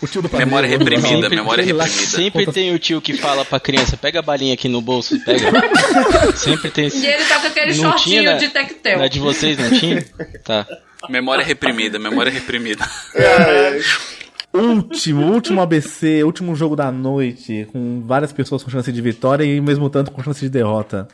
O 0.00 0.06
tio 0.06 0.22
do 0.22 0.34
memória 0.34 0.66
reprimida, 0.66 1.06
Sempre- 1.06 1.36
memória 1.36 1.62
reprimida. 1.62 1.86
Sempre 1.90 2.46
tem 2.46 2.72
o 2.74 2.78
tio 2.78 2.98
que 3.02 3.12
fala 3.12 3.44
pra 3.44 3.60
criança, 3.60 3.94
pega 3.94 4.20
a 4.20 4.22
balinha 4.22 4.54
aqui 4.54 4.68
no 4.70 4.80
bolso, 4.80 5.22
pega. 5.22 5.50
Sempre 6.34 6.70
tem 6.70 6.86
esse. 6.86 7.04
E 7.04 7.06
ele 7.06 7.24
tá 7.24 7.40
com 7.40 7.46
aquele 7.48 7.74
Não 7.74 7.90
shortinho 7.90 8.22
né? 8.22 8.36
de 8.38 8.48
tectel. 8.48 8.98
Na 9.00 9.06
de 9.08 9.20
vocês 9.20 9.58
não 9.58 9.70
tinha? 9.78 10.02
Tá. 10.42 10.66
Memória 11.10 11.44
reprimida, 11.44 11.98
memória 11.98 12.32
reprimida. 12.32 12.88
Último, 14.54 15.26
último 15.32 15.60
ABC, 15.60 16.22
último 16.24 16.54
jogo 16.56 16.74
da 16.74 16.90
noite, 16.90 17.68
com 17.70 18.00
várias 18.06 18.32
pessoas 18.32 18.62
com 18.62 18.70
chance 18.70 18.90
de 18.90 19.00
vitória 19.02 19.44
e 19.44 19.60
mesmo 19.60 19.90
tanto 19.90 20.10
com 20.10 20.22
chance 20.22 20.40
de 20.40 20.48
derrota. 20.48 21.06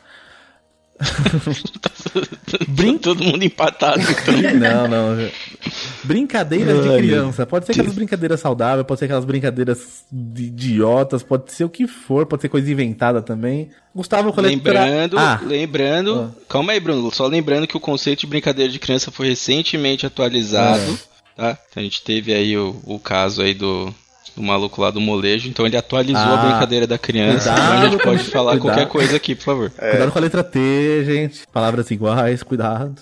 Brin... 2.69 2.97
Todo 2.97 3.23
mundo 3.23 3.43
empatado. 3.43 4.01
Então. 4.01 4.33
Não, 4.59 4.87
não. 4.87 5.29
Brincadeiras 6.03 6.83
de 6.83 6.97
criança. 6.97 7.45
Pode 7.45 7.65
ser 7.65 7.71
aquelas 7.73 7.93
brincadeiras 7.93 8.39
saudáveis, 8.39 8.85
pode 8.85 8.99
ser 8.99 9.05
aquelas 9.05 9.25
brincadeiras 9.25 10.03
de 10.11 10.43
idiotas, 10.43 11.23
pode 11.23 11.51
ser 11.51 11.63
o 11.63 11.69
que 11.69 11.87
for, 11.87 12.25
pode 12.25 12.41
ser 12.41 12.49
coisa 12.49 12.69
inventada 12.71 13.21
também. 13.21 13.69
Gustavo 13.95 14.31
com 14.33 14.39
a 14.39 14.43
letra- 14.43 14.73
Lembrando, 14.83 15.17
Ah, 15.19 15.41
lembrando. 15.45 16.35
Calma 16.49 16.73
aí, 16.73 16.79
Bruno. 16.79 17.11
Só 17.13 17.25
lembrando 17.27 17.67
que 17.67 17.77
o 17.77 17.79
conceito 17.79 18.21
de 18.21 18.27
brincadeira 18.27 18.71
de 18.71 18.79
criança 18.79 19.11
foi 19.11 19.29
recentemente 19.29 20.05
atualizado. 20.05 20.99
tá? 21.35 21.57
A 21.75 21.79
gente 21.81 22.03
teve 22.03 22.33
aí 22.33 22.57
o, 22.57 22.79
o 22.85 22.99
caso 22.99 23.41
aí 23.41 23.53
do, 23.53 23.93
do 24.35 24.41
maluco 24.43 24.81
lá 24.81 24.89
do 24.91 24.99
molejo, 24.99 25.47
então 25.49 25.65
ele 25.65 25.77
atualizou 25.77 26.19
a 26.21 26.33
Ah, 26.41 26.45
brincadeira 26.51 26.87
da 26.87 26.97
criança. 26.97 27.49
cuidado 27.53 27.73
então 27.73 27.79
a 27.79 27.87
gente 27.89 28.01
pode 28.03 28.23
falar 28.31 28.51
cuidado. 28.53 28.75
qualquer 28.75 28.87
coisa 28.91 29.15
aqui, 29.17 29.35
por 29.35 29.43
favor. 29.43 29.69
Cuidado 29.69 30.11
com 30.11 30.17
a 30.17 30.21
letra 30.21 30.43
T, 30.43 31.03
gente. 31.05 31.41
Palavras 31.53 31.89
iguais, 31.91 32.41
cuidado. 32.43 32.95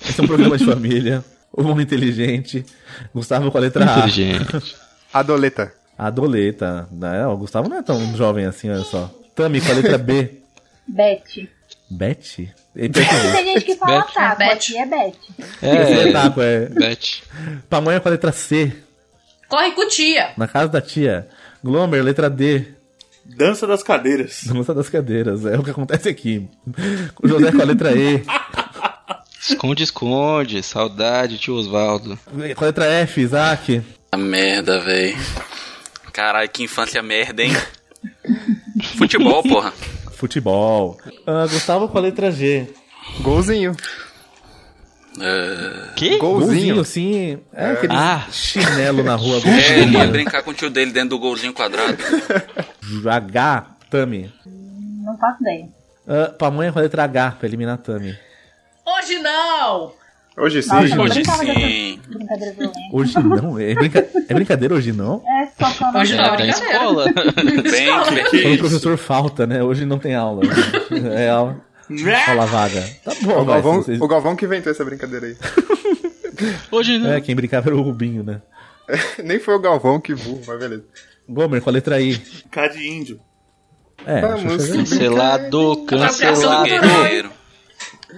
Esse 0.00 0.20
é 0.20 0.24
um 0.24 0.26
programa 0.26 0.56
de 0.56 0.64
família. 0.64 1.24
O 1.52 1.62
mundo 1.62 1.80
inteligente. 1.82 2.64
Gustavo 3.12 3.50
com 3.50 3.58
a 3.58 3.60
letra 3.60 3.84
A. 3.84 3.98
Inteligente. 3.98 4.76
Adoleta. 5.12 5.72
Adoleta. 5.98 6.88
Né? 6.92 7.26
O 7.26 7.36
Gustavo 7.36 7.68
não 7.68 7.78
é 7.78 7.82
tão 7.82 8.16
jovem 8.16 8.44
assim, 8.46 8.70
olha 8.70 8.84
só. 8.84 9.10
Tami 9.34 9.60
com 9.60 9.72
a 9.72 9.74
letra 9.74 9.98
B. 9.98 10.34
Beth. 10.86 11.48
Beth? 11.90 12.16
Tem 12.78 13.44
gente 13.44 13.64
que 13.64 13.74
fala 13.76 14.02
Beth. 14.02 14.12
taco, 14.14 14.42
aqui 14.44 14.76
é 14.78 14.86
Beth. 14.86 15.12
É, 15.62 16.12
taco, 16.12 16.40
é. 16.40 16.66
Beth. 16.66 17.22
Pamonha 17.68 17.98
com 17.98 18.08
a 18.08 18.12
letra 18.12 18.30
C. 18.30 18.72
Corre 19.48 19.72
com 19.72 19.88
tia. 19.88 20.32
Na 20.36 20.46
casa 20.46 20.68
da 20.68 20.80
tia. 20.80 21.28
Glomer, 21.62 22.02
letra 22.02 22.28
D. 22.28 22.66
Dança 23.24 23.66
das 23.66 23.82
cadeiras. 23.82 24.42
Dança 24.44 24.74
das 24.74 24.88
cadeiras. 24.88 25.44
É 25.44 25.58
o 25.58 25.62
que 25.62 25.70
acontece 25.70 26.08
aqui. 26.08 26.48
O 27.22 27.28
José 27.28 27.52
com 27.52 27.60
a 27.62 27.64
letra 27.64 27.92
E. 27.92 28.22
Esconde, 29.40 29.82
esconde. 29.82 30.62
Saudade, 30.62 31.38
tio 31.38 31.54
Osvaldo. 31.54 32.18
Com 32.56 32.64
a 32.64 32.66
letra 32.66 32.86
F, 32.86 33.20
Isaac. 33.20 33.82
A 34.12 34.16
merda, 34.16 34.80
véi. 34.80 35.16
Caralho, 36.12 36.48
que 36.48 36.62
infância 36.62 37.02
merda, 37.02 37.42
hein? 37.42 37.52
Futebol, 38.96 39.42
porra. 39.42 39.72
Futebol. 40.12 40.98
Ah, 41.26 41.46
Gustavo 41.46 41.88
com 41.88 41.98
a 41.98 42.00
letra 42.00 42.30
G. 42.30 42.66
Golzinho. 43.20 43.76
É... 45.20 45.94
Que? 45.96 46.18
Golzinho, 46.18 46.84
sim. 46.84 47.38
É 47.52 47.72
aquele 47.72 47.92
Ah. 47.94 48.26
chinelo 48.30 49.02
na 49.02 49.14
rua. 49.14 49.40
É, 49.46 49.72
ele 49.80 49.80
ia 49.80 49.92
golzinho. 49.92 50.10
brincar 50.12 50.42
com 50.42 50.50
o 50.50 50.54
tio 50.54 50.70
dele 50.70 50.90
dentro 50.92 51.10
do 51.10 51.18
golzinho 51.18 51.52
quadrado. 51.52 51.96
H, 53.06 53.66
Tami. 53.90 54.32
Não 55.04 55.16
faço 55.18 55.42
ideia. 55.42 55.68
Ah, 56.06 56.32
pamonha 56.38 56.72
com 56.72 56.78
a 56.78 56.82
letra 56.82 57.04
H 57.04 57.32
pra 57.38 57.48
eliminar 57.48 57.74
a 57.74 57.78
Tami. 57.78 58.16
Hoje 58.86 59.18
não! 59.18 59.92
Hoje 60.40 60.62
sim. 60.62 60.68
Nossa, 60.70 61.00
Hoje 61.02 61.22
sim. 61.24 62.00
Hoje 62.92 63.18
não. 63.18 63.58
É, 63.58 63.74
brinca- 63.74 64.06
é 64.28 64.34
brincadeira 64.34 64.72
hoje 64.74 64.92
não? 64.92 65.20
É 65.26 65.48
só 65.58 65.98
Hoje 65.98 66.14
não, 66.14 66.24
É 66.24 66.28
da 66.30 66.36
brincadeira. 66.36 66.74
escola. 66.74 67.04
Quando 68.30 68.54
o 68.54 68.58
professor 68.58 68.96
falta, 68.96 69.46
né? 69.48 69.62
Hoje 69.64 69.84
não 69.84 69.98
tem 69.98 70.14
aula. 70.14 70.42
É 71.14 71.28
aula. 71.28 71.60
Aula 72.28 72.46
vaga. 72.46 72.82
Tá 73.04 73.12
bom, 73.22 73.42
O. 73.42 73.44
Galvão, 73.44 73.82
vocês- 73.82 74.00
o 74.00 74.08
Galvão 74.08 74.36
que 74.36 74.44
inventou 74.44 74.70
essa 74.72 74.84
brincadeira 74.84 75.26
aí. 75.26 75.36
Hoje 76.70 76.98
não. 76.98 77.12
É, 77.12 77.20
quem 77.20 77.34
brincava 77.34 77.68
era 77.68 77.76
o 77.76 77.82
Rubinho, 77.82 78.22
né? 78.22 78.40
Nem 79.24 79.38
foi 79.40 79.54
o 79.54 79.58
Galvão 79.60 80.00
que 80.00 80.14
burro, 80.14 80.42
mas 80.46 80.58
beleza. 80.58 80.84
Gomer 81.28 81.60
com 81.60 81.70
a 81.70 81.72
letra 81.72 82.00
I. 82.00 82.16
Cá 82.50 82.68
de 82.68 82.86
índio. 82.88 83.20
É, 84.06 84.20
já- 84.20 84.56
Cancelado, 84.74 85.84
cancelado. 85.86 86.68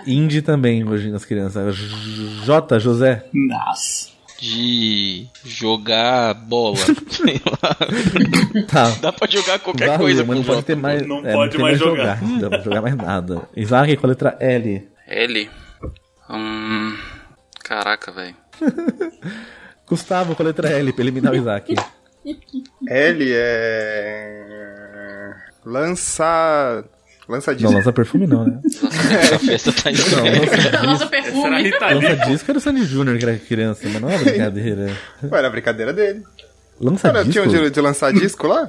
Indy 0.07 0.43
também, 0.43 0.87
hoje 0.87 1.11
nas 1.11 1.25
crianças. 1.25 1.77
J, 2.45 2.79
José. 2.79 3.25
Nossa. 3.33 4.10
De 4.41 5.27
jogar 5.45 6.33
bola. 6.35 6.77
Sei 6.77 7.41
lá. 7.45 7.77
Tá. 8.67 8.91
Dá 9.01 9.13
pra 9.13 9.29
jogar 9.31 9.59
qualquer 9.59 9.87
Valeu, 9.87 10.01
coisa 10.01 10.25
mas 10.25 10.37
não 10.39 10.45
pode 10.45 10.63
ter 10.63 10.77
mais. 10.77 11.07
Não 11.07 11.27
é, 11.27 11.33
pode 11.33 11.53
tem 11.53 11.61
mais 11.61 11.79
jogar. 11.79 12.23
Não 12.23 12.39
dá 12.39 12.49
pra 12.49 12.61
jogar 12.61 12.81
mais 12.81 12.97
nada. 12.97 13.43
Isaac 13.55 13.97
com 13.97 14.07
a 14.07 14.09
letra 14.09 14.37
L. 14.41 14.89
L. 15.07 15.51
Hum. 16.31 16.97
Caraca, 17.63 18.11
velho. 18.13 18.35
Gustavo 19.87 20.35
com 20.35 20.43
a 20.43 20.47
letra 20.47 20.71
L 20.71 20.93
pra 20.93 21.03
eliminar 21.03 21.33
o 21.33 21.37
Isaac. 21.37 21.75
L 22.89 23.33
é. 23.33 24.31
Lança. 27.31 27.51
Lança 27.51 27.51
Não, 27.53 27.57
disco. 27.59 27.73
lança 27.75 27.93
perfume 27.93 28.27
não, 28.27 28.45
né? 28.45 28.59
Essa 29.21 29.39
festa 29.39 29.73
tá 29.73 29.91
Não, 29.91 29.99
estranha. 29.99 30.41
lança, 30.41 30.87
Lança 30.87 30.97
Será 30.99 31.07
perfume. 31.09 31.63
Rita 31.63 31.87
lança 31.95 32.17
disco 32.27 32.51
era 32.51 32.59
o 32.59 32.61
Sandy 32.61 32.85
Júnior 32.85 33.19
que 33.19 33.25
era 33.25 33.37
criança, 33.39 33.81
mas 33.85 34.01
não 34.01 34.11
é 34.11 34.19
brincadeira. 34.19 34.97
Ué, 35.23 35.39
era 35.39 35.47
a 35.47 35.51
brincadeira 35.51 35.93
dele. 35.93 36.23
Lança 36.81 37.09
Cara, 37.11 37.25
disco? 37.25 37.33
tinha 37.49 37.61
um 37.61 37.65
de, 37.65 37.71
de 37.71 37.81
lançar 37.81 38.13
disco 38.13 38.47
lá? 38.47 38.69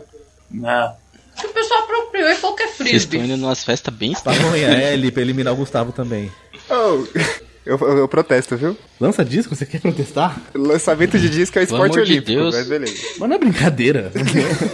Não. 0.49 0.95
O 1.43 1.47
pessoal 1.49 1.80
apropriou 1.84 2.30
e 2.30 2.36
falou 2.36 2.55
que 2.55 2.64
é 2.64 2.68
Vocês 2.68 2.80
estão 2.80 2.86
frisbee. 2.88 3.20
indo 3.20 3.38
numas 3.38 3.64
festas 3.64 3.93
bem 3.93 4.12
estranhas. 4.12 4.41
Pamonha 4.43 4.68
L 4.68 5.12
pra 5.12 5.22
eliminar 5.22 5.53
o 5.53 5.55
Gustavo 5.55 5.91
também. 5.91 6.32
Oh, 6.70 7.03
eu, 7.66 7.78
eu, 7.78 7.97
eu 7.99 8.07
protesto, 8.07 8.55
viu? 8.57 8.76
Lança 8.99 9.24
disco? 9.24 9.55
Você 9.55 9.66
quer 9.66 9.80
protestar? 9.82 10.39
Lançamento 10.55 11.18
de 11.20 11.30
disco 11.30 11.59
é 11.59 11.64
esporte 11.64 11.93
amor 11.93 12.05
de 12.05 12.12
olímpico, 12.12 12.39
Deus. 12.39 12.55
mas 12.55 12.68
beleza. 12.68 12.93
Mas 13.20 13.30
não 13.30 13.36
é 13.36 13.39
brincadeira. 13.39 14.12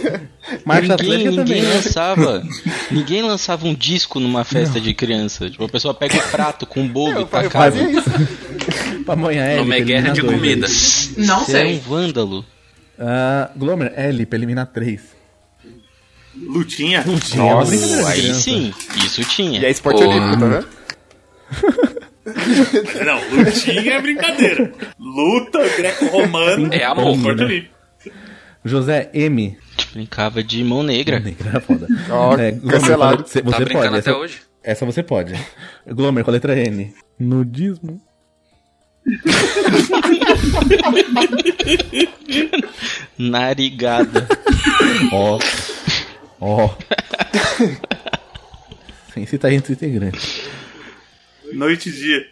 Marcha 0.64 0.82
ninguém, 0.82 0.94
Atlética 0.94 1.30
também. 1.30 1.44
ninguém 1.44 1.62
né? 1.62 1.74
lançava. 1.74 2.42
Ninguém 2.90 3.22
lançava 3.22 3.66
um 3.66 3.74
disco 3.74 4.18
numa 4.18 4.44
festa 4.44 4.80
de 4.80 4.94
criança. 4.94 5.50
Tipo, 5.50 5.64
a 5.64 5.68
pessoa 5.68 5.92
pega 5.92 6.16
o 6.16 6.22
prato 6.30 6.64
com 6.64 6.80
um 6.80 6.88
bolo 6.88 7.20
e 7.20 7.26
tacava. 7.26 7.50
fazia 7.50 7.90
isso. 7.90 8.10
Pamonha 9.04 9.42
L. 9.42 9.58
Nome 9.60 9.74
é 9.74 9.76
pra 9.78 9.84
guerra 9.86 10.10
de 10.10 10.22
comida. 10.22 10.66
aí. 10.66 10.72
Não 11.26 11.44
Você 11.44 11.52
é 11.58 11.64
um 11.64 11.68
sei. 11.68 11.78
vândalo. 11.80 12.44
Ah, 12.98 13.50
Glomer 13.54 13.92
L 13.94 14.24
pra 14.24 14.38
eliminar 14.38 14.66
três. 14.66 15.02
Lutinha. 16.34 17.04
Tinha 17.20 17.44
uma 17.44 17.54
Nossa, 17.56 18.08
Aí 18.08 18.32
sim, 18.34 18.72
isso 19.04 19.22
tinha. 19.24 19.60
E 19.60 19.64
é 19.66 19.70
esporte 19.70 20.02
Porra. 20.02 20.16
olímpico, 20.16 20.40
tá 20.40 20.46
vendo? 20.48 21.87
Não, 23.04 23.36
lutinha 23.44 23.94
é 23.94 24.00
brincadeira. 24.00 24.72
Luta 24.98 25.68
greco-romana. 25.76 26.74
É 26.74 26.84
amor. 26.84 27.16
Olímpico. 27.26 27.74
José 28.64 29.10
M. 29.14 29.56
Brincava 29.92 30.42
de 30.42 30.62
mão 30.64 30.82
negra. 30.82 31.20
Negra 31.20 31.52
é 31.56 31.60
foda. 31.60 31.86
Ó, 32.10 32.28
Glomer, 32.36 32.60
cancelado. 32.60 33.26
Você, 33.26 33.42
Tá 33.42 33.50
pode. 33.52 33.76
até 33.86 33.98
essa, 33.98 34.16
hoje? 34.16 34.40
essa 34.62 34.86
você 34.86 35.02
pode. 35.02 35.34
Glomer 35.86 36.24
com 36.24 36.30
a 36.30 36.34
letra 36.34 36.56
N. 36.58 36.92
Nudismo. 37.18 38.00
Narigada. 43.18 44.26
Ó. 45.12 45.38
Ó. 46.40 46.70
Sem 49.14 49.26
citar 49.26 49.52
entre 49.52 49.72
integrantes. 49.72 50.47
Noite 51.52 51.88
e 51.88 51.92
dia. 51.92 52.26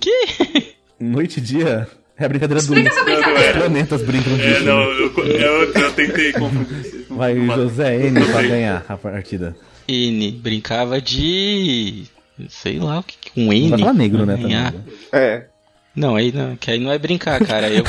Que? 0.00 0.74
Noite 1.00 1.38
e 1.38 1.40
dia 1.40 1.86
é 2.18 2.24
a 2.24 2.28
brincadeira 2.28 2.62
do 2.62 2.74
Explica 2.74 2.88
essa 2.90 3.00
Não, 3.00 3.06
não 3.06 3.14
brincadeira. 3.14 3.46
é. 3.46 3.50
Os 3.50 3.56
planetas 3.58 4.02
brincam 4.02 4.32
É, 4.34 4.36
disso. 4.36 4.64
não, 4.64 4.78
né? 4.78 4.84
eu, 5.16 5.24
eu, 5.24 5.72
eu 5.74 5.92
tentei 5.92 6.32
confundir. 6.32 7.06
Vai 7.10 7.34
José 7.46 7.96
N 8.06 8.24
pra 8.26 8.42
ganhar 8.42 8.84
a 8.88 8.96
partida. 8.96 9.56
N. 9.88 10.32
Brincava 10.32 11.00
de. 11.00 12.04
Sei 12.48 12.78
lá 12.78 12.98
o 12.98 13.02
que. 13.02 13.16
Um 13.36 13.52
N. 13.52 13.62
Não 13.62 13.70
vai 13.70 13.78
falar 13.80 13.92
negro, 13.94 14.26
né? 14.26 14.34
Um 14.34 14.42
Também. 14.42 14.56
A. 14.56 14.72
É. 15.12 15.46
Não, 15.94 16.14
aí 16.16 16.30
não, 16.30 16.56
que 16.56 16.70
aí 16.70 16.78
não 16.78 16.92
é 16.92 16.98
brincar, 16.98 17.42
cara. 17.44 17.68
Aí 17.68 17.78
eu 17.78 17.84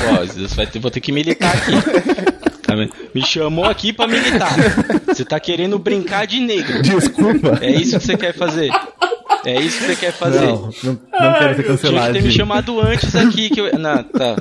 ter, 0.72 0.80
vou 0.80 0.90
ter 0.90 1.02
que 1.02 1.12
militar 1.12 1.54
aqui. 1.56 1.72
Tá 2.62 2.74
vendo? 2.76 2.94
Me 3.14 3.26
chamou 3.26 3.66
aqui 3.66 3.92
pra 3.94 4.08
militar. 4.08 4.54
Você 5.08 5.26
tá 5.26 5.40
querendo 5.40 5.78
brincar 5.80 6.26
de 6.28 6.40
negro. 6.40 6.82
Desculpa. 6.82 7.58
É 7.62 7.70
isso 7.72 7.98
que 8.00 8.06
você 8.06 8.16
quer 8.18 8.34
fazer? 8.34 8.70
É 9.48 9.62
isso 9.62 9.80
que 9.80 9.86
você 9.86 9.96
quer 9.96 10.12
fazer? 10.12 10.42
Não, 10.42 10.70
não, 10.84 10.94
não 10.94 11.34
quero 11.40 11.56
ser 11.56 11.64
Tinha 11.64 11.68
cancelado. 11.68 12.08
que 12.08 12.20
ter 12.20 12.28
me 12.28 12.34
chamado 12.34 12.82
antes 12.82 13.16
aqui 13.16 13.50
que 13.50 13.62
eu. 13.62 13.80
Não, 13.80 14.04
tá. 14.04 14.36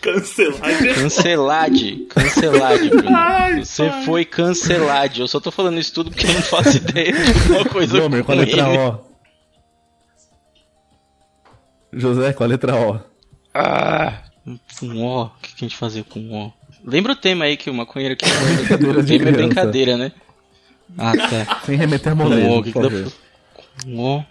Cancelagem. 0.00 0.94
Cancelade. 0.94 2.06
Cancelade, 2.10 2.88
Bruno. 2.88 3.64
Você 3.64 3.88
foi 4.04 4.24
cancelade. 4.24 5.20
Eu 5.20 5.28
só 5.28 5.38
tô 5.38 5.52
falando 5.52 5.78
isso 5.78 5.94
tudo 5.94 6.10
porque 6.10 6.26
eu 6.26 6.34
não 6.34 6.42
faço 6.42 6.78
ideia 6.78 7.12
de 7.12 7.30
alguma 7.30 7.64
coisa 7.66 7.96
Glomer 7.96 8.24
com 8.24 8.32
a 8.32 8.34
letra 8.34 8.68
ele. 8.68 8.78
O. 8.78 8.98
José 11.92 12.32
com 12.32 12.42
a 12.42 12.46
letra 12.48 12.74
O. 12.74 13.00
Ah, 13.54 14.14
com 14.80 14.96
O. 14.96 15.22
O 15.26 15.30
que, 15.40 15.54
que 15.54 15.64
a 15.64 15.68
gente 15.68 15.76
fazia 15.76 16.02
com 16.02 16.18
O? 16.18 16.52
Lembra 16.84 17.12
o 17.12 17.16
tema 17.16 17.44
aí 17.44 17.56
que 17.56 17.70
o 17.70 17.74
maconheiro 17.74 18.16
Brincadeira 18.66 18.98
O 18.98 19.06
tema 19.06 19.28
é 19.28 19.32
brincadeira, 19.32 19.96
né? 19.96 20.10
Ah, 20.98 21.12
tá. 21.16 21.60
Sem 21.64 21.76
remeter 21.76 22.10
a 22.10 22.14
O, 22.16 22.18
molejo, 22.18 22.50
o 22.50 22.62
que 22.64 22.72
que 22.72 22.80
dá 22.80 22.88
pra- 23.76 23.84
Com 23.84 24.18
O. 24.18 24.24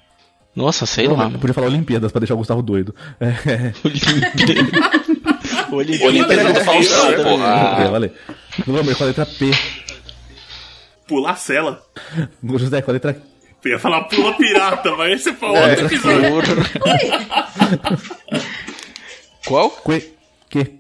Nossa, 0.56 0.86
sei 0.86 1.08
lá. 1.08 1.26
Eu 1.32 1.40
podia 1.40 1.54
falar 1.54 1.68
Olimpíadas 1.68 2.12
pra 2.12 2.20
deixar 2.20 2.34
o 2.34 2.38
Gustavo 2.38 2.62
doido. 2.62 2.94
É, 3.22 3.72
Olimpíada. 5.72 6.06
Olimpíada 6.06 6.54
do 6.54 6.66
Faustão, 6.66 7.10
é, 7.10 7.24
porra. 7.24 7.90
valeu. 7.92 8.12
Glomer 8.68 8.98
com 8.98 9.04
a 9.04 9.08
letra 9.08 9.26
P. 9.26 9.52
Pular 11.08 11.36
cela. 11.38 11.82
José 12.44 12.82
com 12.82 12.92
a 12.92 12.94
letra 12.94 13.22
Eu 13.64 13.72
ia 13.72 13.80
falar 13.80 14.04
pula 14.06 14.34
pirata, 14.36 14.94
mas 14.98 15.14
esse 15.22 15.34
foi 15.34 15.56
É. 15.56 15.68
outro 15.68 15.86
episódio. 15.86 16.32
Qual? 19.48 19.70
Que. 19.72 20.14
Que. 20.50 20.80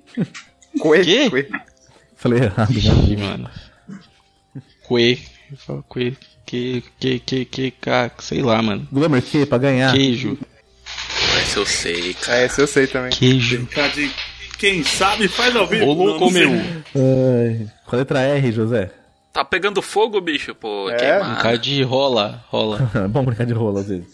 Coe. 0.79 1.47
Falei 2.15 2.43
errado, 2.43 2.71
Ih, 2.73 3.15
né? 3.15 3.27
mano. 3.27 3.49
Que. 4.87 5.19
Eu 5.51 5.57
falo 5.57 5.85
Que. 5.93 6.17
Que. 6.51 6.83
Que. 6.99 7.19
Que. 7.19 7.45
Que. 7.45 7.71
ca- 7.71 8.11
Sei 8.19 8.41
lá, 8.41 8.61
mano. 8.61 8.85
Glomer, 8.91 9.21
que 9.21 9.45
pra 9.45 9.57
ganhar. 9.57 9.93
Queijo. 9.93 10.37
Esse 11.41 11.55
eu 11.57 11.65
sei, 11.65 12.13
cara. 12.13 12.39
É, 12.39 12.45
esse 12.45 12.61
eu 12.61 12.67
sei 12.67 12.87
também. 12.87 13.09
Queijo. 13.11 13.67
De 13.95 14.11
Quem 14.57 14.83
sabe 14.83 15.29
faz 15.29 15.55
ao 15.55 15.65
vivo. 15.65 15.85
Ô, 15.85 15.93
louco, 15.93 16.29
sei. 16.29 16.45
meu. 16.45 16.61
Com 17.85 17.95
a 17.95 17.99
letra 17.99 18.19
R, 18.21 18.51
José. 18.51 18.91
Tá 19.31 19.45
pegando 19.45 19.81
fogo, 19.81 20.19
bicho, 20.19 20.53
pô. 20.53 20.89
É, 20.89 20.95
queimar. 20.97 21.35
Brincar 21.35 21.57
de 21.57 21.81
rola, 21.83 22.43
rola. 22.49 22.91
É 22.93 23.07
bom 23.07 23.23
brincar 23.23 23.45
de 23.45 23.53
rola 23.53 23.79
às 23.79 23.87
vezes. 23.87 24.07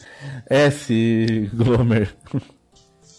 S, 0.47 1.49
Glomer. 1.55 2.13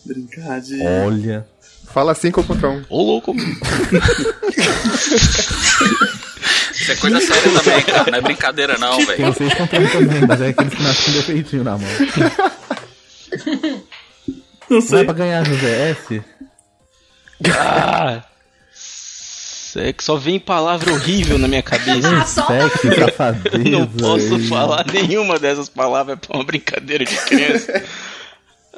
Brincar 0.06 0.60
de. 0.60 0.80
Olha. 0.86 1.44
Fala 1.92 2.14
5 2.14 2.44
contra 2.44 2.68
1. 2.68 2.72
Um. 2.72 2.84
Ô, 2.88 3.02
louco. 3.02 3.34
Isso 6.72 6.92
é 6.92 6.96
coisa 6.96 7.20
séria 7.20 7.42
também, 7.60 7.82
cara. 7.82 8.10
Não 8.10 8.18
é 8.18 8.20
brincadeira, 8.20 8.78
não, 8.78 8.96
Tem 8.98 9.06
velho. 9.06 9.26
vocês 9.32 9.54
contra 9.54 9.80
mim 9.80 9.88
também, 9.88 10.26
mas 10.26 10.40
é 10.40 10.48
aqueles 10.48 10.74
que 10.74 10.82
nascem 10.82 11.04
com 11.04 11.12
defeitinho 11.18 11.64
na 11.64 11.72
mão. 11.78 11.88
Não 13.48 13.84
Não 14.70 14.78
é 14.78 14.80
sei. 14.82 15.04
pra 15.04 15.14
ganhar, 15.14 15.44
José. 15.46 15.90
S. 15.90 16.22
Ah, 17.50 18.22
é 19.76 19.92
que 19.92 20.02
só 20.02 20.16
vem 20.16 20.38
palavra 20.40 20.92
horrível 20.92 21.38
na 21.38 21.46
minha 21.48 21.62
cabeça. 21.62 22.08
Ah, 22.16 22.24
só 22.26 22.46
Sexy, 22.46 22.94
safadeza. 22.98 23.58
Não 23.58 23.86
posso 23.86 24.38
falar 24.48 24.84
nenhuma 24.92 25.38
dessas 25.38 25.68
palavras 25.68 26.18
pra 26.18 26.36
uma 26.36 26.44
brincadeira 26.44 27.04
de 27.04 27.16
criança. 27.16 27.82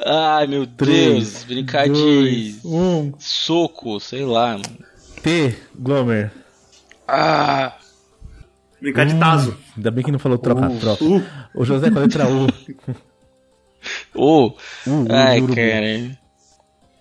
Ai, 0.04 0.46
meu 0.46 0.66
Três, 0.66 1.32
Deus. 1.32 1.44
Brincar 1.44 1.88
de 1.88 2.56
um. 2.64 3.12
soco, 3.18 3.98
sei 4.00 4.24
lá. 4.24 4.52
mano. 4.52 4.64
T, 5.22 5.54
Glomer. 5.78 6.32
Ah, 7.06 7.76
Brincar 8.80 9.04
de 9.04 9.18
Tazo. 9.18 9.54
Ainda 9.76 9.90
bem 9.90 10.02
que 10.04 10.10
não 10.10 10.18
falou 10.18 10.38
troca-troca. 10.38 11.04
O 11.54 11.64
José 11.64 11.90
com 11.90 11.98
a 11.98 12.02
letra 12.02 12.26
U. 12.26 12.46
U 14.14 14.54
Ai, 15.10 15.40
cara. 15.42 16.18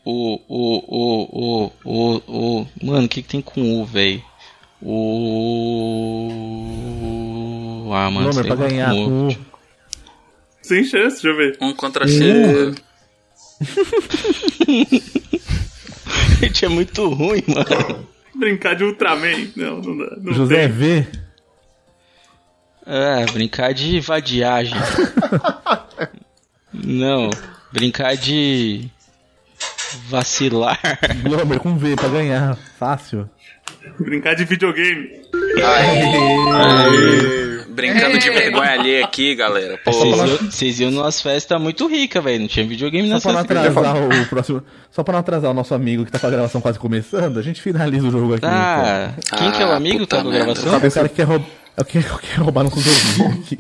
O, 0.05 0.39
o, 0.47 0.85
o, 0.87 1.27
o, 1.31 1.71
o, 1.85 2.21
o. 2.61 2.67
Mano, 2.83 3.05
o 3.05 3.09
que, 3.09 3.21
que 3.21 3.29
tem 3.29 3.41
com 3.41 3.81
U, 3.81 3.85
velho? 3.85 4.21
O. 4.81 6.29
Ah, 7.93 8.09
mano, 8.11 8.29
Glomer 8.29 8.33
sei 8.33 8.43
pra 8.43 8.55
ganhar. 8.67 8.93
Sem 10.61 10.83
chance, 10.83 11.21
deixa 11.21 11.27
eu 11.29 11.37
ver. 11.37 11.57
Um 11.61 11.73
contra 11.73 12.05
C. 12.07 12.73
Gente, 16.39 16.66
é 16.66 16.70
muito 16.70 17.07
ruim, 17.10 17.43
mano. 17.47 18.07
Brincar 18.36 18.76
de 18.76 18.84
Ultraman. 18.84 19.49
Não, 19.55 19.82
não 19.82 19.97
dá. 19.97 20.16
Não 20.22 20.34
José 20.34 20.68
tem. 20.68 20.78
V. 20.78 21.07
É, 22.86 23.26
brincar 23.32 23.74
de 23.74 23.99
vadiagem. 23.99 24.78
Não, 26.72 27.32
brincar 27.72 28.16
de 28.16 28.88
vacilar. 30.07 30.80
Glomer 31.24 31.60
com 31.60 31.76
V 31.78 31.95
pra 31.95 32.07
ganhar. 32.10 32.55
Fácil. 32.78 33.28
Brincar 33.99 34.36
de 34.36 34.45
videogame. 34.45 35.10
Brincando 37.70 38.17
de 38.17 38.30
vergonha 38.30 38.72
alheia 38.72 39.05
aqui, 39.05 39.36
galera. 39.36 39.80
Pô, 39.84 39.91
Vocês 39.91 40.80
iam, 40.80 40.91
numas 40.91 41.22
festas 41.22 41.61
muito 41.61 41.88
ricas, 41.88 42.24
velho. 42.24 42.41
Não 42.41 42.47
tinha 42.47 42.65
videogame 42.67 43.07
Só 43.07 43.13
nas 43.13 43.24
pra 43.24 43.34
não 43.34 43.39
atrasar 43.41 43.95
o 44.22 44.26
próximo. 44.28 44.63
Só 44.91 45.03
pra 45.03 45.11
não 45.13 45.20
atrasar 45.20 45.51
o 45.51 45.53
nosso 45.53 45.74
amigo 45.74 46.05
que 46.05 46.11
tá 46.11 46.20
com 46.20 46.28
a 46.28 46.30
gravação 46.32 46.59
quase 46.61 46.80
começando, 46.80 47.38
a 47.38 47.41
gente 47.41 47.61
finaliza 47.61 48.07
o 48.07 48.11
jogo 48.11 48.34
aqui. 48.36 48.45
Ah, 48.45 49.11
quem 49.38 49.51
que 49.51 49.61
é 49.61 49.65
o 49.65 49.72
Ah, 49.72 49.76
amigo 49.76 49.99
que 49.99 50.07
tá 50.07 50.22
com 50.22 50.30
a 50.30 50.32
gravação? 50.32 50.63
então. 50.76 50.88
O 50.89 50.91
cara 50.91 51.09
que 51.09 51.15
quer, 51.15 51.28
é 51.78 51.82
o 51.82 51.86
que 51.86 52.01
que 52.03 52.17
quer 52.28 52.39
roubar 52.39 52.63
nossos 52.63 52.86
ouvintes 52.86 53.43
aqui. 53.43 53.59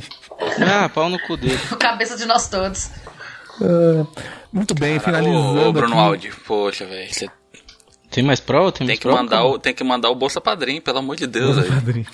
Ah, 0.61 0.89
pau 0.89 1.09
no 1.09 1.19
cu 1.19 1.37
dele. 1.37 1.57
cabeça 1.79 2.17
de 2.17 2.25
nós 2.25 2.47
todos. 2.49 2.89
Ah, 3.61 4.05
muito 4.51 4.73
bem, 4.73 4.97
Ô, 4.97 4.99
finalizando. 4.99 5.59
ô, 5.69 5.71
Bruno 5.73 5.93
aqui. 5.93 6.01
Aldi, 6.01 6.31
poxa, 6.47 6.85
velho. 6.85 7.13
Você 7.13 7.29
Tem 8.09 8.23
mais 8.23 8.39
prova? 8.39 8.71
Tem, 8.71 8.79
tem 8.79 8.87
mais 8.87 8.99
que, 8.99 9.03
prova? 9.03 9.23
mandar 9.23 9.45
o, 9.45 9.59
tem 9.59 9.73
que 9.73 9.83
mandar 9.83 10.09
o 10.09 10.15
Bolsa 10.15 10.41
Padrinho, 10.41 10.81
pelo 10.81 10.99
amor 10.99 11.15
de 11.15 11.27
Deus, 11.27 11.55
velho. 11.55 11.73
Padrinho. 11.73 12.07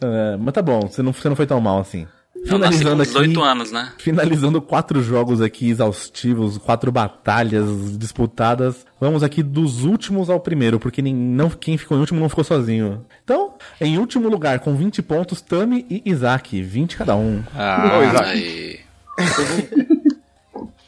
Ah, 0.00 0.36
mas 0.38 0.52
tá 0.52 0.62
bom, 0.62 0.80
você 0.80 1.02
não, 1.02 1.12
você 1.12 1.28
não 1.28 1.36
foi 1.36 1.46
tão 1.46 1.60
mal 1.60 1.78
assim. 1.78 2.06
Finalizando 2.44 3.02
aqui. 3.02 3.12
18 3.12 3.42
anos, 3.42 3.70
né? 3.70 3.92
Finalizando 3.98 4.60
quatro 4.60 5.00
jogos 5.02 5.40
aqui 5.40 5.70
exaustivos, 5.70 6.58
quatro 6.58 6.90
batalhas 6.90 7.96
disputadas. 7.96 8.84
Vamos 9.00 9.22
aqui 9.22 9.42
dos 9.42 9.84
últimos 9.84 10.28
ao 10.28 10.40
primeiro, 10.40 10.80
porque 10.80 11.00
nem, 11.00 11.14
não, 11.14 11.48
quem 11.50 11.78
ficou 11.78 11.96
em 11.96 12.00
último 12.00 12.18
não 12.18 12.28
ficou 12.28 12.42
sozinho. 12.42 13.04
Então, 13.22 13.54
em 13.80 13.96
último 13.96 14.28
lugar, 14.28 14.58
com 14.58 14.74
20 14.74 15.02
pontos, 15.02 15.40
Tami 15.40 15.86
e 15.88 16.02
Isaac, 16.04 16.60
20 16.60 16.96
cada 16.96 17.14
um. 17.14 17.42
Ah, 17.54 17.98
Ô, 17.98 18.02
Isaac. 18.02 18.80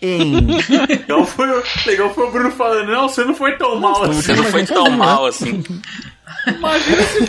Em 0.07 0.87
Legal 0.87 1.25
foi, 1.25 1.49
o- 1.51 1.63
legal 1.87 2.13
foi 2.15 2.27
o 2.27 2.31
Bruno 2.31 2.51
falando, 2.51 2.91
não, 2.93 3.09
você 3.09 3.25
não 3.25 3.35
foi 3.35 3.57
tão 3.57 3.81
mal 3.81 4.03
assim. 4.03 4.13
Você 4.23 4.35
não 4.35 4.45
foi 4.45 4.65
tão 4.67 4.91
mal 4.91 5.27
assim. 5.27 5.63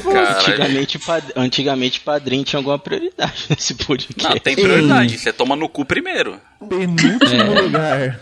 Caralho. 0.04 0.38
antigamente, 0.38 1.00
pad- 1.00 1.32
antigamente 1.36 2.00
padrinho 2.02 2.44
tinha 2.44 2.60
alguma 2.60 2.78
prioridade 2.78 3.46
nesse 3.50 3.76
podcast. 3.76 4.24
Não, 4.36 4.38
tem 4.40 4.56
prioridade. 4.56 5.18
Você 5.18 5.32
toma 5.32 5.56
no 5.56 5.70
cu 5.70 5.86
primeiro. 5.86 6.40
penúltimo 6.68 7.62
lugar, 7.62 8.20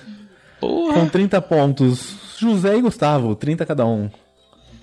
Porra. 0.60 0.94
com 0.94 1.08
30 1.10 1.42
pontos, 1.42 2.16
José 2.38 2.78
e 2.78 2.82
Gustavo, 2.82 3.36
30 3.36 3.66
cada 3.66 3.86
um. 3.86 4.10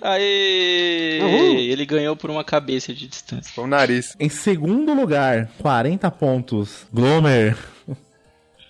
Aê! 0.02 1.18
Uhul. 1.22 1.58
Ele 1.58 1.84
ganhou 1.84 2.16
por 2.16 2.30
uma 2.30 2.42
cabeça 2.42 2.92
de 2.94 3.06
distância. 3.06 3.52
Com 3.54 3.62
o 3.62 3.66
nariz. 3.66 4.16
Em 4.18 4.30
segundo 4.30 4.94
lugar, 4.94 5.50
40 5.58 6.10
pontos, 6.10 6.86
Glomer. 6.92 7.56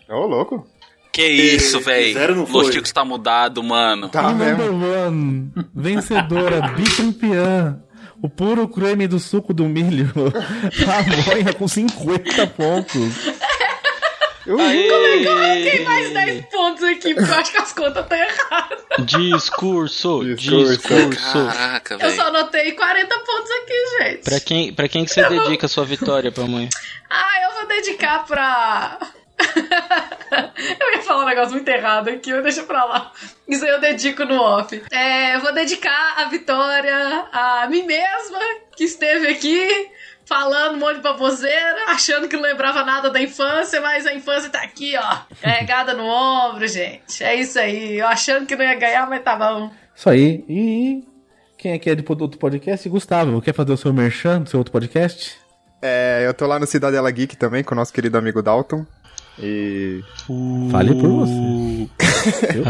Ô, 0.08 0.26
louco. 0.26 0.66
Que 1.12 1.26
isso, 1.26 1.80
velho. 1.80 2.46
Los 2.48 2.70
Ticos 2.70 2.92
tá 2.92 3.04
mudado, 3.04 3.62
mano. 3.62 4.08
Tá 4.08 4.22
number 4.22 4.56
mesmo. 4.56 4.86
one, 5.06 5.52
vencedora, 5.74 6.62
bicampeã, 6.76 7.82
o 8.22 8.28
puro 8.28 8.68
creme 8.68 9.08
do 9.08 9.18
suco 9.18 9.52
do 9.52 9.64
milho, 9.64 10.10
a 10.86 11.30
Moia 11.34 11.52
com 11.54 11.66
50 11.66 12.46
pontos. 12.48 13.12
Aê! 14.58 15.70
Tem 15.70 15.84
mais 15.84 16.12
10 16.12 16.44
pontos 16.46 16.82
aqui, 16.82 17.14
porque 17.14 17.30
eu 17.30 17.34
acho 17.34 17.50
que 17.52 17.58
as 17.58 17.72
contas 17.72 18.02
estão 18.04 18.18
erradas. 18.18 18.78
Discurso, 19.04 20.24
Discurso. 20.34 20.76
discurso. 20.78 21.32
Caraca, 21.46 21.94
Eu 21.94 21.98
velho. 21.98 22.12
sia 22.12 22.24
anotei 22.24 22.72
40 22.72 23.18
pontos 23.18 23.50
aqui, 23.62 24.04
gente. 24.04 24.24
Pra 24.24 24.40
quem, 24.40 24.72
pra 24.72 24.88
quem 24.88 25.04
que 25.04 25.10
você 25.12 25.28
dedica 25.28 25.66
a 25.66 25.68
sua 25.68 25.84
vitória, 25.84 26.32
pamonha? 26.32 26.68
Ah, 27.08 27.42
eu 27.44 27.58
vou 27.58 27.68
dedicar 27.68 28.24
pra. 28.26 28.98
eu 30.80 30.96
ia 30.96 31.02
falar 31.02 31.24
um 31.24 31.28
negócio 31.28 31.52
muito 31.52 31.68
errado 31.68 32.08
aqui, 32.08 32.32
mas 32.32 32.42
deixa 32.42 32.62
pra 32.62 32.84
lá. 32.84 33.12
Isso 33.48 33.64
aí 33.64 33.70
eu 33.70 33.80
dedico 33.80 34.24
no 34.24 34.40
off. 34.40 34.82
É, 34.90 35.34
eu 35.34 35.40
vou 35.40 35.52
dedicar 35.52 36.14
a 36.18 36.24
vitória 36.26 37.28
a 37.32 37.66
mim 37.68 37.82
mesma, 37.84 38.38
que 38.76 38.84
esteve 38.84 39.28
aqui 39.28 39.90
falando 40.30 40.76
um 40.76 40.78
monte 40.78 40.96
de 40.96 41.02
baboseira, 41.02 41.86
achando 41.88 42.28
que 42.28 42.36
não 42.36 42.42
lembrava 42.44 42.84
nada 42.84 43.10
da 43.10 43.20
infância, 43.20 43.80
mas 43.80 44.06
a 44.06 44.14
infância 44.14 44.48
tá 44.48 44.60
aqui, 44.60 44.94
ó, 44.96 45.18
carregada 45.42 45.92
no 45.92 46.04
ombro, 46.04 46.68
gente. 46.68 47.24
É 47.24 47.34
isso 47.34 47.58
aí. 47.58 47.98
Eu 47.98 48.06
achando 48.06 48.46
que 48.46 48.54
não 48.54 48.64
ia 48.64 48.76
ganhar, 48.76 49.08
mas 49.08 49.24
tá 49.24 49.34
bom. 49.34 49.72
Isso 49.94 50.08
aí. 50.08 50.44
E 50.48 51.04
quem 51.58 51.72
é 51.72 51.78
que 51.80 51.90
é 51.90 51.96
de 51.96 52.04
outro 52.08 52.38
podcast? 52.38 52.88
Gustavo, 52.88 53.42
quer 53.42 53.52
fazer 53.52 53.72
o 53.72 53.76
seu 53.76 53.92
merchan 53.92 54.42
do 54.42 54.48
seu 54.48 54.60
outro 54.60 54.72
podcast? 54.72 55.36
É, 55.82 56.22
eu 56.24 56.32
tô 56.32 56.46
lá 56.46 56.60
no 56.60 56.66
Cidadela 56.66 57.10
Geek 57.10 57.36
também, 57.36 57.64
com 57.64 57.74
o 57.74 57.76
nosso 57.76 57.92
querido 57.92 58.16
amigo 58.16 58.40
Dalton. 58.40 58.86
E. 59.42 60.02
Fale 60.70 60.94
por 60.94 61.08
você. 61.08 61.88
Seu, 62.52 62.64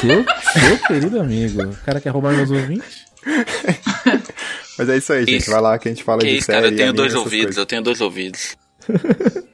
seu, 0.00 0.24
seu 0.52 0.78
querido 0.86 1.20
amigo. 1.20 1.62
O 1.62 1.76
cara 1.84 2.00
quer 2.00 2.10
roubar 2.10 2.34
meus 2.34 2.50
ouvintes? 2.50 3.04
Mas 4.78 4.88
é 4.88 4.96
isso 4.96 5.12
aí, 5.12 5.20
gente. 5.20 5.36
Isso. 5.36 5.50
Vai 5.50 5.60
lá 5.60 5.78
que 5.78 5.88
a 5.88 5.92
gente 5.92 6.04
fala 6.04 6.20
Que 6.20 6.26
de 6.26 6.36
isso, 6.36 6.46
série 6.46 6.60
cara. 6.62 6.72
Eu 6.72 6.76
tenho 6.76 6.92
dois 6.92 7.14
ouvidos, 7.14 7.44
coisas. 7.46 7.56
eu 7.56 7.66
tenho 7.66 7.82
dois 7.82 8.00
ouvidos. 8.00 8.56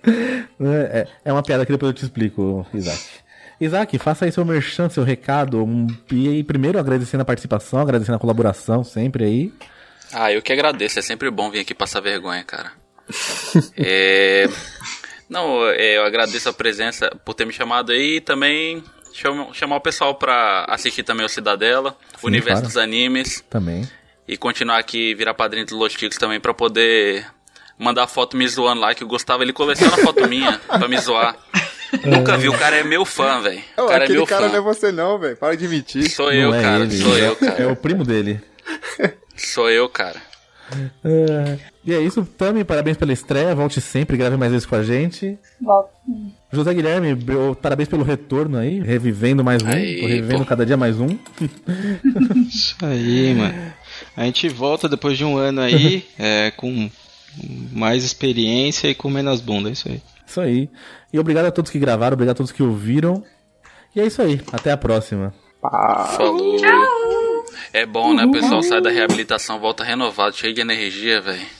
É, 0.62 1.06
é 1.24 1.32
uma 1.32 1.42
piada 1.42 1.64
que 1.64 1.72
depois 1.72 1.90
eu 1.90 1.94
te 1.94 2.02
explico, 2.04 2.66
Isaac. 2.74 3.00
Isaac, 3.60 3.98
faça 3.98 4.24
aí 4.24 4.32
seu 4.32 4.44
merchan, 4.44 4.88
seu 4.90 5.04
recado. 5.04 5.62
Um, 5.64 5.86
e 6.10 6.28
aí, 6.28 6.44
primeiro 6.44 6.78
agradecendo 6.78 7.22
a 7.22 7.24
participação, 7.24 7.80
agradecendo 7.80 8.16
a 8.16 8.18
colaboração 8.18 8.82
sempre 8.82 9.24
aí. 9.24 9.52
Ah, 10.12 10.32
eu 10.32 10.42
que 10.42 10.52
agradeço. 10.52 10.98
É 10.98 11.02
sempre 11.02 11.30
bom 11.30 11.50
vir 11.50 11.60
aqui 11.60 11.74
passar 11.74 12.00
vergonha, 12.00 12.42
cara. 12.44 12.72
É... 13.76 14.48
Não, 15.30 15.66
é, 15.70 15.96
eu 15.96 16.02
agradeço 16.04 16.48
a 16.48 16.52
presença 16.52 17.08
por 17.24 17.32
ter 17.34 17.46
me 17.46 17.52
chamado 17.52 17.92
aí 17.92 18.16
e 18.16 18.20
também 18.20 18.82
chama- 19.12 19.54
chamar 19.54 19.76
o 19.76 19.80
pessoal 19.80 20.14
pra 20.16 20.66
assistir 20.68 21.04
também 21.04 21.24
o 21.24 21.28
Cidadela, 21.28 21.96
o 22.22 22.26
Universo 22.26 22.62
claro. 22.62 22.66
dos 22.66 22.76
Animes 22.76 23.40
Também. 23.48 23.88
e 24.26 24.36
continuar 24.36 24.78
aqui, 24.78 25.14
virar 25.14 25.32
padrinho 25.34 25.64
dos 25.66 25.74
Los 25.78 25.92
Ticos 25.94 26.18
também 26.18 26.40
pra 26.40 26.52
poder 26.52 27.24
mandar 27.78 28.06
foto 28.08 28.36
me 28.36 28.46
zoando 28.48 28.80
lá, 28.80 28.92
que 28.94 29.04
o 29.04 29.06
Gustavo 29.06 29.42
ele 29.44 29.52
coleciona 29.52 29.96
foto 29.98 30.26
minha 30.28 30.58
pra 30.66 30.88
me 30.88 30.98
zoar. 30.98 31.36
Nunca 32.04 32.36
vi, 32.36 32.48
o 32.48 32.56
cara 32.58 32.76
é 32.76 32.82
meu 32.84 33.04
fã, 33.04 33.40
velho. 33.40 33.62
O 33.76 33.86
cara 33.86 34.00
é 34.00 34.04
aquele 34.04 34.18
meu 34.18 34.26
cara 34.26 34.42
fã. 34.42 34.48
não 34.48 34.56
é 34.56 34.60
você 34.60 34.92
não, 34.92 35.18
velho. 35.18 35.36
Para 35.36 35.56
de 35.56 35.66
mentir. 35.66 36.08
Sou 36.10 36.30
eu, 36.32 36.54
é 36.54 36.60
cara. 36.62 36.84
ele, 36.84 36.96
Sou 37.02 37.16
é- 37.18 37.26
eu, 37.28 37.36
cara. 37.36 37.62
É 37.62 37.66
o 37.66 37.74
primo 37.76 38.04
dele. 38.04 38.40
Sou 39.36 39.68
eu, 39.70 39.88
cara. 39.88 40.20
É, 41.04 41.58
E 41.84 41.94
é 41.94 42.00
isso, 42.00 42.24
Tami, 42.36 42.62
parabéns 42.62 42.96
pela 42.96 43.12
estreia. 43.12 43.54
Volte 43.54 43.80
sempre, 43.80 44.16
grave 44.16 44.36
mais 44.36 44.52
vezes 44.52 44.66
com 44.66 44.74
a 44.74 44.82
gente. 44.82 45.38
Volto. 45.60 45.90
José 46.52 46.74
Guilherme, 46.74 47.16
parabéns 47.62 47.88
pelo 47.88 48.02
retorno 48.02 48.58
aí, 48.58 48.80
revivendo 48.80 49.42
mais 49.42 49.62
um. 49.62 49.68
Aí, 49.68 50.00
revivendo 50.00 50.40
pô. 50.40 50.46
cada 50.46 50.66
dia 50.66 50.76
mais 50.76 51.00
um. 51.00 51.08
Isso 52.48 52.76
aí, 52.82 53.34
mano. 53.34 53.72
A 54.16 54.24
gente 54.24 54.48
volta 54.48 54.88
depois 54.88 55.16
de 55.16 55.24
um 55.24 55.36
ano 55.36 55.60
aí, 55.60 56.04
é, 56.18 56.50
com 56.50 56.90
mais 57.72 58.04
experiência 58.04 58.88
e 58.88 58.94
com 58.94 59.08
menos 59.08 59.40
bunda, 59.40 59.68
é 59.68 59.72
isso 59.72 59.88
aí. 59.88 60.02
Isso 60.26 60.40
aí. 60.40 60.68
E 61.12 61.18
obrigado 61.18 61.46
a 61.46 61.50
todos 61.50 61.70
que 61.70 61.78
gravaram, 61.78 62.14
obrigado 62.14 62.34
a 62.34 62.38
todos 62.38 62.52
que 62.52 62.62
ouviram. 62.62 63.22
E 63.94 64.00
é 64.00 64.06
isso 64.06 64.20
aí, 64.20 64.40
até 64.52 64.72
a 64.72 64.76
próxima. 64.76 65.32
Falou. 65.60 66.56
É 67.72 67.86
bom, 67.86 68.14
né? 68.14 68.24
O 68.24 68.32
pessoal 68.32 68.62
sai 68.62 68.80
da 68.80 68.90
reabilitação, 68.90 69.60
volta 69.60 69.84
renovado, 69.84 70.36
cheio 70.36 70.52
de 70.52 70.60
energia, 70.60 71.20
velho. 71.20 71.59